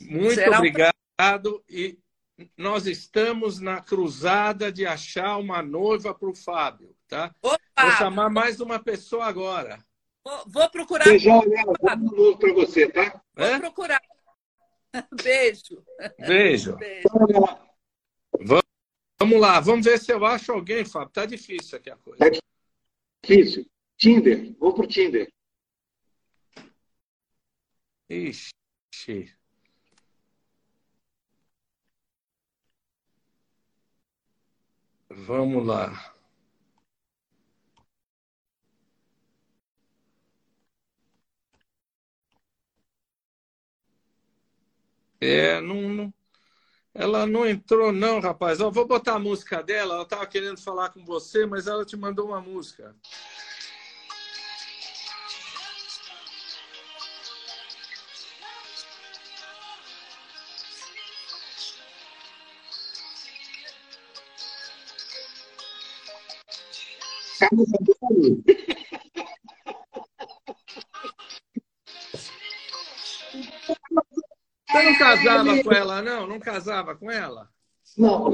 [0.00, 1.56] Muito será obrigado.
[1.56, 1.62] Um...
[1.68, 1.98] E
[2.56, 7.34] nós estamos na cruzada de achar uma noiva para o Fábio, tá?
[7.42, 7.58] Opa!
[7.78, 9.84] Vou chamar mais uma pessoa agora.
[10.24, 11.04] Vou, vou procurar.
[11.04, 13.22] Beijão, um novo para você, tá?
[13.34, 13.58] Vou é?
[13.58, 14.00] procurar.
[15.22, 15.82] Beijo.
[16.18, 16.76] Beijo.
[16.76, 17.08] Beijo.
[19.20, 19.38] Vamos.
[19.38, 21.10] Lá, vamos ver se eu acho alguém, Fábio.
[21.10, 22.18] Tá difícil aqui a coisa.
[22.18, 22.30] Tá
[23.22, 23.66] difícil.
[23.98, 25.30] Tinder, vou pro Tinder.
[28.08, 29.30] Ixi.
[35.10, 36.14] Vamos lá.
[45.20, 46.14] É, não, não,
[46.94, 48.58] ela não entrou, não, rapaz.
[48.60, 49.94] Eu vou botar a música dela.
[49.94, 52.94] Ela estava querendo falar com você, mas ela te mandou uma música.
[74.70, 76.26] Você não casava com ela, não?
[76.26, 77.50] Não casava com ela?
[77.98, 78.30] Não.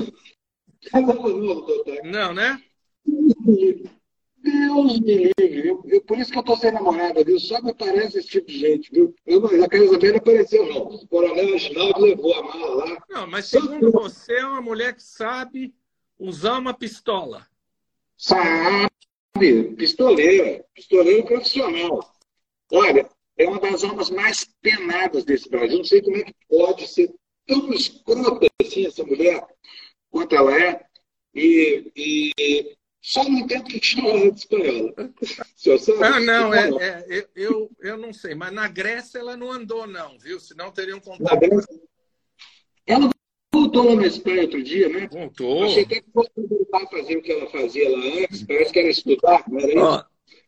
[0.91, 2.01] Casava não, doutor.
[2.05, 2.63] Não, né?
[4.47, 6.01] Deus me livre.
[6.07, 7.39] Por isso que eu tô sem namorada, viu?
[7.41, 9.15] Só me aparece esse tipo de gente, viu?
[9.27, 10.83] Eu, a Casa Velha apareceu, não.
[10.83, 13.05] O coronel Aginaldo levou a mala lá.
[13.09, 15.75] Não, mas segundo você, é uma mulher que sabe
[16.19, 17.47] usar uma pistola.
[18.17, 18.89] Sabe.
[19.77, 20.65] Pistoleira.
[20.75, 22.15] Pistoleira profissional.
[22.73, 23.09] Olha,
[23.39, 25.79] é uma das almas mais penadas desse Brasil.
[25.79, 27.13] Não sei como é que pode ser
[27.47, 29.47] tão escrota assim essa mulher
[30.11, 30.85] quanto ela é.
[31.35, 34.95] E, e só não entendo que chama ela de espanhola.
[36.03, 36.71] Ah, não, é,
[37.09, 40.41] é, eu, eu não sei, mas na Grécia ela não andou, não, viu?
[40.41, 41.41] Senão teriam contado.
[42.87, 43.11] Ela
[43.53, 45.09] voltou lá na Espanha outro dia, né?
[45.09, 45.65] Voltou.
[45.65, 48.79] Achei até que fosse voltar a fazer o que ela fazia lá antes, parece que
[48.79, 50.05] era estudar, não era Ó,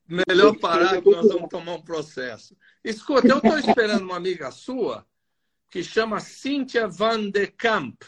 [0.08, 2.56] melhor parar que nós vamos tomar um processo.
[2.82, 5.06] Escuta, eu estou esperando uma amiga sua
[5.70, 8.02] que chama Cynthia Van de Kamp.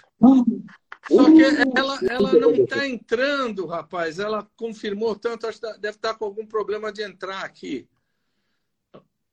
[1.09, 1.43] Só que
[1.77, 4.19] ela, ela não está entrando, rapaz.
[4.19, 7.89] Ela confirmou tanto, acho que deve estar tá com algum problema de entrar aqui.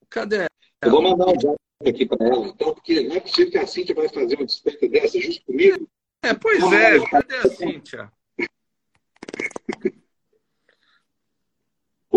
[0.10, 0.48] Cadê ela?
[0.82, 3.68] Eu vou mandar um zap aqui para ela, então, porque não é possível que a
[3.68, 5.90] Cíntia vai fazer uma desperta dessa justo comigo.
[6.24, 8.12] É, pois é, cadê a Cíntia?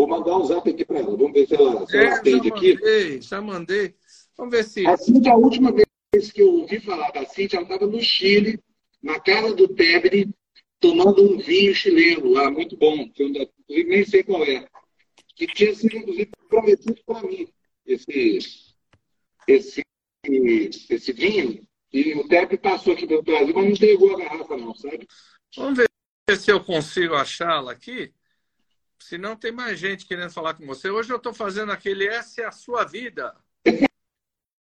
[0.01, 1.15] Vou mandar um zap aqui para ela.
[1.15, 2.75] Vamos ver se ela, se ela é, atende já aqui.
[2.75, 3.95] Mandei, já mandei.
[4.35, 4.87] Vamos ver se.
[4.87, 8.59] A Cíntia, a última vez que eu ouvi falar da Cíntia, ela estava no Chile,
[9.03, 10.31] na casa do Tebre,
[10.81, 13.11] tomando um vinho chileno lá, muito bom.
[13.11, 13.29] Que eu
[13.69, 14.67] nem sei qual é.
[15.37, 17.47] Que tinha sido, inclusive, prometido para mim
[17.85, 18.39] esse,
[19.47, 19.83] esse,
[20.25, 21.63] esse vinho.
[21.93, 25.07] E o Tebre passou aqui pelo Brasil, mas não entregou a garrafa, não, sabe?
[25.55, 25.89] Vamos ver
[26.39, 28.15] se eu consigo achá-la aqui.
[29.01, 30.91] Se não, tem mais gente querendo falar com você.
[30.91, 33.35] Hoje eu estou fazendo aquele Essa é a sua vida.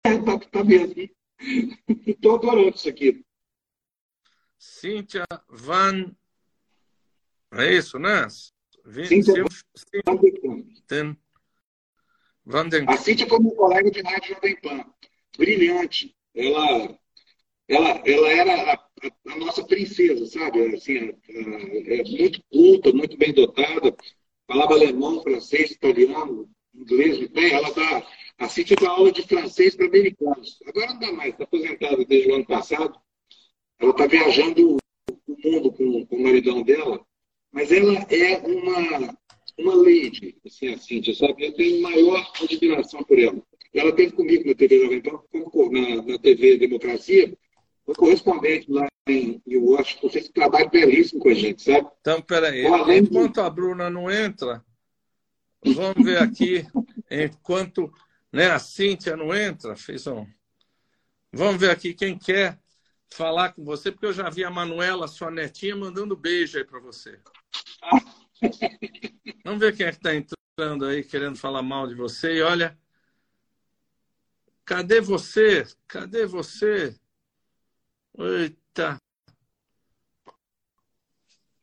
[0.04, 1.10] Tá, tá mesmo.
[2.06, 3.26] Estou adorando isso aqui.
[4.58, 6.12] Cíntia Van.
[7.54, 8.28] É isso, né?
[8.30, 9.44] Cíntia
[10.06, 10.20] Van
[10.90, 11.18] den
[12.46, 14.86] Van den A Cíntia foi minha colega de rádio Jovem Pan.
[15.38, 16.16] Brilhante.
[16.36, 17.00] Ela,
[17.68, 18.90] ela, ela era a,
[19.32, 20.76] a nossa princesa, sabe?
[20.76, 23.96] Assim, é muito culta, muito bem dotada.
[24.48, 27.52] Falava alemão, francês, italiano, inglês bem.
[27.52, 28.08] Ela dá,
[28.38, 30.60] a Cíntia dá aula de francês para americanos.
[30.66, 33.00] Agora não dá mais, está aposentada desde o ano passado.
[33.80, 34.78] Ela está viajando
[35.28, 37.06] o mundo com, com o maridão dela,
[37.52, 39.18] mas ela é uma,
[39.58, 41.46] uma lady, assim, a Cíntia, sabe?
[41.46, 43.42] Eu tenho maior admiração por ela.
[43.74, 45.22] Ela esteve comigo na TV Jovem Pan,
[45.72, 47.38] na, na TV Democracia,
[47.86, 51.88] foi correspondente lá em, Washington, fez um trabalho belíssimo com a gente, sabe?
[52.02, 52.66] Então, peraí,
[52.98, 54.64] enquanto a Bruna não entra,
[55.64, 56.66] vamos ver aqui,
[57.10, 57.94] enquanto
[58.32, 60.26] né, a Cíntia não entra, fez um...
[61.32, 62.60] Vamos ver aqui quem quer
[63.12, 66.80] falar com você, porque eu já vi a Manuela, sua netinha, mandando beijo aí para
[66.80, 67.20] você.
[69.44, 72.38] Vamos ver quem é que está entrando aí, querendo falar mal de você.
[72.38, 72.78] E olha,
[74.64, 75.66] cadê você?
[75.88, 76.98] Cadê você?
[78.18, 78.65] Eita.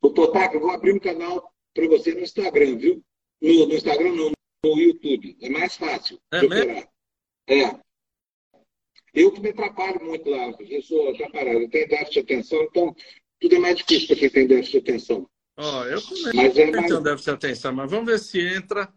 [0.01, 3.05] Ô, Totaca, eu vou abrir um canal para você no Instagram, viu?
[3.41, 4.33] No, no, Instagram não,
[4.65, 5.37] no YouTube.
[5.41, 6.19] É mais fácil.
[6.33, 6.89] É mesmo?
[7.47, 7.81] É.
[9.15, 12.97] Eu que me atrapalho muito lá, eu sou atrapalhado, eu tenho déficit de atenção, então
[13.39, 15.29] tudo é mais difícil para quem tem déficit de atenção.
[15.59, 16.87] Ó, oh, eu também mas é mais...
[16.87, 18.93] tenho déficit de atenção, mas vamos ver se entra.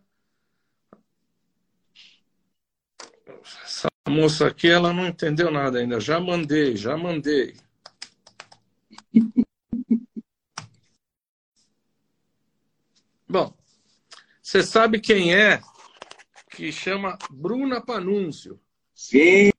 [3.63, 5.99] Essa moça aqui, ela não entendeu nada ainda.
[5.99, 7.55] Já mandei, já mandei.
[13.27, 13.53] Bom,
[14.41, 15.59] você sabe quem é
[16.51, 18.59] que chama Bruna Panúncio?
[18.93, 19.51] Sim.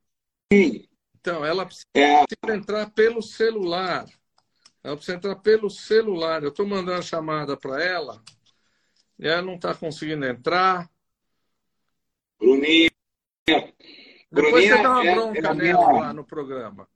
[1.19, 2.25] Então, ela precisa é.
[2.49, 4.07] entrar pelo celular.
[4.83, 6.43] Ela precisa entrar pelo celular.
[6.43, 8.23] Eu estou mandando chamada para ela
[9.19, 10.89] e ela não está conseguindo entrar.
[12.39, 12.91] Bruninha.
[13.47, 13.73] Depois
[14.31, 16.89] Bruninha você dá uma é- bronca é, é nela lá no programa.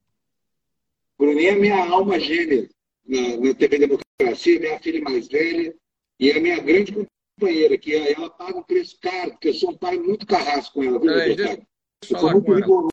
[1.21, 2.67] Bruninha é minha alma gêmea
[3.07, 5.75] na, na TV Democracia, minha filha mais velha
[6.19, 6.95] e é minha grande
[7.37, 10.83] companheira, que ela paga um preço caro, porque eu sou um pai muito carrasco com
[10.83, 10.99] ela.
[10.99, 11.61] Viu, Peraí, deixa
[12.09, 12.89] eu falar com ela.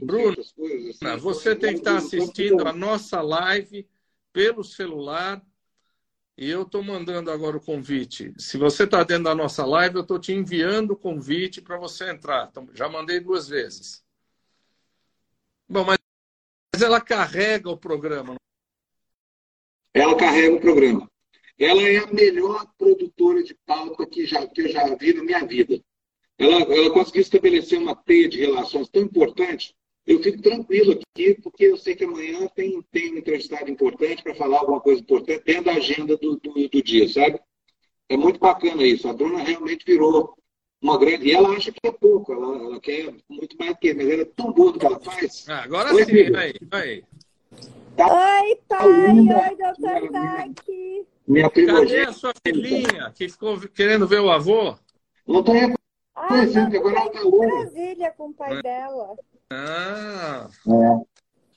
[0.00, 3.88] Bruno, assim, você tem que estar assistindo a nossa live
[4.32, 5.44] pelo celular
[6.38, 8.32] e eu estou mandando agora o convite.
[8.38, 12.10] Se você está dentro da nossa live, eu estou te enviando o convite para você
[12.10, 12.48] entrar.
[12.48, 14.04] Então, já mandei duas vezes.
[15.68, 15.98] Bom, mas
[16.82, 18.36] ela carrega o programa.
[19.94, 21.10] Ela carrega o programa.
[21.58, 25.44] ela é a melhor produtora de pauta que, já, que eu já vi na minha
[25.46, 25.82] vida.
[26.38, 29.74] Ela, ela conseguiu estabelecer uma teia de relações tão importante.
[30.06, 34.34] Eu fico tranquilo aqui, porque eu sei que amanhã tem, tem um entrevistado importante para
[34.34, 37.40] falar alguma coisa importante dentro da agenda do, do, do dia, sabe?
[38.08, 39.08] É muito bacana isso.
[39.08, 40.36] A Bruna realmente virou
[40.82, 41.26] uma grande.
[41.26, 44.24] E ela acha que é pouco, ela, ela quer muito mais que mas ela é
[44.24, 45.48] tão boa do que ela faz.
[45.48, 47.04] Ah, agora Oi, sim, vai, vai.
[47.96, 48.86] Tá Oi, pai.
[48.86, 51.06] Oi, doutor Taki.
[51.26, 54.76] Minha Cadê a sua filhinha que ficou querendo ver o avô?
[55.26, 57.46] Não estou reconhecendo, ah, agora ela está longe.
[57.46, 58.62] Brasília com o pai é.
[58.62, 59.16] dela.
[59.50, 60.48] Ah.
[60.68, 61.06] É.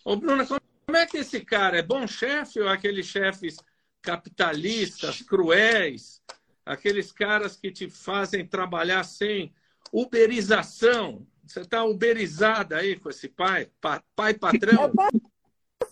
[0.05, 3.57] Ô, Bruna, como é que esse cara é bom chefe ou aqueles chefes
[4.01, 6.21] capitalistas, cruéis,
[6.69, 9.51] aqueles caras que te fazem trabalhar sem
[9.91, 11.25] uberização?
[11.45, 13.67] Você está uberizada aí com esse pai,
[14.15, 14.91] pai patrão?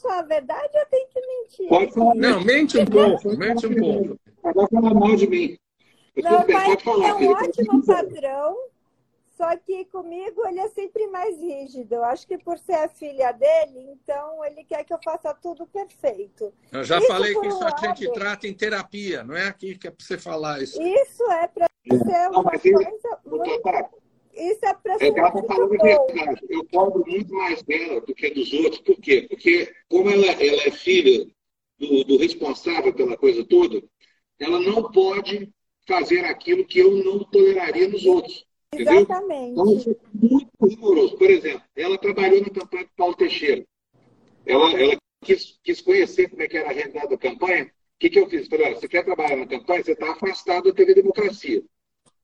[0.10, 1.68] a verdade ou tem que mentir?
[1.68, 2.16] Pode falar.
[2.16, 4.20] Não, mente um pouco, mente um pouco.
[4.44, 5.58] Agora fala mal de mim.
[6.16, 8.56] Meu pai é um ótimo padrão,
[9.38, 11.94] só que comigo ele é sempre mais rígido.
[11.94, 15.68] Eu acho que por ser a filha dele, então ele quer que eu faça tudo
[15.68, 16.52] perfeito.
[16.72, 19.78] Eu já isso falei que isso um a gente trata em terapia, não é aqui
[19.78, 20.82] que é para você falar isso.
[20.82, 22.92] Isso é para ser uma coisa
[23.26, 26.42] muito isso é para é, ela está falando a verdade.
[26.48, 28.82] Eu cobro muito mais dela do que dos outros.
[28.82, 29.26] Por quê?
[29.28, 31.26] Porque, como ela, ela é filha
[31.80, 33.82] do, do responsável pela coisa toda,
[34.40, 35.52] ela não pode
[35.88, 38.46] fazer aquilo que eu não toleraria nos outros.
[38.74, 39.02] Entendeu?
[39.02, 39.52] Exatamente.
[39.52, 41.18] Então, sou muito rigoroso.
[41.18, 43.66] Por exemplo, ela trabalhou na campanha do Paulo Teixeira.
[44.46, 47.66] Ela, ela quis, quis conhecer como é que era a realidade da campanha.
[47.66, 48.48] O que, que eu fiz?
[48.48, 49.84] Falei, olha, você quer trabalhar na campanha?
[49.84, 51.64] Você está afastado da TV Democracia.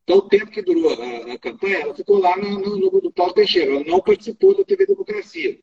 [0.04, 3.34] Então, o tempo que durou a, a campanha, ela ficou lá no, no, no, Paulo
[3.34, 3.72] Teixeira.
[3.72, 5.60] Ela não participou da TV Democracia.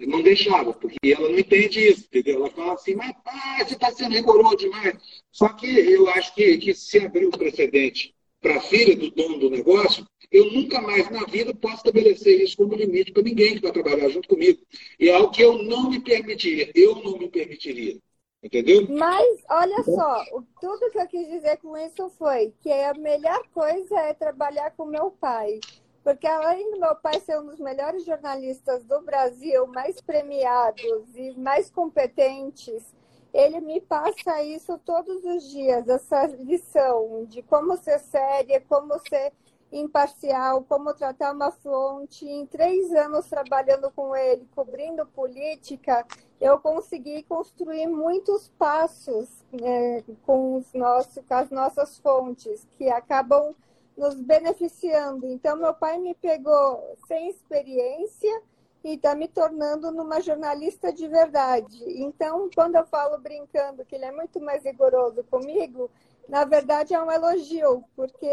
[0.00, 2.36] Não deixava, porque ela não entende isso, entendeu?
[2.36, 4.96] Ela fala assim, mas ah, você está sendo rigoroso demais.
[5.30, 9.38] Só que eu acho que, que se abrir um precedente para a filha do dono
[9.38, 13.62] do negócio, eu nunca mais na vida posso estabelecer isso como limite para ninguém que
[13.62, 14.60] vai trabalhar junto comigo.
[14.98, 16.70] E é algo que eu não me permitiria.
[16.74, 17.98] Eu não me permitiria.
[18.42, 18.86] Entendeu?
[18.88, 20.24] Mas, olha só,
[20.60, 24.84] tudo que eu quis dizer com isso foi que a melhor coisa é trabalhar com
[24.84, 25.58] meu pai.
[26.04, 31.32] Porque além do meu pai ser um dos melhores jornalistas do Brasil, mais premiados e
[31.36, 32.94] mais competentes,
[33.32, 39.32] ele me passa isso todos os dias, essa lição de como ser séria, como ser
[39.70, 42.26] imparcial, como tratar uma fonte.
[42.26, 46.06] Em três anos trabalhando com ele, cobrindo política,
[46.40, 53.54] eu consegui construir muitos passos né, com, os nossos, com as nossas fontes, que acabam
[53.96, 55.26] nos beneficiando.
[55.26, 58.42] Então, meu pai me pegou sem experiência
[58.88, 61.78] e está me tornando numa jornalista de verdade.
[61.86, 65.90] Então, quando eu falo brincando que ele é muito mais rigoroso comigo,
[66.28, 68.28] na verdade é um elogio, porque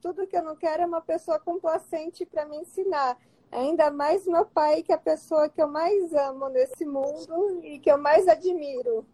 [0.00, 3.16] tudo que eu não quero é uma pessoa complacente para me ensinar.
[3.52, 7.78] Ainda mais meu pai, que é a pessoa que eu mais amo nesse mundo e
[7.78, 9.04] que eu mais admiro.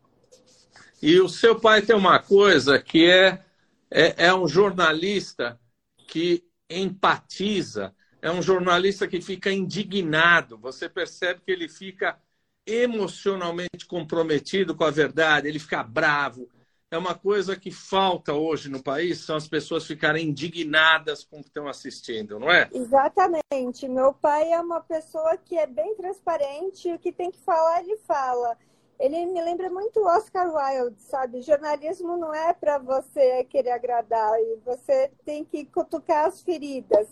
[1.00, 3.42] E o seu pai tem uma coisa que é,
[3.90, 5.58] é, é um jornalista
[6.06, 10.58] que empatiza, é um jornalista que fica indignado.
[10.58, 12.18] Você percebe que ele fica
[12.66, 16.48] emocionalmente comprometido com a verdade, ele fica bravo,
[16.90, 21.42] é uma coisa que falta hoje no país, são as pessoas ficarem indignadas com o
[21.42, 22.68] que estão assistindo, não é?
[22.72, 23.88] Exatamente.
[23.88, 27.96] Meu pai é uma pessoa que é bem transparente, o que tem que falar, ele
[27.98, 28.56] fala.
[28.98, 31.42] Ele me lembra muito Oscar Wilde, sabe?
[31.42, 34.32] Jornalismo não é para você querer agradar,
[34.64, 37.08] você tem que cutucar as feridas.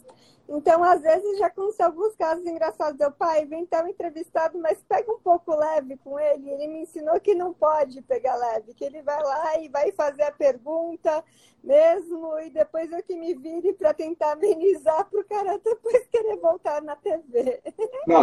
[0.48, 2.98] Então, às vezes, já aconteceu alguns casos engraçados.
[2.98, 6.50] Meu pai, vem estar entrevistado, mas pega um pouco leve com ele.
[6.50, 10.22] Ele me ensinou que não pode pegar leve, que ele vai lá e vai fazer
[10.22, 11.24] a pergunta
[11.62, 16.36] mesmo, e depois eu que me vire para tentar amenizar para o cara depois querer
[16.36, 17.62] voltar na TV.
[18.06, 18.22] Não,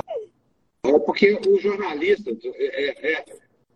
[0.84, 3.26] é porque o jornalista, é, é,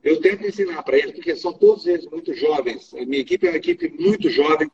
[0.05, 2.93] eu tento ensinar para eles, porque são todos eles muito jovens.
[2.93, 4.69] A minha equipe é uma equipe muito jovem.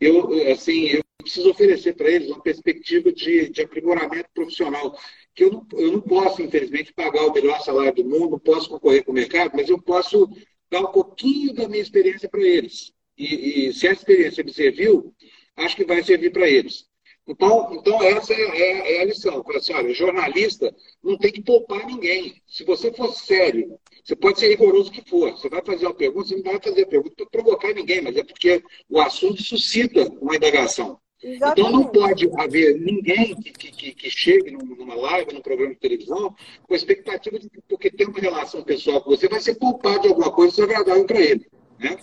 [0.00, 4.98] Eu, assim, eu preciso oferecer para eles uma perspectiva de, de aprimoramento profissional.
[5.34, 8.70] Que eu não, eu não posso, infelizmente, pagar o melhor salário do mundo, não posso
[8.70, 10.26] concorrer com o mercado, mas eu posso
[10.70, 12.90] dar um pouquinho da minha experiência para eles.
[13.18, 15.14] E, e, se a experiência me serviu,
[15.56, 16.86] acho que vai servir para eles.
[17.30, 19.44] Então, então essa é, é, é a lição.
[19.54, 22.34] Assim, olha, jornalista não tem que poupar ninguém.
[22.48, 25.30] Se você for sério, você pode ser rigoroso que for.
[25.30, 28.16] Você vai fazer uma pergunta, você não vai fazer a pergunta para provocar ninguém, mas
[28.16, 30.98] é porque o assunto suscita uma indagação.
[31.22, 31.60] Exatamente.
[31.60, 36.34] Então não pode haver ninguém que, que, que, chegue numa live, num programa de televisão,
[36.66, 40.00] com a expectativa de que, porque tem uma relação pessoal com você, vai ser poupado
[40.00, 41.46] de alguma coisa desagradável para ele.
[41.78, 41.96] Né?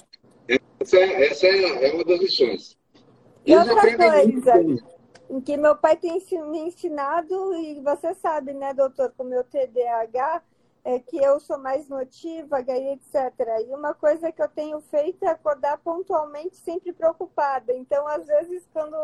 [0.48, 2.78] É Essa é, essa é, é uma das lições.
[3.46, 4.97] E Eles outra coisa,
[5.30, 10.42] em que meu pai tem me ensinado, e você sabe, né, doutor, com meu TDAH,
[10.84, 13.14] é que eu sou mais notiva, etc.
[13.68, 17.74] E uma coisa que eu tenho feito é acordar pontualmente, sempre preocupada.
[17.74, 18.96] Então, às vezes, quando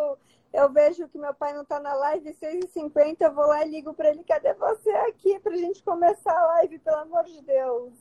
[0.53, 3.93] eu vejo que meu pai não está na live, 6h50, eu vou lá e ligo
[3.93, 7.91] para ele, cadê você aqui para a gente começar a live, pelo amor de Deus?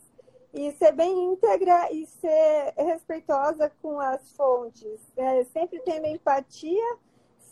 [0.52, 5.00] E ser bem íntegra e ser respeitosa com as fontes.
[5.16, 6.98] É, sempre tendo empatia,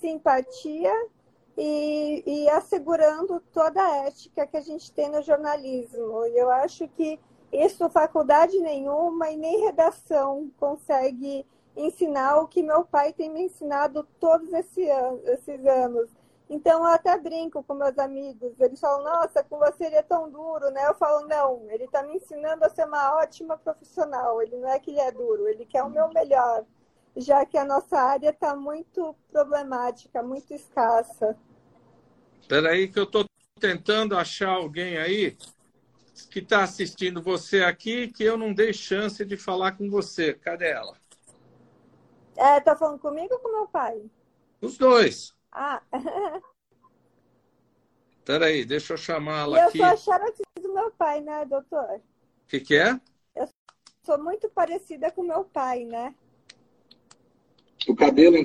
[0.01, 0.93] simpatia
[1.57, 6.27] e, e assegurando toda a ética que a gente tem no jornalismo.
[6.27, 7.21] E eu acho que
[7.53, 11.47] isso faculdade nenhuma e nem redação consegue
[11.77, 16.11] ensinar o que meu pai tem me ensinado todos esse an esses anos.
[16.49, 20.29] Então eu até brinco com meus amigos, eles falam, nossa, com você ele é tão
[20.29, 20.85] duro, né?
[20.89, 24.81] Eu falo, não, ele está me ensinando a ser uma ótima profissional, ele não é
[24.81, 26.65] que ele é duro, ele quer o meu melhor,
[27.21, 31.37] já que a nossa área está muito problemática, muito escassa.
[32.41, 33.25] Espera aí que eu estou
[33.61, 35.37] tentando achar alguém aí
[36.31, 40.35] que está assistindo você aqui que eu não dei chance de falar com você.
[40.35, 40.97] Cadê ela?
[42.37, 44.03] É, tá falando comigo ou com meu pai?
[44.61, 45.35] Os dois.
[45.53, 45.83] Ah.
[48.25, 49.79] Peraí, deixa eu chamá-la aqui.
[49.79, 51.97] Eu sou a xarote do meu pai, né, doutor?
[51.97, 52.03] O
[52.47, 53.01] que, que é?
[53.35, 53.49] Eu
[54.05, 56.15] sou muito parecida com meu pai, né?
[57.89, 58.37] O cabelo.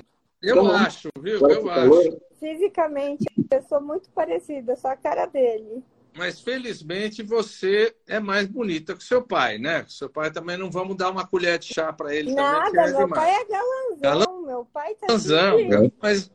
[0.42, 1.40] Eu então, acho, viu?
[1.50, 2.22] Eu acho.
[2.40, 5.84] Fisicamente, eu sou muito parecida, sou a cara dele.
[6.16, 9.86] Mas felizmente você é mais bonita que seu pai, né?
[9.90, 12.34] Seu pai também não vamos dar uma colher de chá para ele.
[12.34, 14.00] Nada, também, meu pai é galanzão.
[14.00, 14.42] Galan...
[14.46, 15.92] Meu pai tá galanzão.
[16.02, 16.32] Mas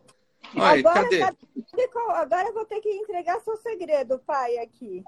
[0.57, 1.23] Aí, agora, cadê?
[2.15, 5.05] agora eu vou ter que entregar seu segredo, pai, aqui.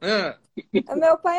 [0.00, 0.36] É.
[0.94, 1.38] Meu pai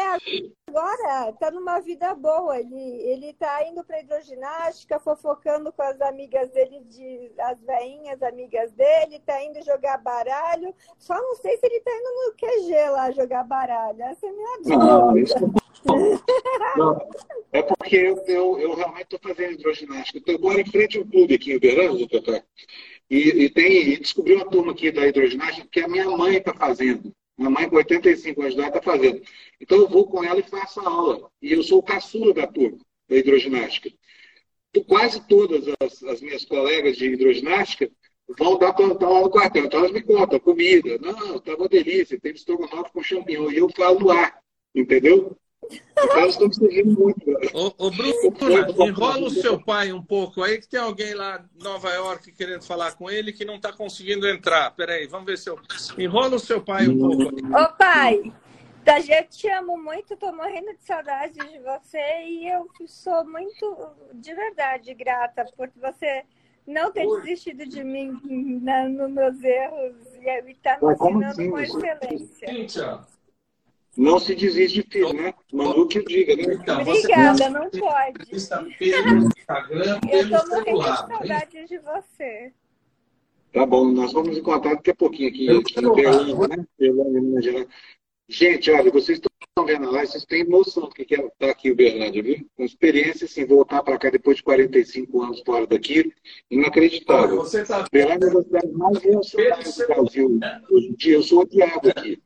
[0.70, 2.60] agora está numa vida boa.
[2.60, 8.72] Ele, ele tá indo para hidroginástica, fofocando com as amigas dele, de, as veinhas amigas
[8.74, 10.74] dele, está indo jogar baralho.
[10.98, 14.02] Só não sei se ele está indo no QG lá jogar baralho.
[14.02, 15.40] Essa é a minha dúvida.
[16.76, 17.00] Não,
[17.52, 20.32] é porque eu, eu, eu realmente estou fazendo hidroginástica.
[20.32, 22.44] Eu moro em frente ao clube aqui em Uberlândia, doutor.
[23.10, 26.54] E, e, tem, e descobri uma turma aqui da hidroginástica que a minha mãe está
[26.54, 27.14] fazendo.
[27.38, 29.22] Minha mãe, com 85 anos de idade, está fazendo.
[29.62, 31.30] Então, eu vou com ela e faço a aula.
[31.42, 33.92] E eu sou o caçula da turma, da hidroginástica.
[34.88, 37.90] Quase todas as, as minhas colegas de hidroginástica
[38.38, 39.66] vão dar plantão lá no quartel.
[39.66, 40.98] Então, elas me contam comida.
[41.00, 43.52] Não, tá uma delícia, tem estrogonofe com champignon.
[43.52, 44.40] E eu falo no ar,
[44.76, 45.38] entendeu?
[46.28, 46.50] Estão
[46.86, 47.26] muito.
[47.54, 51.64] Ô, ô Bruno, enrola o seu pai um pouco aí, que tem alguém lá em
[51.64, 54.72] Nova York querendo falar com ele que não está conseguindo entrar.
[54.72, 55.60] Peraí, vamos ver se eu.
[55.98, 57.64] Enrola o seu pai um pouco aí.
[57.64, 58.34] Ô, pai,
[58.86, 64.34] eu te amo muito, estou morrendo de saudade de você e eu sou muito, de
[64.34, 66.24] verdade, grata por você
[66.66, 68.18] não ter desistido de mim
[68.62, 71.50] na, nos meus erros e estar tá me ensinando assim?
[71.50, 72.48] com excelência.
[72.48, 73.00] Cíntia,
[73.98, 75.34] não se desiste de filho, né?
[75.52, 76.54] Manu que diga, né?
[76.54, 78.26] Então, Obrigada, não pode.
[78.78, 82.54] Pelo Instagram, pelo Eu tô morrendo de saudade de você.
[83.52, 85.48] Tá bom, nós vamos encontrar daqui a pouquinho aqui.
[86.48, 87.66] né?
[88.30, 89.27] Gente, olha, vocês estão
[89.66, 92.48] vendo lá, vocês têm noção do que é estar tá aqui em Uberlândia, viu?
[92.56, 96.14] Com experiência, assim, voltar para cá depois de 45 anos fora daqui,
[96.50, 97.38] inacreditável.
[97.38, 97.86] Você tá...
[97.86, 100.40] Uberlândia é uma cidade mais reacionária do Brasil.
[100.70, 102.22] Hoje em dia, eu sou odiado aqui.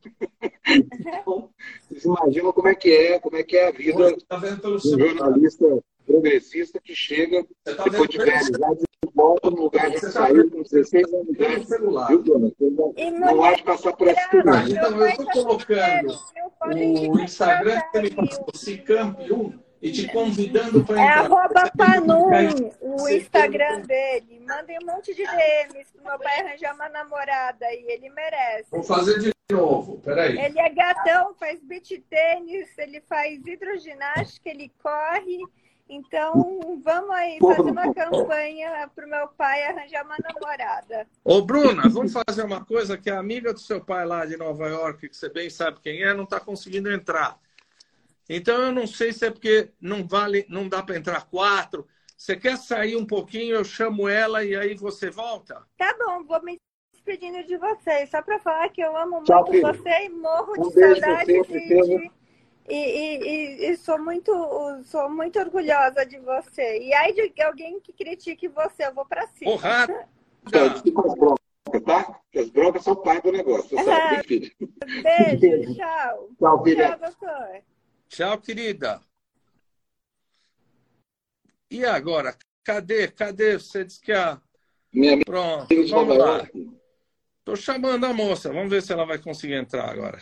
[0.74, 1.50] então,
[1.90, 5.84] vocês imaginam como é que é, como é que é a vida tá do jornalista
[6.12, 10.62] progressista que chega tá depois de realizar e volta no lugar de tá sair com
[10.62, 11.66] 16 anos de idade.
[12.10, 12.52] Viu, dona?
[13.20, 14.68] Não vai passar por essa situação.
[14.68, 16.20] Então, eu estou colocando
[17.12, 21.16] o Instagram que ele passou, Cicamp1, e te convidando para é entrar.
[21.16, 22.30] É arroba Panum,
[22.82, 24.44] o Instagram dele.
[24.48, 28.70] Mandem um monte de DMs pro meu pai arranjar uma namorada e ele merece.
[28.70, 30.40] Vou fazer de novo, peraí.
[30.40, 35.40] Ele é gatão, faz beat tênis, ele faz hidroginástica, ele corre.
[35.94, 41.06] Então, vamos aí fazer uma campanha para o meu pai arranjar uma namorada.
[41.22, 44.70] Ô, Bruna, vamos fazer uma coisa que a amiga do seu pai lá de Nova
[44.70, 47.38] York, que você bem sabe quem é, não está conseguindo entrar.
[48.30, 51.86] Então, eu não sei se é porque não vale, não dá para entrar quatro.
[52.16, 55.62] Você quer sair um pouquinho, eu chamo ela e aí você volta?
[55.78, 56.58] Tá bom, vou me
[56.94, 58.10] despedindo de vocês.
[58.10, 59.68] Só para falar que eu amo Tchau, muito filho.
[59.68, 62.12] você e morro um de saudade de, de,
[62.74, 64.32] e, e, e, sou muito
[64.86, 66.80] sou muito orgulhosa de você.
[66.80, 69.52] E aí de alguém que critique você, eu vou para cima.
[69.52, 69.88] Porra!
[70.46, 72.22] as broncas, tá?
[72.36, 74.52] as broncas são pai do negócio, sabe, filho?
[75.04, 76.30] Beijo, tchau.
[76.40, 76.98] Tchau, filha.
[76.98, 77.64] Tchau, doutor.
[78.08, 79.02] Tchau, querida.
[81.70, 82.36] E agora?
[82.64, 83.08] Cadê?
[83.08, 83.58] Cadê?
[83.58, 84.42] Você disse que a.
[84.94, 86.48] Minha Pronto, vamos lá.
[87.40, 88.52] Estou chamando a moça.
[88.52, 90.22] Vamos ver se ela vai conseguir entrar agora.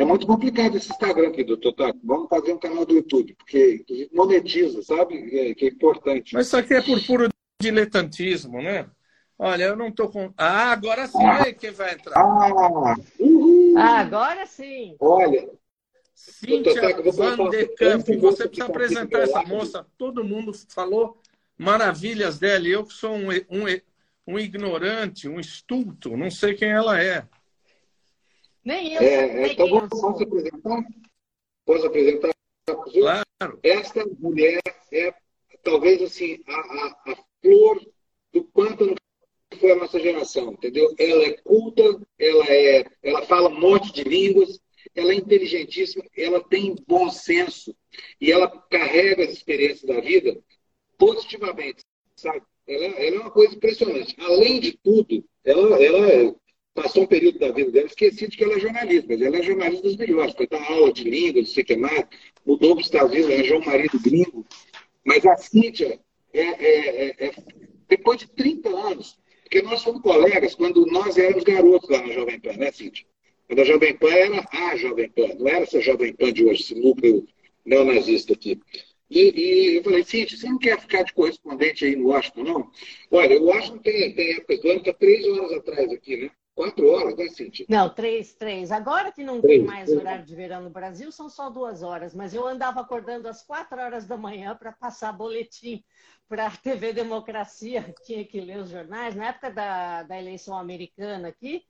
[0.00, 2.00] É muito complicado esse Instagram aqui, doutor Tato.
[2.02, 5.14] Vamos fazer um canal do YouTube, porque monetiza, sabe?
[5.38, 6.32] É, que é importante.
[6.32, 7.28] Mas isso aqui é por puro
[7.60, 8.88] diletantismo, né?
[9.38, 10.32] Olha, eu não estou com.
[10.38, 12.18] Ah, agora sim, aí quem vai entrar.
[12.18, 12.94] Ah,
[13.76, 14.96] ah agora sim.
[14.98, 15.50] Olha.
[16.14, 16.80] Cíntia
[17.12, 19.86] Van de Camp, você precisa apresentar essa moça.
[19.98, 21.18] Todo mundo falou
[21.58, 22.66] maravilhas dela.
[22.66, 23.64] E eu que sou um, um,
[24.26, 27.28] um ignorante, um estulto, não sei quem ela é.
[28.64, 29.02] Nem eu.
[29.02, 30.84] É, então, eu posso apresentar?
[31.64, 32.30] Posso apresentar?
[32.66, 33.58] Claro.
[33.62, 34.60] Esta mulher
[34.92, 35.14] é,
[35.62, 37.80] talvez, assim, a, a, a flor
[38.32, 38.94] do pântano
[39.58, 40.94] foi a nossa geração, entendeu?
[40.98, 41.82] Ela é culta,
[42.18, 44.60] ela, é, ela fala um monte de línguas,
[44.94, 47.74] ela é inteligentíssima, ela tem bom senso
[48.20, 50.38] e ela carrega as experiências da vida
[50.96, 51.82] positivamente,
[52.16, 52.42] sabe?
[52.66, 54.14] Ela, ela é uma coisa impressionante.
[54.18, 56.36] Além de tudo, ela, ela
[56.74, 59.42] passou um período da vida dela, esqueci de que ela é jornalista, mas ela é
[59.42, 62.04] jornalista dos melhores, foi dar aula de língua, não sei o que mais,
[62.46, 64.46] mudou para os Estados Unidos, arranjou um marido gringo.
[65.04, 65.98] Mas a Cíntia,
[66.32, 67.32] é, é, é, é,
[67.88, 72.38] depois de 30 anos, porque nós fomos colegas quando nós éramos garotos lá na Jovem
[72.38, 73.04] Pan, né, Cíntia?
[73.48, 76.62] Quando a Jovem Pan era a Jovem Pan, não era essa Jovem Pan de hoje,
[76.62, 77.26] esse núcleo
[77.64, 78.60] neonazista aqui.
[79.10, 82.70] E, e, eu falei, Cíntia, você não quer ficar de correspondente aí no Washington, não?
[83.10, 86.30] Olha, o Washington tem, tem épocas do ano, está três horas atrás aqui, né?
[86.60, 87.64] Quatro horas, né, Cíntia?
[87.70, 88.70] Não, três, três.
[88.70, 89.98] Agora que não três, tem mais três.
[89.98, 92.14] horário de verão no Brasil, são só duas horas.
[92.14, 95.82] Mas eu andava acordando às quatro horas da manhã para passar boletim
[96.28, 99.16] para a TV Democracia, tinha que ler os jornais.
[99.16, 101.62] Na época da, da eleição americana aqui,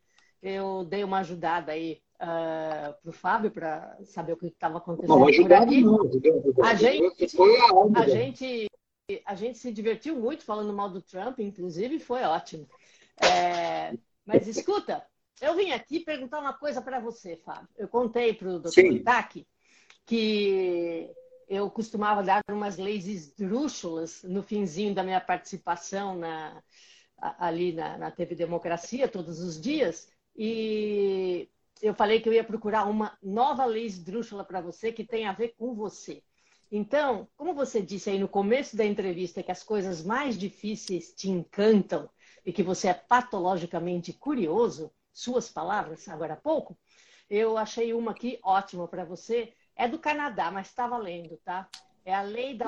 [0.42, 4.78] eu dei uma ajudada aí uh, ah, para o Fábio para saber o que estava
[4.78, 5.82] acontecendo não, aqui.
[5.84, 6.00] Não,
[6.64, 7.36] a gente,
[7.94, 8.66] a, gente,
[9.24, 12.66] a gente se divertiu muito falando mal do Trump, inclusive foi ótimo.
[13.22, 13.94] É,
[14.31, 15.05] mas escuta,
[15.40, 17.69] eu vim aqui perguntar uma coisa para você, Fábio.
[17.77, 19.44] Eu contei para o doutor Itaque
[20.07, 21.11] que
[21.48, 26.62] eu costumava dar umas leis esdrúxulas no finzinho da minha participação na,
[27.39, 31.51] ali na, na TV Democracia, todos os dias, e
[31.82, 35.32] eu falei que eu ia procurar uma nova lei esdrúxula para você que tem a
[35.32, 36.23] ver com você.
[36.70, 41.28] Então, como você disse aí no começo da entrevista que as coisas mais difíceis te
[41.28, 42.09] encantam
[42.44, 46.78] e que você é patologicamente curioso, suas palavras agora há pouco,
[47.28, 51.68] eu achei uma aqui ótima para você, é do Canadá, mas está valendo, tá?
[52.04, 52.66] É a lei da,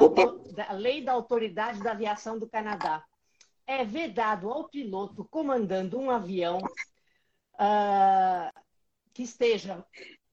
[0.69, 3.05] a lei da Autoridade da Aviação do Canadá.
[3.67, 6.59] É vedado ao piloto comandando um avião
[7.55, 8.61] uh,
[9.13, 9.85] que esteja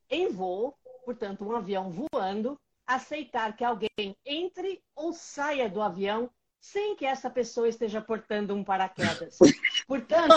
[0.10, 6.30] em voo, portanto, um avião voando, aceitar que alguém entre ou saia do avião
[6.60, 9.38] sem que essa pessoa esteja portando um paraquedas.
[9.88, 10.36] Portanto,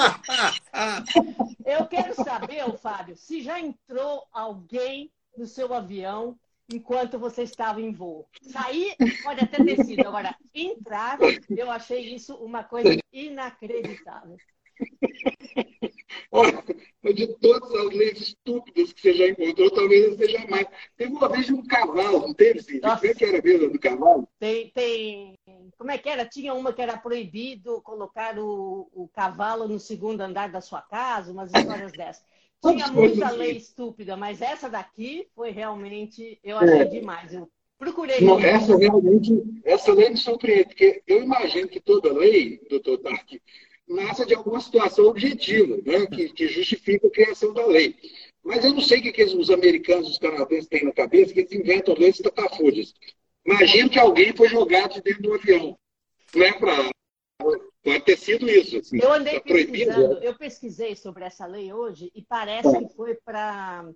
[1.64, 6.38] eu quero saber, Fábio, se já entrou alguém no seu avião
[6.72, 8.28] enquanto você estava em voo.
[8.42, 11.18] Sair pode até ter sido, agora entrar,
[11.50, 14.36] eu achei isso uma coisa inacreditável.
[17.04, 20.66] Olha, de todas as leis estúpidas que você já encontrou, talvez seja mais.
[20.96, 22.80] Teve uma vez de um cavalo, não teve, Cid?
[22.80, 24.28] Como é que era mesmo do cavalo?
[24.38, 25.34] Tem, tem.
[25.76, 26.24] Como é que era?
[26.24, 31.32] Tinha uma que era proibido colocar o, o cavalo no segundo andar da sua casa,
[31.32, 32.24] umas histórias dessas.
[32.62, 36.84] Tinha muita lei estúpida, mas essa daqui foi realmente, eu achei é.
[36.84, 37.34] demais.
[37.34, 38.20] Eu procurei.
[38.20, 43.40] Não, essa realmente, essa lei me surpreende, porque eu imagino que toda lei, doutor Tark,
[43.88, 47.96] nasce de alguma situação objetiva, né, que, que, justifica a criação da lei.
[48.44, 51.40] Mas eu não sei o que, que os americanos os canadenses têm na cabeça, que
[51.40, 52.94] eles inventam leis estapafúrdias.
[53.44, 55.78] Imagino que alguém foi jogado de dentro do avião.
[56.34, 56.90] Não é para
[57.82, 58.78] Pode ter sido isso.
[58.78, 62.78] Assim, eu andei tá pesquisando, eu pesquisei sobre essa lei hoje e parece é.
[62.78, 63.92] que foi para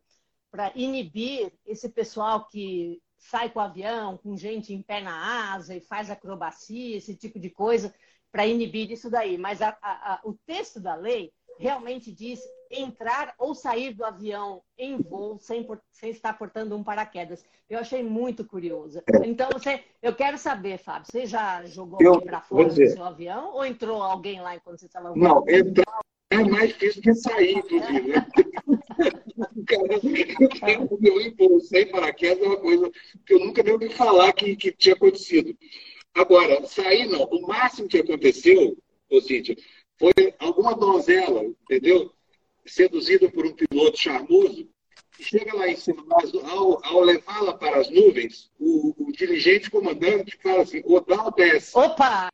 [0.75, 5.81] inibir esse pessoal que sai com o avião, com gente em pé na asa e
[5.81, 7.95] faz acrobacia, esse tipo de coisa,
[8.37, 9.39] para inibir isso daí.
[9.39, 12.39] Mas a, a, a, o texto da lei realmente diz
[12.71, 17.43] entrar ou sair do avião em voo sem, sem estar portando um paraquedas.
[17.71, 18.99] Eu achei muito curioso.
[18.99, 19.27] É.
[19.27, 23.65] Então, você, eu quero saber, Fábio, você já jogou para fora do seu avião ou
[23.65, 25.21] entrou alguém lá enquanto você estava voando?
[25.23, 28.09] Não, entrar é mais difícil que sair, inclusive.
[28.09, 28.27] Né?
[30.91, 32.91] o meu impulso sem paraquedas é uma coisa
[33.25, 35.57] que eu nunca nem ouvi falar que, que tinha acontecido.
[36.17, 37.25] Agora, sair não.
[37.25, 38.77] O máximo que aconteceu,
[39.11, 39.55] ô Cíntia,
[39.99, 42.11] foi alguma donzela, entendeu?
[42.65, 44.67] Seduzida por um piloto charmoso,
[45.21, 50.39] chega lá em cima, mas ao, ao levá-la para as nuvens, o, o dirigente comandante
[50.43, 51.77] fala assim, Odal desce.
[51.77, 52.31] Opa!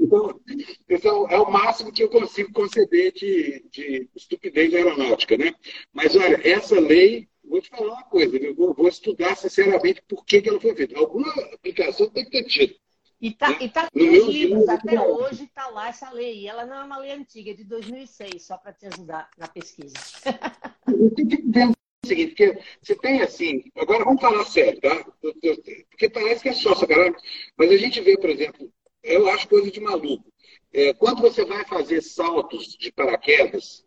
[0.00, 0.40] então,
[0.88, 5.52] esse é o, é o, máximo que eu consigo conceder de, de, estupidez aeronáutica, né?
[5.92, 10.24] Mas olha, essa lei, vou te falar uma coisa, eu vou, vou estudar sinceramente por
[10.24, 10.98] que, que ela foi feita.
[10.98, 12.74] Alguma aplicação tem que ter tido.
[13.20, 13.68] E está né?
[13.68, 16.40] tá nos livros, até hoje está lá essa lei.
[16.40, 19.48] E ela não é uma lei antiga, é de 2006, só para te ajudar na
[19.48, 19.94] pesquisa.
[20.86, 25.04] Eu tenho que entender o seguinte, porque você tem assim, agora vamos falar sério, tá?
[25.20, 27.16] Porque parece que é só sacanagem,
[27.56, 28.72] mas a gente vê, por exemplo,
[29.02, 30.32] eu acho coisa de maluco.
[30.72, 33.84] É, quando você vai fazer saltos de paraquedas,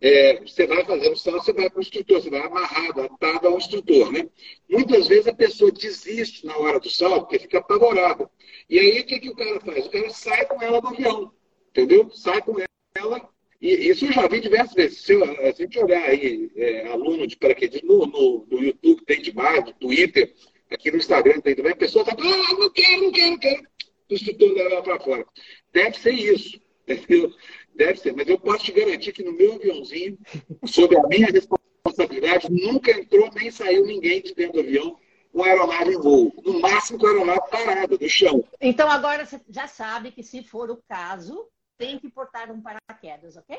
[0.00, 3.48] é, você vai fazer o salto, você vai para o instrutor, você vai amarrado, atado
[3.48, 4.12] ao instrutor.
[4.12, 4.28] Né?
[4.68, 8.30] Muitas vezes a pessoa desiste na hora do salto, porque fica apavorada.
[8.70, 9.86] E aí o que, que o cara faz?
[9.86, 11.32] O cara sai com ela do avião,
[11.70, 12.10] entendeu?
[12.10, 12.56] Sai com
[12.94, 13.28] ela.
[13.60, 14.98] E isso eu já vi diversas vezes.
[14.98, 19.20] Se, se a gente olhar aí, é, aluno de paraquedismo no, no, no, YouTube tem
[19.20, 20.32] demais, no Twitter,
[20.70, 23.62] aqui no Instagram tem também, a pessoa está, ah, não quero, não quero, não quero.
[24.10, 25.26] O instrutor leva para fora.
[25.72, 27.34] Deve ser isso, entendeu?
[27.78, 30.18] Deve ser, mas eu posso te garantir que no meu aviãozinho,
[30.66, 34.98] sob a minha responsabilidade, nunca entrou nem saiu ninguém de dentro do avião
[35.32, 36.34] com a aeronave em voo.
[36.44, 38.44] No máximo com a aeronave parada do chão.
[38.60, 41.48] Então agora você já sabe que se for o caso,
[41.78, 43.56] tem que portar um paraquedas, ok?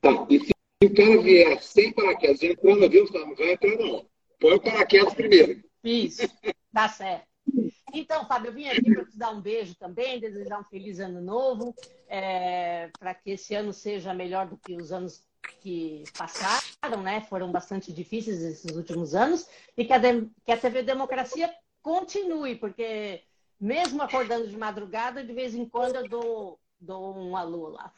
[0.00, 0.52] Tá, e se
[0.84, 4.06] o cara vier sem paraquedas entrando no avião, não vai entrar não.
[4.38, 5.60] Põe o paraquedas primeiro.
[5.82, 6.22] Isso,
[6.72, 7.26] tá certo.
[7.92, 11.20] Então, Fábio, eu vim aqui para te dar um beijo também, desejar um feliz ano
[11.20, 11.74] novo,
[12.08, 15.22] é, para que esse ano seja melhor do que os anos
[15.60, 17.20] que passaram, né?
[17.22, 21.52] Foram bastante difíceis esses últimos anos, e que a, que a TV Democracia
[21.82, 23.22] continue, porque
[23.60, 27.92] mesmo acordando de madrugada, de vez em quando eu dou, dou um alô lá.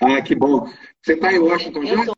[0.00, 0.64] Ah, que bom.
[1.02, 2.17] Você está em Washington já?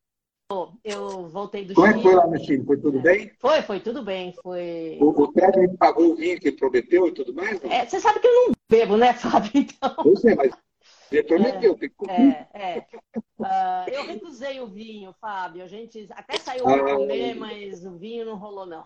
[0.85, 2.03] Eu voltei do Como Chile.
[2.03, 2.65] Como é que foi lá no Chile?
[2.65, 3.31] Foi tudo bem?
[3.39, 4.35] Foi, foi tudo bem.
[4.43, 4.99] Foi...
[5.01, 7.63] O, o técnico pagou o vinho que ele prometeu e tudo mais?
[7.65, 9.51] É, você sabe que eu não bebo, né, Fábio?
[9.55, 9.95] Então...
[10.05, 10.53] Eu sei, mas
[11.11, 12.47] ele prometeu, é, tem que cumprir.
[12.55, 12.87] É, é.
[13.39, 15.65] Uh, eu recusei o vinho, Fábio.
[15.65, 18.85] A gente até saiu ah, para comer, mas o vinho não rolou, não.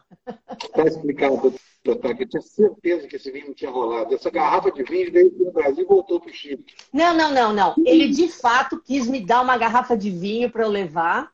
[0.63, 1.55] Está explicado,
[1.85, 4.15] doutor, que eu tinha certeza que esse vinho não tinha rolado.
[4.15, 6.65] Essa garrafa de vinho veio para o Brasil e voltou para o Chile.
[6.93, 7.75] Não, não, não, não.
[7.85, 11.34] Ele de fato quis me dar uma garrafa de vinho para eu levar.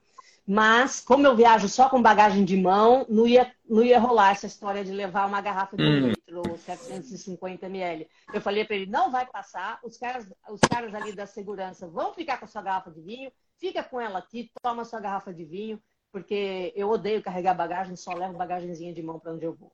[0.52, 4.48] Mas, como eu viajo só com bagagem de mão, não ia, não ia rolar essa
[4.48, 6.09] história de levar uma garrafa de um hum.
[6.09, 8.09] litro, 750 ml.
[8.35, 12.12] Eu falei para ele, não vai passar, os caras, os caras ali da segurança vão
[12.12, 15.44] ficar com a sua garrafa de vinho, fica com ela aqui, toma sua garrafa de
[15.44, 19.70] vinho, porque eu odeio carregar bagagem, só levo bagagenzinha de mão para onde eu vou.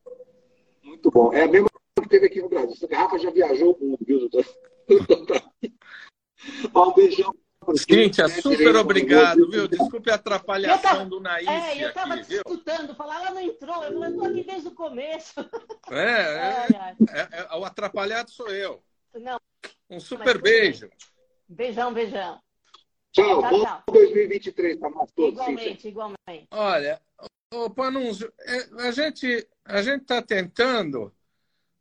[0.83, 1.33] Muito bom.
[1.33, 1.71] É a mesma
[2.03, 2.73] que teve aqui no Brasil.
[2.73, 4.45] Essa garrafa já viajou o mundo, viu, doutor?
[6.77, 7.33] um beijão
[7.75, 9.67] Cíntia, super obrigado, viu?
[9.67, 11.49] Desculpe a atrapalhação tava, do Naís.
[11.49, 13.83] É, eu estava te escutando falar, ela não entrou.
[13.83, 15.35] Eu falei, estou aqui desde o começo.
[15.89, 18.83] É, é, é, é, o atrapalhado sou eu.
[19.15, 19.41] Não.
[19.89, 20.91] Um super beijo.
[21.49, 22.41] Beijão, beijão.
[23.13, 23.83] Tchau, tchau, tchau.
[23.87, 25.33] bom 2023 para nós todos.
[25.33, 25.89] Igualmente, Cíntia.
[25.89, 26.49] igualmente.
[26.51, 27.01] Olha,
[27.55, 31.13] o Panunzio, é, a gente a gente está tentando,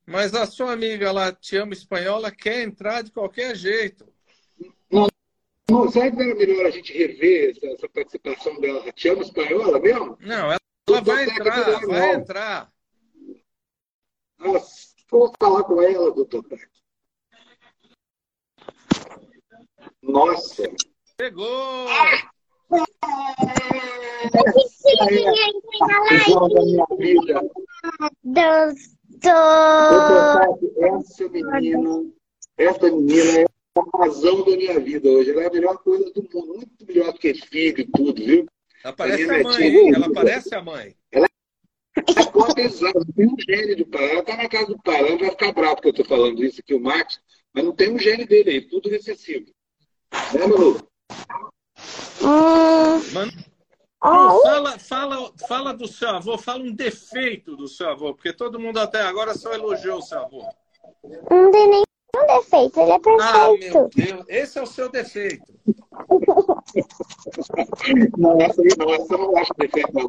[0.05, 4.07] mas a sua amiga lá, Te Amo Espanhola, quer entrar de qualquer jeito.
[5.69, 8.91] Não, será que não era melhor a gente rever essa, essa participação dela?
[8.91, 10.17] Te amo espanhola mesmo?
[10.21, 12.71] Não, ela, ela vai entrar, vai entrar.
[14.37, 16.67] Nossa, vou falar com ela, doutor Tac.
[20.01, 20.63] Nossa.
[21.17, 21.87] Pegou!
[29.13, 29.65] Doutor.
[30.77, 32.11] Essa menina,
[32.57, 33.45] essa menina é
[33.77, 35.31] a razão da minha vida hoje.
[35.31, 38.45] Ela é a melhor coisa do mundo, muito melhor do que filho e tudo, viu?
[38.83, 40.95] Ela parece a, a mãe, ela parece a mãe.
[41.11, 44.11] Ela é conta exata, tem um gênio do pai.
[44.11, 46.61] Ela está na casa do pai, ela vai ficar bravo que eu estou falando isso
[46.61, 47.19] aqui, o Max,
[47.53, 49.45] mas não tem um gênio dele aí, tudo recessivo.
[50.33, 50.87] Né, Manu?
[53.13, 53.31] Mano,
[53.99, 58.79] fala, fala, fala do seu avô, fala um defeito do seu avô, porque todo mundo
[58.79, 60.47] até agora só elogiou o seu avô.
[61.29, 61.83] Não tem nem
[62.17, 63.23] um defeito, ele é perfeito.
[63.23, 65.53] Ah, meu Deus, esse é o seu defeito.
[68.17, 70.03] não, essa aí não, essa eu não acho defeito, não.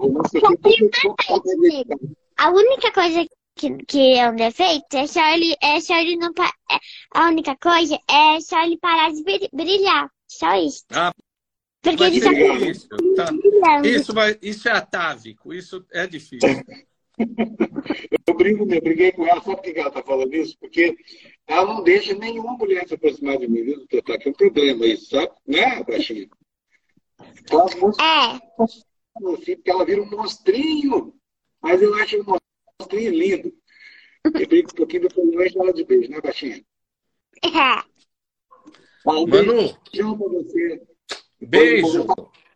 [2.38, 3.24] A única coisa
[3.54, 6.32] que, que é um defeito é só ele, é ele não.
[6.70, 6.78] É,
[7.14, 9.22] a única coisa é ele parar de
[9.52, 10.10] brilhar.
[10.28, 10.84] Só isso.
[10.92, 11.12] Ah,
[11.82, 13.30] Porque ele só isso, tá.
[13.84, 16.62] isso, vai, isso é atávico, isso é difícil.
[17.18, 20.56] Eu brinco, eu briguei com ela, sabe por que ela está falando isso?
[20.58, 20.96] Porque
[21.46, 24.18] ela não deixa nenhuma mulher se aproximar de mim, viu, doutor?
[24.20, 25.32] É um problema isso, sabe?
[25.46, 26.28] Né, baixinho?
[28.00, 28.38] É.
[29.14, 31.14] Porque ela vira um monstrinho.
[31.62, 32.38] Mas eu acho um
[32.80, 33.52] monstrinho lindo.
[34.24, 36.64] Eu brinco um pouquinho depois não enche ela de beijo, né, baixinha?
[37.42, 37.96] É.
[39.08, 39.76] Um Manu.
[39.92, 40.82] Beijão pra você.
[41.40, 42.06] Beijo.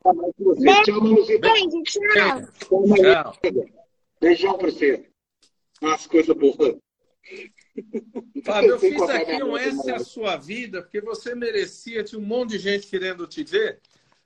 [0.05, 0.85] Beijo.
[0.85, 1.01] Tchau.
[1.41, 3.33] Beijo, tchau.
[3.43, 3.80] Tchau.
[4.21, 5.09] Beijão pra você.
[5.81, 6.79] Nossa, coisa boa.
[8.45, 12.25] Fábio, eu fiz aqui um Essa é a Sua Vida, porque você merecia, tinha um
[12.25, 13.81] monte de gente querendo te ver,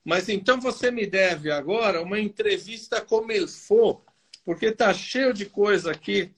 [0.04, 4.02] mas então você me deve agora uma entrevista como ele for,
[4.44, 6.34] porque tá cheio de coisa aqui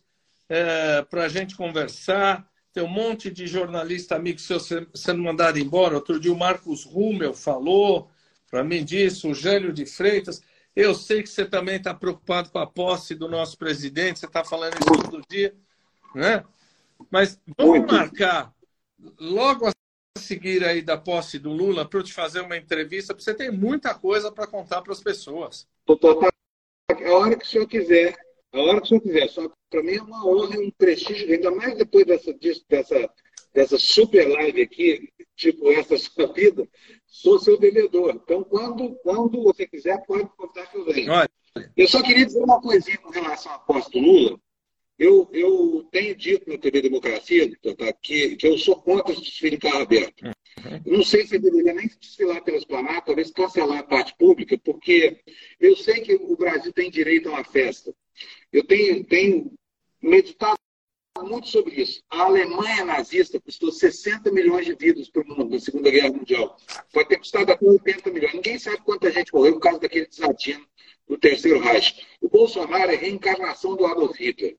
[0.48, 2.48] é, para a gente conversar.
[2.72, 5.94] Tem um monte de jornalista amigo seu sendo mandado embora.
[5.94, 8.10] Outro dia o Marcos Rummel falou
[8.50, 10.42] para mim disso, o Gélio de Freitas.
[10.77, 14.44] Eu sei que você também está preocupado com a posse do nosso presidente, você está
[14.44, 15.57] falando isso todo dia,
[16.15, 16.44] né?
[17.11, 17.94] Mas vamos Muito.
[17.94, 18.55] marcar
[19.19, 19.73] logo a
[20.19, 23.51] seguir aí da posse do Lula para eu te fazer uma entrevista, porque você tem
[23.51, 25.66] muita coisa para contar para as pessoas.
[25.89, 28.15] A hora que o senhor quiser,
[28.53, 29.28] a hora que o senhor quiser.
[29.28, 32.35] Só para mim é uma honra, um prestígio, ainda mais depois dessa,
[32.69, 33.11] dessa,
[33.55, 36.69] dessa super live aqui, tipo essa sua vida,
[37.16, 38.14] sou seu vendedor.
[38.14, 41.12] Então, quando, quando você quiser, pode contar que eu venho.
[41.12, 41.30] Olha.
[41.74, 44.38] Eu só queria dizer uma coisinha com relação à posse do Lula.
[44.98, 49.56] Eu, eu tenho dito na TV Democracia tá, que, que eu sou contra esse desfile
[49.56, 50.22] em carro aberto.
[50.24, 50.80] Uhum.
[50.86, 55.18] Não sei se deveria nem desfilar pelas planadas, talvez cancelar a parte pública, porque
[55.60, 57.94] eu sei que o Brasil tem direito a uma festa.
[58.52, 59.52] Eu tenho, tenho
[60.02, 60.59] meditado
[61.22, 62.02] muito sobre isso.
[62.10, 66.56] A Alemanha nazista custou 60 milhões de vidas para o mundo na Segunda Guerra Mundial.
[66.93, 68.34] Pode ter custado até 80 milhões.
[68.34, 70.66] Ninguém sabe quanta gente morreu por causa daquele desatino
[71.09, 72.06] do Terceiro Reich.
[72.20, 74.56] O Bolsonaro é reencarnação do Adolf Hitler.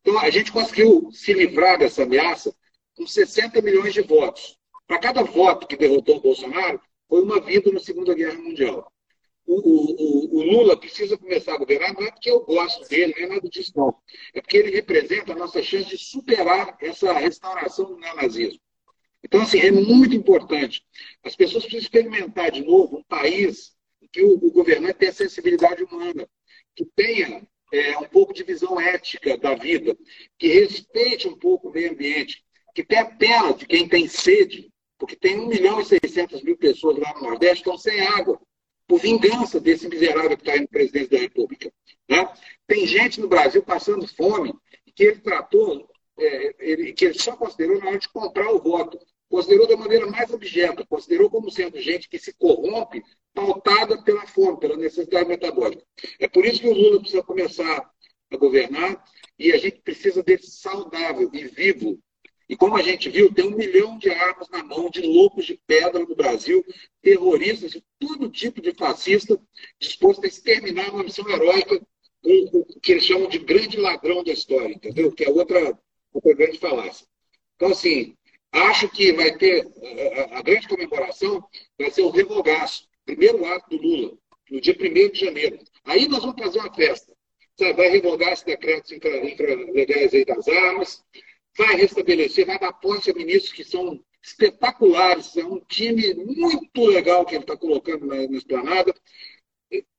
[0.00, 2.54] Então, a gente conseguiu se livrar dessa ameaça
[2.94, 4.58] com 60 milhões de votos.
[4.86, 8.92] Para cada voto que derrotou o Bolsonaro, foi uma vida na Segunda Guerra Mundial.
[9.46, 13.24] O, o, o, Lula precisa começar a governar, não é porque eu gosto dele, não
[13.24, 13.96] é nada disso, não.
[14.34, 18.60] É porque ele representa a nossa chance de superar essa restauração do neonazismo.
[19.22, 20.84] Então, assim, é muito importante.
[21.22, 25.82] As pessoas precisam experimentar de novo um país em que o, o governante tenha sensibilidade
[25.84, 26.28] humana,
[26.74, 29.96] que tenha é, um pouco de visão ética da vida,
[30.38, 32.44] que respeite um pouco o meio ambiente,
[32.74, 36.98] que tenha pena de quem tem sede, porque tem 1 milhão e 600 mil pessoas
[36.98, 38.40] lá no Nordeste que estão sem água,
[38.86, 41.72] por vingança desse miserável que está no presidente da República.
[42.08, 42.28] Né?
[42.66, 44.54] Tem gente no Brasil passando fome
[44.94, 45.88] que ele tratou,
[46.18, 48.98] é, ele, que ele só considerou na hora de comprar o voto.
[49.28, 53.02] Considerou da maneira mais objetiva, considerou como sendo gente que se corrompe
[53.34, 55.84] pautada pela fome, pela necessidade metabólica.
[56.18, 57.90] É por isso que o Lula precisa começar
[58.30, 59.04] a governar
[59.38, 61.98] e a gente precisa desse saudável e vivo.
[62.48, 65.60] E como a gente viu, tem um milhão de armas na mão de loucos de
[65.66, 66.64] pedra no Brasil,
[67.02, 69.40] terroristas de todo tipo de fascista,
[69.80, 71.80] disposto a exterminar uma missão heróica
[72.26, 75.12] o que eles chamam de grande ladrão da história, entendeu?
[75.12, 75.78] Que é outra,
[76.12, 77.06] outra grande falácia.
[77.54, 78.16] Então, assim,
[78.52, 79.66] acho que vai ter
[80.32, 81.42] a, a grande comemoração
[81.78, 84.18] vai ser o revogaço primeiro ato do Lula,
[84.50, 85.58] no dia 1 de janeiro.
[85.84, 87.14] Aí nós vamos fazer uma festa.
[87.56, 91.02] Sabe, vai revogar esse decreto infralegais aí das armas,
[91.56, 97.24] vai restabelecer, vai dar posse a ministros que são espetaculares, é um time muito legal
[97.24, 98.94] que ele está colocando na, na esplanada.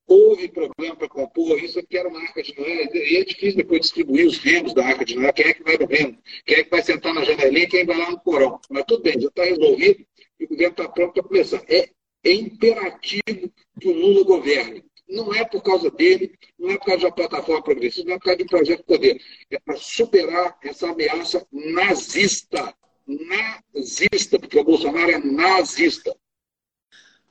[0.05, 3.81] Houve problema para compor, isso aqui era uma arca de Noé, e é difícil depois
[3.81, 6.63] distribuir os remos da arca de Noé, quem é que vai no remo, quem é
[6.63, 8.59] que vai sentar na janelinha, quem vai lá no porão.
[8.69, 10.05] Mas tudo bem, já está resolvido
[10.39, 11.61] e o governo está pronto para começar.
[11.67, 11.89] É
[12.23, 14.84] é imperativo que o Lula governe.
[15.07, 18.25] Não é por causa dele, não é por causa da plataforma progressista, não é por
[18.25, 19.21] causa do projeto de poder.
[19.49, 22.75] É para superar essa ameaça nazista.
[23.07, 26.13] Nazista, porque o Bolsonaro é nazista.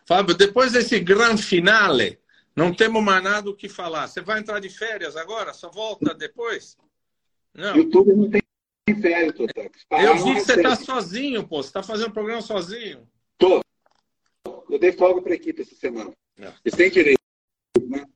[0.07, 2.19] Fábio, depois desse grande finale,
[2.55, 4.07] não temos mais nada o que falar.
[4.07, 5.53] Você vai entrar de férias agora?
[5.53, 6.79] Só volta depois?
[7.53, 7.77] Não.
[7.77, 8.43] YouTube não tem
[9.01, 9.85] férias, Totex.
[9.91, 11.63] Eu vi que você está sozinho, pô.
[11.63, 13.07] Você está fazendo o programa sozinho.
[13.37, 13.61] Tô.
[14.71, 16.13] Eu dei folga para a equipe essa semana.
[16.39, 16.53] É.
[16.65, 17.21] Eles têm direito.
[17.89, 18.07] Né?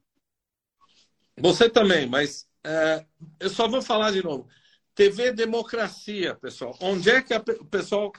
[1.39, 3.05] Você também, mas é,
[3.39, 4.49] eu só vou falar de novo.
[4.95, 6.77] TV Democracia, pessoal.
[6.81, 8.13] Onde é que a, o pessoal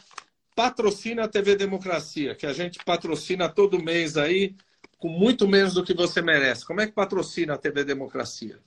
[0.56, 2.36] patrocina a TV Democracia?
[2.36, 4.56] Que a gente patrocina todo mês aí,
[4.98, 6.66] com muito menos do que você merece.
[6.66, 8.60] Como é que patrocina a TV Democracia?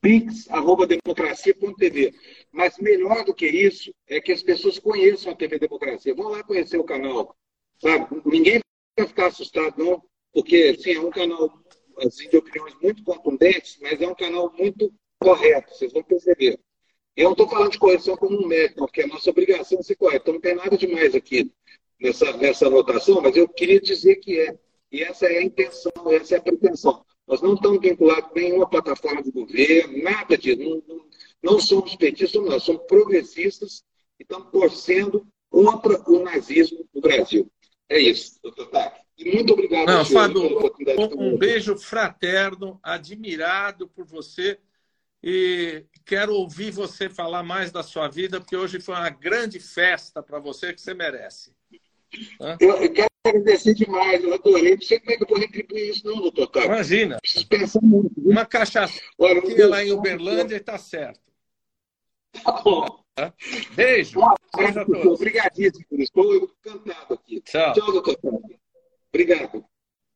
[0.00, 2.14] pix.democracia.tv.
[2.50, 6.14] Mas melhor do que isso é que as pessoas conheçam a TV Democracia.
[6.14, 7.36] Vão lá conhecer o canal.
[7.78, 8.22] Sabe?
[8.24, 8.60] Ninguém
[8.98, 10.02] vai ficar assustado, não,
[10.32, 11.52] porque assim, é um canal
[11.98, 16.58] assim, de opiniões muito contundentes, mas é um canal muito correto, vocês vão perceber.
[17.16, 19.96] Eu não estou falando de correção como um método, porque é nossa obrigação é ser
[19.96, 20.22] correto.
[20.22, 21.52] Então não tem nada demais aqui
[22.00, 24.58] nessa, nessa anotação, mas eu queria dizer que é.
[24.92, 27.04] E essa é a intenção, essa é a pretensão.
[27.26, 30.58] Nós não estamos vinculados a nenhuma plataforma de governo, nada disso.
[30.58, 31.04] Não, não,
[31.42, 33.84] não somos petistas, nós somos progressistas
[34.18, 37.48] e estamos torcendo contra o nazismo no Brasil.
[37.88, 38.99] É isso, doutor Tac.
[39.20, 40.42] E muito obrigado, Não, senhor, Fábio,
[40.98, 44.58] um, um beijo fraterno, admirado por você.
[45.22, 50.22] E quero ouvir você falar mais da sua vida, porque hoje foi uma grande festa
[50.22, 51.52] para você que você merece.
[52.58, 54.74] Eu, eu, quero agradecer demais, eu adorei.
[54.74, 56.66] Não sei como é que eu vou retribuir isso, não, doutor Tato.
[56.66, 57.18] Imagina.
[57.20, 58.18] Preciso pensar muito.
[58.18, 58.30] Viu?
[58.30, 58.98] Uma cachaça
[59.68, 61.20] lá em Uberlândia está certo.
[62.42, 63.04] Tá bom.
[63.74, 64.18] Beijo.
[64.18, 66.10] Um abraço, Obrigadíssimo por isso.
[66.16, 67.42] Estou encantado aqui.
[67.42, 67.72] Tchau.
[67.74, 68.59] Tchau, doutor Tato.
[69.12, 69.69] Obrigado.